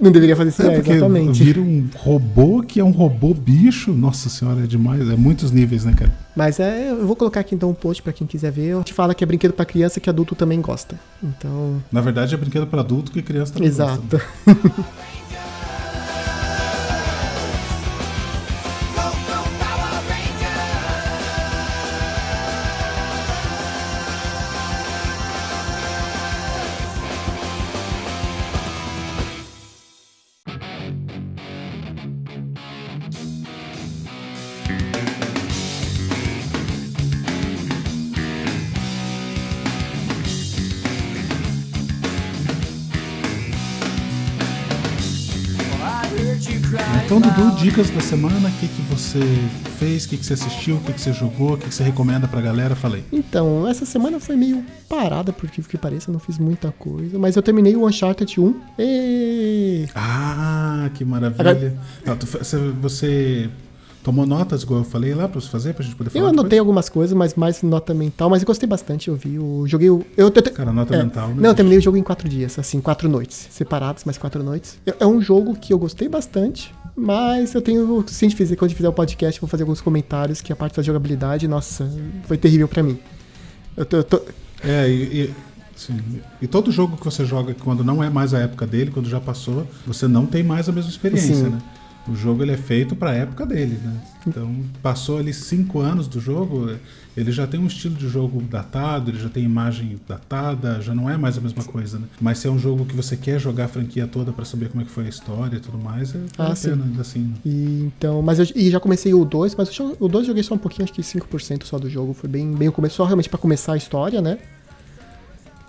Não 0.00 0.10
deveria 0.10 0.34
fazer 0.36 0.50
isso, 0.50 0.62
É, 0.62 0.66
é, 0.66 0.70
porque 0.76 0.92
exatamente. 0.92 1.42
vira 1.42 1.60
um 1.60 1.88
robô 1.96 2.62
que 2.62 2.80
é 2.80 2.84
um 2.84 2.90
robô 2.90 3.32
bicho. 3.32 3.92
Nossa 3.92 4.28
senhora, 4.28 4.64
é 4.64 4.66
demais. 4.66 5.08
É 5.08 5.14
muitos 5.16 5.50
níveis, 5.52 5.84
né, 5.84 5.94
cara? 5.96 6.12
Mas 6.36 6.58
é, 6.58 6.90
eu 6.90 7.06
vou 7.06 7.14
colocar 7.14 7.40
aqui 7.40 7.54
então 7.54 7.70
um 7.70 7.74
post 7.74 8.02
pra 8.02 8.12
quem 8.12 8.26
quiser 8.26 8.50
ver. 8.50 8.66
Eu 8.66 8.82
te 8.82 8.92
fala 8.92 9.14
que 9.14 9.22
é 9.22 9.26
brinquedo 9.26 9.52
pra 9.52 9.64
criança 9.64 10.00
que 10.00 10.10
adulto 10.10 10.34
também 10.34 10.60
gosta. 10.60 10.98
Então, 11.22 11.80
Na 11.92 12.00
verdade, 12.00 12.34
é 12.34 12.36
brinquedo 12.36 12.66
pra 12.66 12.80
adulto 12.80 13.12
que 13.12 13.22
criança 13.22 13.52
também 13.54 13.68
gosta. 13.70 13.82
exato. 13.84 14.20
Então, 14.46 14.84
dicas 47.64 47.88
da 47.88 48.00
semana, 48.02 48.50
o 48.50 48.52
que, 48.60 48.68
que 48.68 48.82
você 48.82 49.20
fez, 49.78 50.04
o 50.04 50.10
que, 50.10 50.18
que 50.18 50.26
você 50.26 50.34
assistiu, 50.34 50.76
o 50.76 50.80
que, 50.80 50.92
que 50.92 51.00
você 51.00 51.14
jogou, 51.14 51.54
o 51.54 51.56
que, 51.56 51.66
que 51.66 51.74
você 51.74 51.82
recomenda 51.82 52.28
pra 52.28 52.38
galera? 52.38 52.76
Falei. 52.76 53.02
Então, 53.10 53.66
essa 53.66 53.86
semana 53.86 54.20
foi 54.20 54.36
meio 54.36 54.62
parada, 54.86 55.32
por 55.32 55.48
que 55.48 55.62
que 55.62 55.78
pareça, 55.78 56.10
eu 56.10 56.12
não 56.12 56.20
fiz 56.20 56.38
muita 56.38 56.70
coisa. 56.72 57.18
Mas 57.18 57.36
eu 57.36 57.42
terminei 57.42 57.74
o 57.74 57.86
Uncharted 57.86 58.38
1. 58.38 58.60
E... 58.78 59.86
Ah, 59.94 60.90
que 60.92 61.06
maravilha. 61.06 61.74
Não, 62.04 62.18
tu 62.18 62.26
você 62.82 63.48
tomou 64.04 64.24
notas, 64.26 64.62
igual 64.62 64.80
eu 64.80 64.84
falei 64.84 65.14
lá, 65.14 65.26
pra 65.26 65.40
você 65.40 65.48
fazer, 65.48 65.74
pra 65.74 65.82
gente 65.84 65.96
poder 65.96 66.10
falar 66.10 66.22
Eu 66.24 66.28
anotei 66.28 66.44
depois? 66.50 66.58
algumas 66.60 66.88
coisas, 66.88 67.16
mas 67.16 67.34
mais 67.34 67.62
nota 67.62 67.92
mental. 67.92 68.30
Mas 68.30 68.42
eu 68.42 68.46
gostei 68.46 68.68
bastante, 68.68 69.08
eu 69.08 69.16
vi. 69.16 69.36
Joguei 69.66 69.90
o. 69.90 70.04
Eu, 70.16 70.28
eu, 70.32 70.52
Cara, 70.52 70.72
nota 70.72 70.94
É. 70.94 71.02
mental, 71.02 71.28
né? 71.30 71.34
Não, 71.38 71.48
eu 71.50 71.54
terminei 71.54 71.78
o 71.78 71.82
jogo 71.82 71.96
em 71.96 72.02
quatro 72.02 72.28
dias, 72.28 72.56
assim, 72.58 72.80
quatro 72.80 73.08
noites. 73.08 73.48
Separados, 73.50 74.04
mas 74.04 74.16
quatro 74.18 74.42
noites. 74.44 74.78
É- 74.86 74.94
É 75.00 75.06
um 75.06 75.20
jogo 75.20 75.56
que 75.56 75.72
eu 75.72 75.78
gostei 75.78 76.08
bastante, 76.08 76.72
mas 76.94 77.54
eu 77.54 77.62
tenho. 77.62 78.04
Se 78.06 78.24
a 78.24 78.28
gente 78.28 78.36
fizer, 78.36 78.54
quando 78.56 78.66
a 78.66 78.68
gente 78.68 78.76
fizer 78.76 78.88
o 78.88 78.92
podcast, 78.92 79.38
eu 79.38 79.40
vou 79.40 79.48
fazer 79.48 79.62
alguns 79.64 79.80
comentários 79.80 80.40
que 80.40 80.52
a 80.52 80.56
parte 80.56 80.76
da 80.76 80.82
jogabilidade, 80.82 81.48
nossa, 81.48 81.90
foi 82.24 82.36
terrível 82.36 82.68
pra 82.68 82.82
mim. 82.82 82.98
Eu 83.76 83.84
tô. 83.86 83.96
eu 83.96 84.04
tô- 84.04 84.22
É, 84.62 84.88
e, 84.88 84.92
e- 85.24 85.34
sim. 85.74 85.98
e 86.42 86.46
todo 86.46 86.70
jogo 86.70 86.96
que 86.96 87.04
você 87.04 87.24
joga 87.24 87.54
quando 87.54 87.82
não 87.82 88.02
é 88.04 88.08
mais 88.10 88.32
a 88.34 88.38
época 88.38 88.66
dele, 88.66 88.90
quando 88.90 89.08
já 89.08 89.20
passou, 89.20 89.66
você 89.86 90.06
não 90.06 90.26
tem 90.26 90.42
mais 90.42 90.68
a 90.68 90.72
mesma 90.72 90.90
experiência, 90.90 91.34
Sim. 91.34 91.42
né? 91.50 91.58
O 92.06 92.14
jogo 92.14 92.42
ele 92.42 92.52
é 92.52 92.56
feito 92.56 92.94
para 92.94 93.10
a 93.10 93.14
época 93.14 93.46
dele, 93.46 93.78
né? 93.82 93.94
Então 94.26 94.54
passou 94.82 95.16
ali 95.18 95.32
cinco 95.32 95.80
anos 95.80 96.06
do 96.06 96.20
jogo, 96.20 96.70
ele 97.16 97.32
já 97.32 97.46
tem 97.46 97.58
um 97.58 97.66
estilo 97.66 97.94
de 97.94 98.06
jogo 98.08 98.42
datado, 98.42 99.10
ele 99.10 99.18
já 99.18 99.28
tem 99.30 99.42
imagem 99.42 99.98
datada, 100.06 100.82
já 100.82 100.94
não 100.94 101.08
é 101.08 101.16
mais 101.16 101.38
a 101.38 101.40
mesma 101.40 101.64
coisa, 101.64 101.98
né? 101.98 102.06
Mas 102.20 102.38
se 102.38 102.46
é 102.46 102.50
um 102.50 102.58
jogo 102.58 102.84
que 102.84 102.94
você 102.94 103.16
quer 103.16 103.38
jogar 103.40 103.64
a 103.64 103.68
franquia 103.68 104.06
toda 104.06 104.32
para 104.32 104.44
saber 104.44 104.68
como 104.68 104.82
é 104.82 104.84
que 104.84 104.90
foi 104.90 105.06
a 105.06 105.08
história 105.08 105.56
e 105.56 105.60
tudo 105.60 105.78
mais, 105.78 106.14
é 106.14 106.18
Ah, 106.36 106.52
a 106.52 106.56
pena 106.56 106.84
ainda 106.84 107.00
assim. 107.00 107.20
né? 107.20 107.34
E, 107.44 107.90
então, 107.96 108.20
mas 108.20 108.38
eu 108.38 108.46
e 108.54 108.70
já 108.70 108.78
comecei 108.80 109.14
o 109.14 109.24
2, 109.24 109.54
mas 109.54 109.68
o 109.70 109.72
jo- 109.72 109.96
o 109.98 110.06
2 110.08 110.24
eu 110.24 110.28
joguei 110.28 110.42
só 110.42 110.54
um 110.54 110.58
pouquinho, 110.58 110.84
acho 110.84 110.92
que 110.92 111.02
5% 111.02 111.64
só 111.64 111.78
do 111.78 111.88
jogo. 111.88 112.12
Foi 112.12 112.28
bem, 112.28 112.52
bem 112.52 112.68
o 112.68 112.72
começo, 112.72 112.96
só 112.96 113.04
realmente 113.04 113.28
pra 113.30 113.38
começar 113.38 113.72
a 113.72 113.76
história, 113.78 114.20
né? 114.20 114.38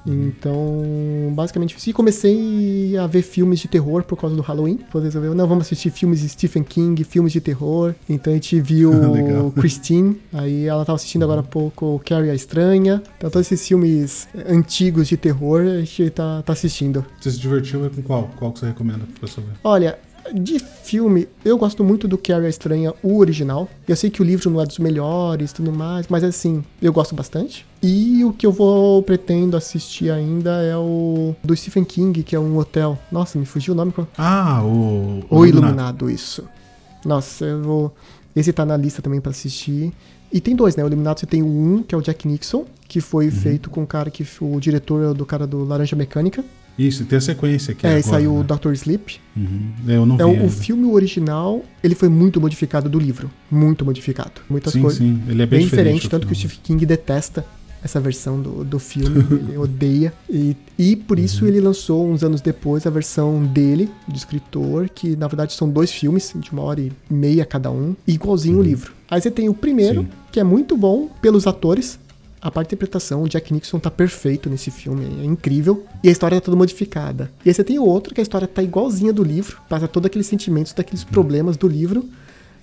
Então, 0.05 1.33
basicamente, 1.33 1.75
isso. 1.77 1.89
E 1.89 1.93
comecei 1.93 2.97
a 2.97 3.07
ver 3.07 3.21
filmes 3.21 3.59
de 3.59 3.67
terror 3.67 4.03
por 4.03 4.17
causa 4.17 4.35
do 4.35 4.41
Halloween. 4.41 4.77
Depois 4.77 5.03
resolveu, 5.03 5.33
não, 5.33 5.47
vamos 5.47 5.65
assistir 5.65 5.89
filmes 5.89 6.21
de 6.21 6.29
Stephen 6.29 6.63
King, 6.63 7.03
filmes 7.03 7.33
de 7.33 7.41
terror. 7.41 7.95
Então 8.09 8.31
a 8.31 8.35
gente 8.35 8.59
viu. 8.59 8.91
Christine, 9.55 10.19
aí 10.33 10.65
ela 10.65 10.85
tava 10.85 10.95
assistindo 10.95 11.23
agora 11.23 11.41
há 11.41 11.43
pouco 11.43 12.01
Carrie 12.05 12.29
a 12.29 12.35
Estranha. 12.35 13.01
Então 13.17 13.29
todos 13.29 13.51
esses 13.51 13.67
filmes 13.67 14.27
antigos 14.47 15.07
de 15.07 15.17
terror 15.17 15.61
a 15.61 15.79
gente 15.79 16.09
tá, 16.09 16.41
tá 16.43 16.53
assistindo. 16.53 17.05
Você 17.19 17.31
se 17.31 17.39
divertiu 17.39 17.89
com 17.89 18.01
qual? 18.01 18.29
Qual 18.35 18.51
que 18.51 18.59
você 18.59 18.67
recomenda 18.67 19.05
pra 19.05 19.27
pessoa 19.27 19.45
ver? 19.45 19.53
Olha, 19.63 19.97
de 20.33 20.59
filme, 20.59 21.27
eu 21.43 21.57
gosto 21.57 21.83
muito 21.83 22.07
do 22.07 22.17
Carrie 22.17 22.45
a 22.45 22.49
Estranha, 22.49 22.93
o 23.03 23.17
original. 23.17 23.69
Eu 23.87 23.95
sei 23.95 24.09
que 24.09 24.21
o 24.21 24.25
livro 24.25 24.49
não 24.49 24.61
é 24.61 24.65
dos 24.65 24.79
melhores 24.79 25.51
e 25.51 25.53
tudo 25.55 25.71
mais, 25.71 26.07
mas 26.07 26.23
assim, 26.23 26.63
eu 26.81 26.91
gosto 26.91 27.15
bastante. 27.15 27.65
E 27.81 28.23
o 28.25 28.33
que 28.33 28.45
eu 28.45 28.51
vou 28.51 29.03
pretendo 29.03 29.55
assistir 29.55 30.09
ainda 30.09 30.61
é 30.61 30.75
o 30.75 31.35
do 31.43 31.55
Stephen 31.55 31.83
King, 31.83 32.23
que 32.23 32.35
é 32.35 32.39
um 32.39 32.57
hotel. 32.57 32.97
Nossa, 33.11 33.37
me 33.37 33.45
fugiu 33.45 33.73
o 33.73 33.77
nome. 33.77 33.93
Ah, 34.17 34.63
o, 34.63 35.23
O 35.29 35.45
Iluminado, 35.45 36.09
isso. 36.09 36.43
Nossa, 37.05 37.45
eu 37.45 37.61
vou. 37.61 37.95
Esse 38.35 38.51
tá 38.51 38.65
na 38.65 38.75
lista 38.75 39.01
também 39.01 39.21
pra 39.21 39.29
assistir. 39.29 39.93
E 40.33 40.41
tem 40.41 40.55
dois, 40.55 40.75
né? 40.75 40.83
O 40.83 40.87
Iluminado 40.87 41.19
você 41.19 41.25
tem 41.25 41.43
o 41.43 41.47
um, 41.47 41.83
que 41.83 41.93
é 41.93 41.97
o 41.97 42.01
Jack 42.01 42.27
Nixon, 42.27 42.65
que 42.87 42.99
foi 42.99 43.29
feito 43.29 43.69
com 43.69 43.83
o 43.83 43.87
cara 43.87 44.09
que. 44.09 44.25
O 44.41 44.59
diretor 44.59 45.13
do 45.13 45.25
cara 45.25 45.45
do 45.45 45.63
Laranja 45.63 45.95
Mecânica. 45.95 46.43
Isso, 46.77 47.05
tem 47.05 47.17
a 47.17 47.21
sequência 47.21 47.71
aqui 47.71 47.85
é, 47.85 47.89
agora, 47.89 47.99
e 47.99 48.03
saiu 48.03 48.33
o 48.35 48.39
né? 48.39 48.45
Dr. 48.47 48.73
Sleep. 48.73 49.19
Uhum. 49.35 49.71
Eu 49.87 50.05
não 50.05 50.17
vi 50.17 50.23
É, 50.23 50.25
o, 50.25 50.29
ainda. 50.29 50.49
filme 50.49 50.85
original, 50.91 51.63
ele 51.83 51.95
foi 51.95 52.09
muito 52.09 52.41
modificado 52.41 52.89
do 52.89 52.99
livro. 52.99 53.31
Muito 53.49 53.85
modificado. 53.85 54.41
Muitas 54.49 54.73
sim, 54.73 54.81
coisas. 54.81 54.97
sim, 54.99 55.21
ele 55.27 55.41
é 55.41 55.45
bem, 55.45 55.59
Bem 55.59 55.67
diferente, 55.67 56.07
o 56.07 56.09
tanto 56.09 56.27
que 56.27 56.33
o. 56.33 56.35
Stephen 56.35 56.59
King 56.63 56.85
detesta 56.85 57.45
essa 57.83 57.99
versão 57.99 58.41
do, 58.41 58.63
do 58.63 58.79
filme, 58.79 59.23
ele 59.47 59.57
odeia. 59.57 60.11
E, 60.29 60.57
e 60.77 60.95
por 60.95 61.19
isso 61.19 61.43
Uhum. 61.43 61.49
ele 61.49 61.61
lançou, 61.61 62.09
uns 62.09 62.23
anos 62.23 62.41
depois, 62.41 62.85
a 62.85 62.89
versão 62.89 63.45
dele, 63.45 63.89
do 64.07 64.15
escritor, 64.15 64.89
que 64.89 65.15
na 65.15 65.27
verdade 65.27 65.53
são 65.53 65.69
dois 65.69 65.91
filmes, 65.91 66.33
de 66.35 66.51
uma 66.51 66.63
hora 66.63 66.81
e 66.81 66.91
meia 67.09 67.45
cada 67.45 67.69
um, 67.71 67.95
igualzinho 68.07 68.57
o 68.57 68.61
livro. 68.63 68.91
Aí 69.09 69.21
você 69.21 69.29
tem 69.31 69.47
o 69.49 69.53
primeiro, 69.53 69.99
Uhum. 70.01 70.05
Sim. 70.07 70.11
que 70.31 70.39
é 70.39 70.43
muito 70.43 70.75
bom 70.75 71.09
pelos 71.21 71.45
atores. 71.47 71.99
A 72.45 72.51
parte 72.51 72.69
de 72.69 72.75
interpretação, 72.75 73.23
o 73.23 73.27
Jack 73.27 73.51
Nixon 73.51 73.79
tá 73.79 73.89
perfeito 73.89 74.51
nesse 74.51 74.69
filme, 74.69 75.03
é 75.19 75.25
incrível. 75.25 75.83
E 76.03 76.09
a 76.09 76.11
história 76.11 76.39
tá 76.39 76.45
toda 76.45 76.55
modificada. 76.55 77.31
E 77.43 77.49
aí 77.49 77.55
você 77.55 77.63
tem 77.63 77.79
o 77.79 77.83
outro, 77.83 78.13
que 78.13 78.21
a 78.21 78.23
história 78.23 78.47
tá 78.47 78.61
igualzinha 78.61 79.11
do 79.11 79.23
livro, 79.23 79.57
passa 79.67 79.87
todos 79.87 80.05
aqueles 80.05 80.27
sentimentos, 80.27 80.71
daqueles 80.71 81.01
Uhum. 81.01 81.09
problemas 81.09 81.57
do 81.57 81.67
livro. 81.67 82.07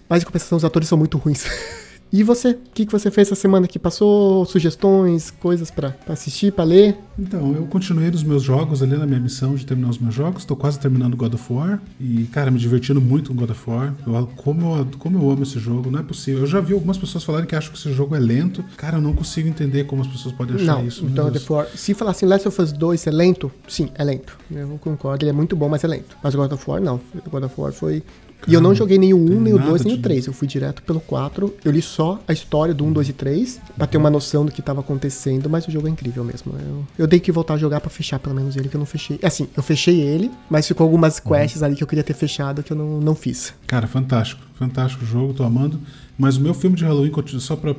Mas 0.09 0.23
em 0.23 0.27
compensação, 0.27 0.57
os 0.57 0.65
atores 0.65 0.89
são 0.89 0.97
muito 0.97 1.19
ruins. 1.19 1.45
E 2.13 2.23
você? 2.23 2.51
O 2.51 2.59
que, 2.75 2.85
que 2.85 2.93
você 2.93 3.11
fez 3.11 3.29
essa 3.29 3.35
semana 3.35 3.67
que 3.67 3.79
passou? 3.79 4.45
Sugestões, 4.45 5.31
coisas 5.31 5.71
pra, 5.71 5.91
pra 5.91 6.13
assistir, 6.13 6.53
pra 6.53 6.63
ler? 6.63 6.95
Então, 7.19 7.55
eu 7.55 7.65
continuei 7.67 8.11
nos 8.11 8.23
meus 8.23 8.43
jogos 8.43 8.83
ali 8.83 8.97
na 8.99 9.07
minha 9.07 9.19
missão 9.21 9.55
de 9.55 9.65
terminar 9.65 9.89
os 9.89 9.99
meus 9.99 10.15
jogos. 10.15 10.45
Tô 10.45 10.55
quase 10.55 10.79
terminando 10.79 11.17
God 11.17 11.33
of 11.33 11.53
War. 11.53 11.81
E, 11.99 12.25
cara, 12.25 12.51
me 12.51 12.59
divertindo 12.59 13.01
muito 13.01 13.31
com 13.31 13.37
God 13.37 13.51
of 13.51 13.71
War. 13.71 13.95
Eu, 14.07 14.29
como, 14.37 14.77
eu, 14.77 14.87
como 14.99 15.19
eu 15.19 15.31
amo 15.31 15.43
esse 15.43 15.59
jogo, 15.59 15.91
não 15.91 16.01
é 16.01 16.03
possível. 16.03 16.43
Eu 16.43 16.47
já 16.47 16.61
vi 16.61 16.75
algumas 16.75 16.99
pessoas 16.99 17.25
falarem 17.25 17.47
que 17.47 17.57
acham 17.57 17.73
que 17.73 17.79
esse 17.79 17.91
jogo 17.95 18.15
é 18.15 18.19
lento. 18.19 18.63
Cara, 18.77 18.99
eu 18.99 19.01
não 19.01 19.15
consigo 19.15 19.49
entender 19.49 19.85
como 19.85 20.03
as 20.03 20.09
pessoas 20.09 20.35
podem 20.35 20.57
achar 20.57 20.67
Não, 20.67 20.87
isso. 20.87 21.07
então 21.07 21.31
Deus. 21.31 21.47
The 21.47 21.53
War, 21.53 21.67
se 21.75 21.95
falar 21.95 22.11
assim, 22.11 22.27
Last 22.27 22.47
of 22.47 22.61
Us 22.61 22.73
2 22.73 23.07
é 23.07 23.11
lento, 23.11 23.51
sim, 23.67 23.89
é 23.95 24.05
lento. 24.05 24.39
Eu 24.51 24.79
concordo, 24.79 25.25
ele 25.25 25.31
é 25.31 25.35
muito 25.35 25.57
bom, 25.57 25.69
mas 25.69 25.83
é 25.83 25.87
lento. 25.87 26.15
Mas 26.23 26.35
God 26.35 26.53
of 26.53 26.71
War 26.71 26.81
não. 26.81 27.01
God 27.31 27.45
of 27.45 27.55
War 27.59 27.73
foi. 27.73 28.03
E 28.47 28.55
eu 28.55 28.61
não 28.61 28.75
joguei 28.75 28.99
nem 28.99 29.13
o 29.15 29.19
1, 29.19 29.27
tem 29.27 29.39
nem 29.41 29.53
o 29.53 29.57
nada 29.57 29.69
2, 29.71 29.85
nem 29.85 29.95
o 29.95 29.97
de- 29.97 30.03
3. 30.03 30.27
Eu 30.27 30.33
fui 30.33 30.47
direto 30.49 30.83
pelo 30.83 31.01
4. 31.01 31.55
Eu 31.65 31.71
li 31.73 31.81
só 31.83 32.21
a 32.27 32.33
história 32.33 32.75
do 32.75 32.85
1, 32.85 32.93
2 32.93 33.09
e 33.09 33.13
3, 33.13 33.61
pra 33.77 33.87
ter 33.87 33.97
uma 33.99 34.11
noção 34.11 34.45
do 34.45 34.53
que 34.53 34.61
tava 34.63 34.81
acontecendo, 34.81 35.49
mas 35.49 35.67
o 35.67 35.71
jogo 35.71 35.87
é 35.87 35.91
incrível 35.91 36.25
mesmo. 36.25 36.53
Eu, 36.59 36.87
eu 36.99 37.07
dei 37.07 37.21
que 37.21 37.31
voltar 37.33 37.55
a 37.55 37.59
jogar 37.59 37.81
pra 37.81 37.91
fechar 37.91 38.19
pelo 38.19 38.35
menos 38.35 38.57
ele, 38.57 38.69
que 38.69 38.77
eu 38.77 38.79
não 38.81 38.87
fechei. 38.87 39.19
Assim, 39.23 39.49
eu 39.57 39.63
fechei 39.63 40.01
ele, 40.01 40.31
mas 40.51 40.67
ficou 40.67 40.85
algumas 40.85 41.19
Uhum. 41.25 41.33
quests 41.33 41.63
ali 41.63 41.77
que 41.77 41.83
eu 41.83 41.87
queria 41.87 42.05
ter 42.05 42.15
fechado 42.15 42.63
que 42.63 42.73
eu 42.73 42.77
não, 42.77 43.01
não 43.01 43.15
fiz. 43.15 43.55
Cara, 43.67 43.87
fantástico. 43.87 44.43
Fantástico 44.55 45.05
o 45.05 45.07
jogo, 45.07 45.33
tô 45.35 45.43
amando. 45.43 45.81
Mas 46.17 46.37
o 46.37 46.41
meu 46.41 46.55
filme 46.55 46.77
de 46.77 46.85
Halloween, 46.85 47.11
só 47.41 47.57
pra 47.57 47.75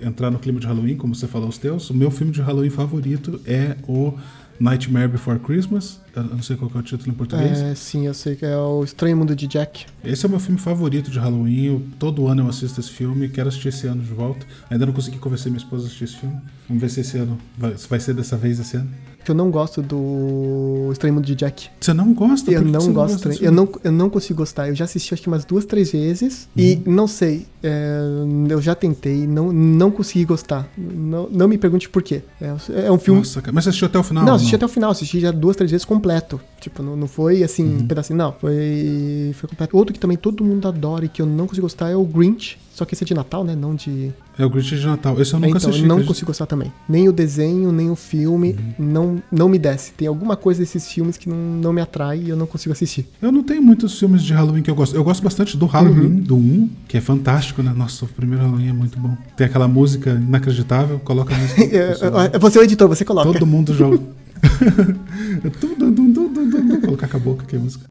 entrar 0.00 0.30
no 0.30 0.38
clima 0.38 0.60
de 0.60 0.66
Halloween, 0.66 0.96
como 0.96 1.14
você 1.14 1.26
falou 1.26 1.48
os 1.48 1.58
teus, 1.58 1.90
o 1.90 1.94
meu 1.94 2.10
filme 2.10 2.32
de 2.32 2.40
Halloween 2.40 2.70
favorito 2.70 3.40
é 3.44 3.74
o 3.88 4.12
Nightmare 4.60 5.08
Before 5.08 5.38
Christmas. 5.40 5.98
Eu 6.14 6.24
não 6.24 6.42
sei 6.42 6.56
qual 6.56 6.70
é 6.74 6.78
o 6.78 6.82
título 6.82 7.10
em 7.10 7.14
português. 7.14 7.60
É, 7.60 7.74
sim, 7.74 8.06
eu 8.06 8.14
sei 8.14 8.34
que 8.36 8.44
é 8.44 8.56
o 8.56 8.82
Estranho 8.82 9.16
Mundo 9.16 9.34
de 9.36 9.46
Jack. 9.46 9.86
Esse 10.04 10.24
é 10.24 10.28
o 10.28 10.30
meu 10.30 10.40
filme 10.40 10.58
favorito 10.60 11.10
de 11.10 11.18
Halloween. 11.18 11.64
Eu, 11.66 11.82
todo 11.98 12.26
ano 12.26 12.42
eu 12.42 12.48
assisto 12.48 12.80
esse 12.80 12.90
filme. 12.90 13.28
Quero 13.28 13.48
assistir 13.48 13.68
esse 13.68 13.86
ano 13.86 14.02
de 14.02 14.12
volta. 14.12 14.44
Ainda 14.68 14.86
não 14.86 14.92
consegui 14.92 15.18
convencer 15.18 15.50
minha 15.52 15.62
esposa 15.62 15.84
a 15.84 15.86
assistir 15.86 16.04
esse 16.04 16.16
filme. 16.16 16.36
Vamos 16.68 16.80
ver 16.80 16.88
se 16.90 17.00
esse 17.00 17.16
ano 17.18 17.38
vai, 17.56 17.74
vai 17.88 18.00
ser 18.00 18.14
dessa 18.14 18.36
vez 18.36 18.58
esse 18.58 18.76
ano. 18.76 18.88
Eu 19.28 19.34
não 19.34 19.50
gosto 19.50 19.82
do 19.82 20.88
Estranho 20.90 21.14
Mundo 21.14 21.26
de 21.26 21.34
Jack. 21.36 21.68
Você 21.78 21.92
não 21.92 22.12
gosta? 22.14 22.50
Eu 22.50 22.62
não 22.62 22.92
gosto. 22.92 23.28
desse 23.28 23.44
eu, 23.44 23.52
não, 23.52 23.68
eu 23.84 23.92
não 23.92 24.08
consigo 24.10 24.38
gostar. 24.38 24.68
Eu 24.68 24.74
já 24.74 24.86
assisti 24.86 25.12
acho 25.14 25.22
que 25.22 25.28
umas 25.28 25.44
duas, 25.44 25.64
três 25.64 25.92
vezes. 25.92 26.48
E 26.56 26.80
Uhum. 26.86 26.94
não 26.94 27.06
sei. 27.06 27.46
é, 27.62 28.00
eu 28.48 28.60
já 28.62 28.74
tentei. 28.74 29.26
Não, 29.26 29.52
não 29.52 29.90
consegui 29.90 30.24
gostar. 30.24 30.66
Não, 30.76 31.28
não 31.30 31.46
me 31.46 31.58
pergunte 31.58 31.88
por 31.88 32.02
quê. 32.02 32.22
É, 32.40 32.86
é 32.86 32.90
um 32.90 32.98
filme. 32.98 33.20
Nossa, 33.20 33.40
cara. 33.42 33.52
Mas 33.52 33.64
você 33.64 33.68
assistiu 33.70 33.86
até 33.86 33.98
o 33.98 34.02
final? 34.02 34.24
não, 34.24 34.34
assisti 34.34 34.54
até 34.54 34.64
o 34.64 34.68
final, 34.68 34.90
assisti 34.90 35.20
já 35.20 35.30
duas, 35.30 35.54
três 35.54 35.70
vezes 35.70 35.84
completo. 36.00 36.40
Tipo, 36.60 36.82
não, 36.82 36.94
não 36.94 37.06
foi 37.06 37.42
assim, 37.42 37.64
Uhum. 37.64 37.78
um 37.80 37.86
pedacinho, 37.86 38.18
não. 38.18 38.32
Foi, 38.38 39.30
foi 39.34 39.48
completo. 39.48 39.76
Outro 39.76 39.94
que 39.94 39.98
também 40.00 40.16
todo 40.18 40.44
mundo 40.44 40.68
adora 40.68 41.04
e 41.06 41.08
que 41.08 41.22
eu 41.22 41.26
não 41.26 41.46
consigo 41.46 41.64
gostar 41.66 41.88
é 41.90 41.96
o 41.96 42.04
Grinch. 42.04 42.58
Só 42.74 42.84
que 42.84 42.94
esse 42.94 43.02
é 43.02 43.06
de 43.06 43.14
Natal, 43.14 43.44
né? 43.44 43.54
Não 43.54 43.74
de. 43.74 44.12
É 44.38 44.44
o 44.44 44.50
Grinch 44.50 44.76
de 44.78 44.86
Natal. 44.86 45.18
Esse 45.20 45.32
eu 45.32 45.40
nunca 45.40 45.56
então, 45.56 45.70
assisti. 45.70 45.82
eu 45.82 45.88
não 45.88 46.04
consigo 46.04 46.26
gostar 46.26 46.44
também. 46.46 46.70
Nem 46.88 47.08
o 47.08 47.12
desenho, 47.12 47.72
nem 47.72 47.90
o 47.90 47.96
filme. 47.96 48.56
Uhum. 48.78 48.86
Não, 48.86 49.22
não 49.32 49.48
me 49.48 49.58
desce. 49.58 49.92
Tem 49.92 50.06
alguma 50.06 50.36
coisa 50.36 50.60
desses 50.60 50.86
filmes 50.90 51.16
que 51.16 51.28
não, 51.30 51.36
não 51.36 51.72
me 51.72 51.80
atrai 51.80 52.18
e 52.20 52.28
eu 52.28 52.36
não 52.36 52.46
consigo 52.46 52.72
assistir. 52.72 53.06
Eu 53.22 53.32
não 53.32 53.42
tenho 53.42 53.62
muitos 53.62 53.98
filmes 53.98 54.22
de 54.22 54.32
Halloween 54.34 54.62
que 54.62 54.70
eu 54.70 54.74
gosto. 54.74 54.94
Eu 54.94 55.02
gosto 55.04 55.22
bastante 55.22 55.56
do 55.56 55.64
Halloween, 55.64 56.00
Uhum. 56.06 56.20
do 56.20 56.36
1, 56.36 56.70
que 56.88 56.96
é 56.98 57.00
fantástico, 57.00 57.62
né? 57.62 57.72
Nossa, 57.74 58.04
o 58.04 58.08
primeiro 58.08 58.44
Halloween 58.44 58.68
é 58.68 58.72
muito 58.72 58.98
bom. 58.98 59.16
Tem 59.34 59.46
aquela 59.46 59.66
música 59.68 60.10
inacreditável, 60.10 60.98
coloca 61.00 61.34
a 61.34 61.38
música. 61.38 61.60
É, 61.70 62.36
é, 62.36 62.38
Você 62.38 62.58
é 62.58 62.60
o 62.60 62.64
editor, 62.64 62.86
você 62.88 63.04
coloca. 63.04 63.32
Todo 63.32 63.46
mundo 63.46 63.72
joga. 63.74 63.98
Dum. 65.60 66.80
Colocar 66.80 67.08
com 67.08 67.16
a 67.16 67.20
boca 67.20 67.42
aqui 67.44 67.56
a 67.56 67.58
música. 67.58 67.86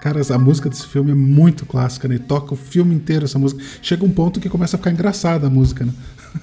Cara, 0.00 0.20
a 0.30 0.38
música 0.38 0.70
desse 0.70 0.86
filme 0.86 1.10
é 1.10 1.14
muito 1.14 1.66
clássica, 1.66 2.08
né? 2.08 2.14
E 2.14 2.18
toca 2.18 2.54
o 2.54 2.56
filme 2.56 2.94
inteiro 2.94 3.26
essa 3.26 3.38
música. 3.38 3.62
Chega 3.82 4.04
um 4.04 4.10
ponto 4.10 4.40
que 4.40 4.48
começa 4.48 4.76
a 4.76 4.78
ficar 4.78 4.90
engraçada 4.90 5.46
a 5.46 5.50
música, 5.50 5.84
né? 5.84 5.92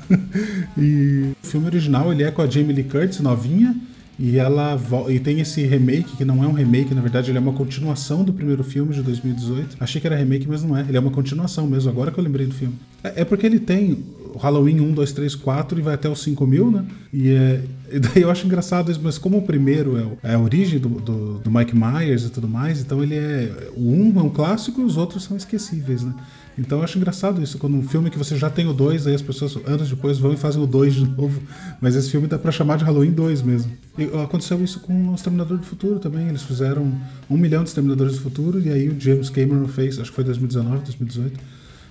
e 0.77 1.33
o 1.43 1.47
filme 1.47 1.65
original, 1.65 2.11
ele 2.11 2.23
é 2.23 2.29
com 2.29 2.43
a 2.43 2.47
Jamie 2.47 2.73
Lee 2.73 2.83
Curtis, 2.83 3.19
novinha, 3.19 3.75
e 4.19 4.37
ela 4.37 4.79
e 5.09 5.19
tem 5.19 5.39
esse 5.39 5.63
remake, 5.65 6.15
que 6.17 6.23
não 6.23 6.43
é 6.43 6.47
um 6.47 6.51
remake, 6.51 6.93
na 6.93 7.01
verdade, 7.01 7.31
ele 7.31 7.37
é 7.39 7.41
uma 7.41 7.53
continuação 7.53 8.23
do 8.23 8.31
primeiro 8.31 8.63
filme 8.63 8.93
de 8.93 9.01
2018. 9.01 9.77
Achei 9.79 9.99
que 9.99 10.05
era 10.05 10.15
remake, 10.15 10.47
mas 10.47 10.63
não 10.63 10.77
é. 10.77 10.81
Ele 10.81 10.97
é 10.97 10.99
uma 10.99 11.11
continuação 11.11 11.65
mesmo, 11.65 11.89
agora 11.89 12.11
que 12.11 12.19
eu 12.19 12.23
lembrei 12.23 12.45
do 12.45 12.53
filme. 12.53 12.75
É, 13.03 13.21
é 13.21 13.25
porque 13.25 13.45
ele 13.45 13.59
tem 13.59 14.03
Halloween 14.37 14.79
1, 14.79 14.93
2, 14.93 15.11
3, 15.11 15.35
4 15.35 15.77
e 15.79 15.81
vai 15.81 15.93
até 15.95 16.09
os 16.09 16.21
5 16.23 16.47
mil, 16.47 16.71
né? 16.71 16.85
E, 17.13 17.29
é, 17.29 17.61
e 17.91 17.99
daí 17.99 18.21
eu 18.23 18.31
acho 18.31 18.45
engraçado 18.45 18.91
isso, 18.91 18.99
mas 19.03 19.17
como 19.17 19.37
o 19.37 19.41
primeiro 19.41 19.97
é, 19.97 20.01
o- 20.03 20.17
é 20.23 20.33
a 20.35 20.39
origem 20.39 20.79
do, 20.79 20.89
do, 20.89 21.39
do 21.39 21.51
Mike 21.51 21.75
Myers 21.75 22.23
e 22.23 22.29
tudo 22.29 22.47
mais, 22.47 22.79
então 22.81 23.03
ele 23.03 23.15
é. 23.15 23.69
O 23.75 23.91
1 23.91 24.19
é 24.19 24.23
um 24.23 24.29
clássico 24.29 24.81
e 24.81 24.83
os 24.83 24.97
outros 24.97 25.23
são 25.23 25.35
esquecíveis, 25.37 26.03
né? 26.03 26.13
Então 26.59 26.79
eu 26.79 26.83
acho 26.83 26.97
engraçado 26.97 27.39
isso, 27.41 27.59
quando 27.59 27.75
um 27.77 27.83
filme 27.83 28.09
que 28.09 28.17
você 28.17 28.35
já 28.35 28.49
tem 28.49 28.65
o 28.67 28.73
2, 28.73 29.05
aí 29.05 29.13
as 29.13 29.21
pessoas 29.21 29.55
anos 29.67 29.89
depois 29.89 30.17
vão 30.17 30.33
e 30.33 30.37
fazem 30.37 30.59
o 30.61 30.65
2 30.65 30.95
de 30.95 31.05
novo. 31.05 31.39
Mas 31.79 31.95
esse 31.95 32.09
filme 32.09 32.25
dá 32.25 32.39
pra 32.39 32.51
chamar 32.51 32.77
de 32.79 32.83
Halloween 32.83 33.11
2 33.11 33.43
mesmo. 33.43 33.71
E 33.95 34.05
aconteceu 34.23 34.63
isso 34.63 34.79
com 34.79 35.09
o 35.11 35.13
Exterminador 35.13 35.59
do 35.59 35.63
Futuro 35.65 35.99
também. 35.99 36.27
Eles 36.27 36.41
fizeram 36.41 36.91
um 37.29 37.37
milhão 37.37 37.61
de 37.61 37.69
Exterminadores 37.69 38.13
do 38.15 38.21
Futuro 38.21 38.59
e 38.59 38.69
aí 38.71 38.89
o 38.89 38.99
James 38.99 39.29
Cameron 39.29 39.67
fez, 39.67 39.99
acho 39.99 40.09
que 40.09 40.15
foi 40.15 40.23
2019, 40.23 40.77
2018. 40.83 41.39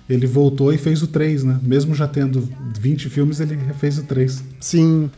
Ele 0.09 0.25
voltou 0.25 0.71
e 0.73 0.77
fez 0.77 1.01
o 1.03 1.07
3, 1.07 1.43
né? 1.43 1.59
Mesmo 1.61 1.93
já 1.93 2.07
tendo 2.07 2.47
20 2.79 3.09
filmes, 3.09 3.39
ele 3.39 3.57
fez 3.79 3.97
o 3.97 4.03
3. 4.03 4.43
Sim. 4.59 5.09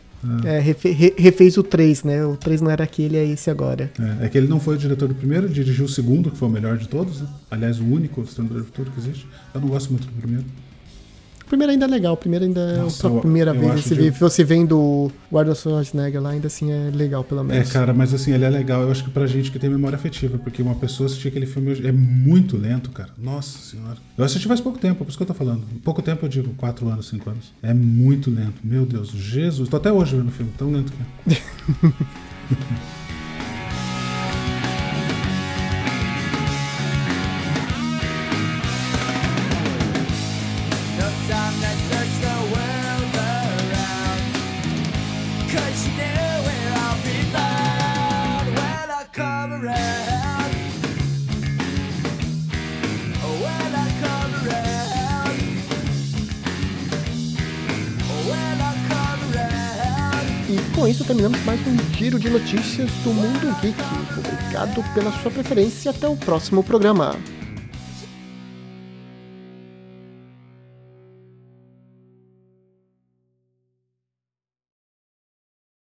É, 0.43 0.59
refe- 0.59 0.91
re- 0.91 1.13
refez 1.17 1.55
o 1.57 1.63
3, 1.63 2.03
né? 2.03 2.25
O 2.25 2.35
3 2.35 2.59
não 2.59 2.69
era 2.69 2.83
aquele, 2.83 3.15
é 3.15 3.25
esse 3.25 3.49
agora. 3.49 3.89
É, 4.21 4.25
é 4.25 4.29
que 4.29 4.37
ele 4.37 4.47
não 4.47 4.59
foi 4.59 4.75
o 4.75 4.77
diretor 4.77 5.07
do 5.07 5.15
primeiro, 5.15 5.47
dirigiu 5.47 5.85
o 5.85 5.89
segundo, 5.89 6.29
que 6.29 6.37
foi 6.37 6.47
o 6.49 6.51
melhor 6.51 6.77
de 6.77 6.89
todos, 6.89 7.21
né? 7.21 7.27
Aliás, 7.49 7.79
o 7.79 7.85
único 7.85 8.21
Exterminador 8.21 8.63
do 8.63 8.65
Futuro 8.65 8.91
que 8.91 8.99
existe. 8.99 9.25
Eu 9.53 9.61
não 9.61 9.69
gosto 9.69 9.91
muito 9.91 10.05
do 10.07 10.11
primeiro. 10.13 10.43
Primeiro 11.49 11.71
ainda 11.73 11.85
é 11.85 11.87
legal, 11.89 12.13
o 12.13 12.17
primeiro 12.17 12.45
ainda 12.45 12.61
é 12.61 12.77
Nossa, 12.77 13.07
a 13.07 13.11
eu- 13.11 13.19
primeira 13.19 13.51
eu 13.51 13.59
vez. 13.59 13.71
acho 13.73 13.81
Você, 13.89 13.95
de- 13.95 14.01
vê, 14.01 14.11
você 14.11 14.43
vendo 14.43 14.79
o 14.79 15.11
Guarda 15.31 15.53
Schwarzenegger 15.55 16.21
lá, 16.21 16.29
ainda 16.29 16.45
assim 16.47 16.71
é 16.71 16.91
legal, 16.93 17.23
pelo 17.23 17.41
É, 17.41 17.43
menos. 17.43 17.71
cara, 17.71 17.91
mas 17.93 18.13
assim, 18.13 18.31
ele 18.33 18.45
é 18.45 18.49
legal. 18.49 18.83
Eu 18.83 18.91
acho 18.91 19.03
que 19.03 19.09
pra 19.09 19.25
gente 19.25 19.51
que 19.51 19.57
tem 19.59 19.69
memória 19.69 19.95
afetiva, 19.95 20.37
porque 20.37 20.61
uma 20.61 20.75
pessoa 20.75 21.07
assistir 21.07 21.27
aquele 21.29 21.47
filme 21.47 21.71
hoje 21.71 21.85
é 21.87 21.91
muito 21.91 22.55
lento, 22.55 22.91
cara. 22.91 23.09
Nossa 23.17 23.57
senhora. 23.59 23.97
Eu 24.17 24.23
assisti 24.23 24.47
faz 24.47 24.61
pouco 24.61 24.77
tempo, 24.77 25.01
é 25.01 25.03
por 25.03 25.09
isso 25.09 25.17
que 25.17 25.23
eu 25.23 25.27
tô 25.27 25.33
falando. 25.33 25.63
Pouco 25.83 26.01
tempo 26.03 26.23
eu 26.25 26.29
digo, 26.29 26.53
4 26.55 26.87
anos, 26.87 27.07
5 27.09 27.29
anos. 27.29 27.51
É 27.63 27.73
muito 27.73 28.29
lento. 28.29 28.61
Meu 28.63 28.85
Deus, 28.85 29.09
Jesus. 29.09 29.67
Tô 29.67 29.77
até 29.77 29.91
hoje 29.91 30.15
vendo 30.15 30.27
o 30.29 30.31
filme, 30.31 30.51
tão 30.57 30.71
lento 30.71 30.93
que 30.93 31.33
é. 31.33 31.41
giro 61.99 62.17
de 62.17 62.29
notícias 62.29 62.89
do 63.03 63.13
Mundo 63.13 63.53
Geek. 63.59 63.77
Obrigado 64.17 64.81
pela 64.93 65.11
sua 65.21 65.29
preferência 65.29 65.89
e 65.89 65.93
até 65.93 66.07
o 66.07 66.15
próximo 66.15 66.63
programa. 66.63 67.13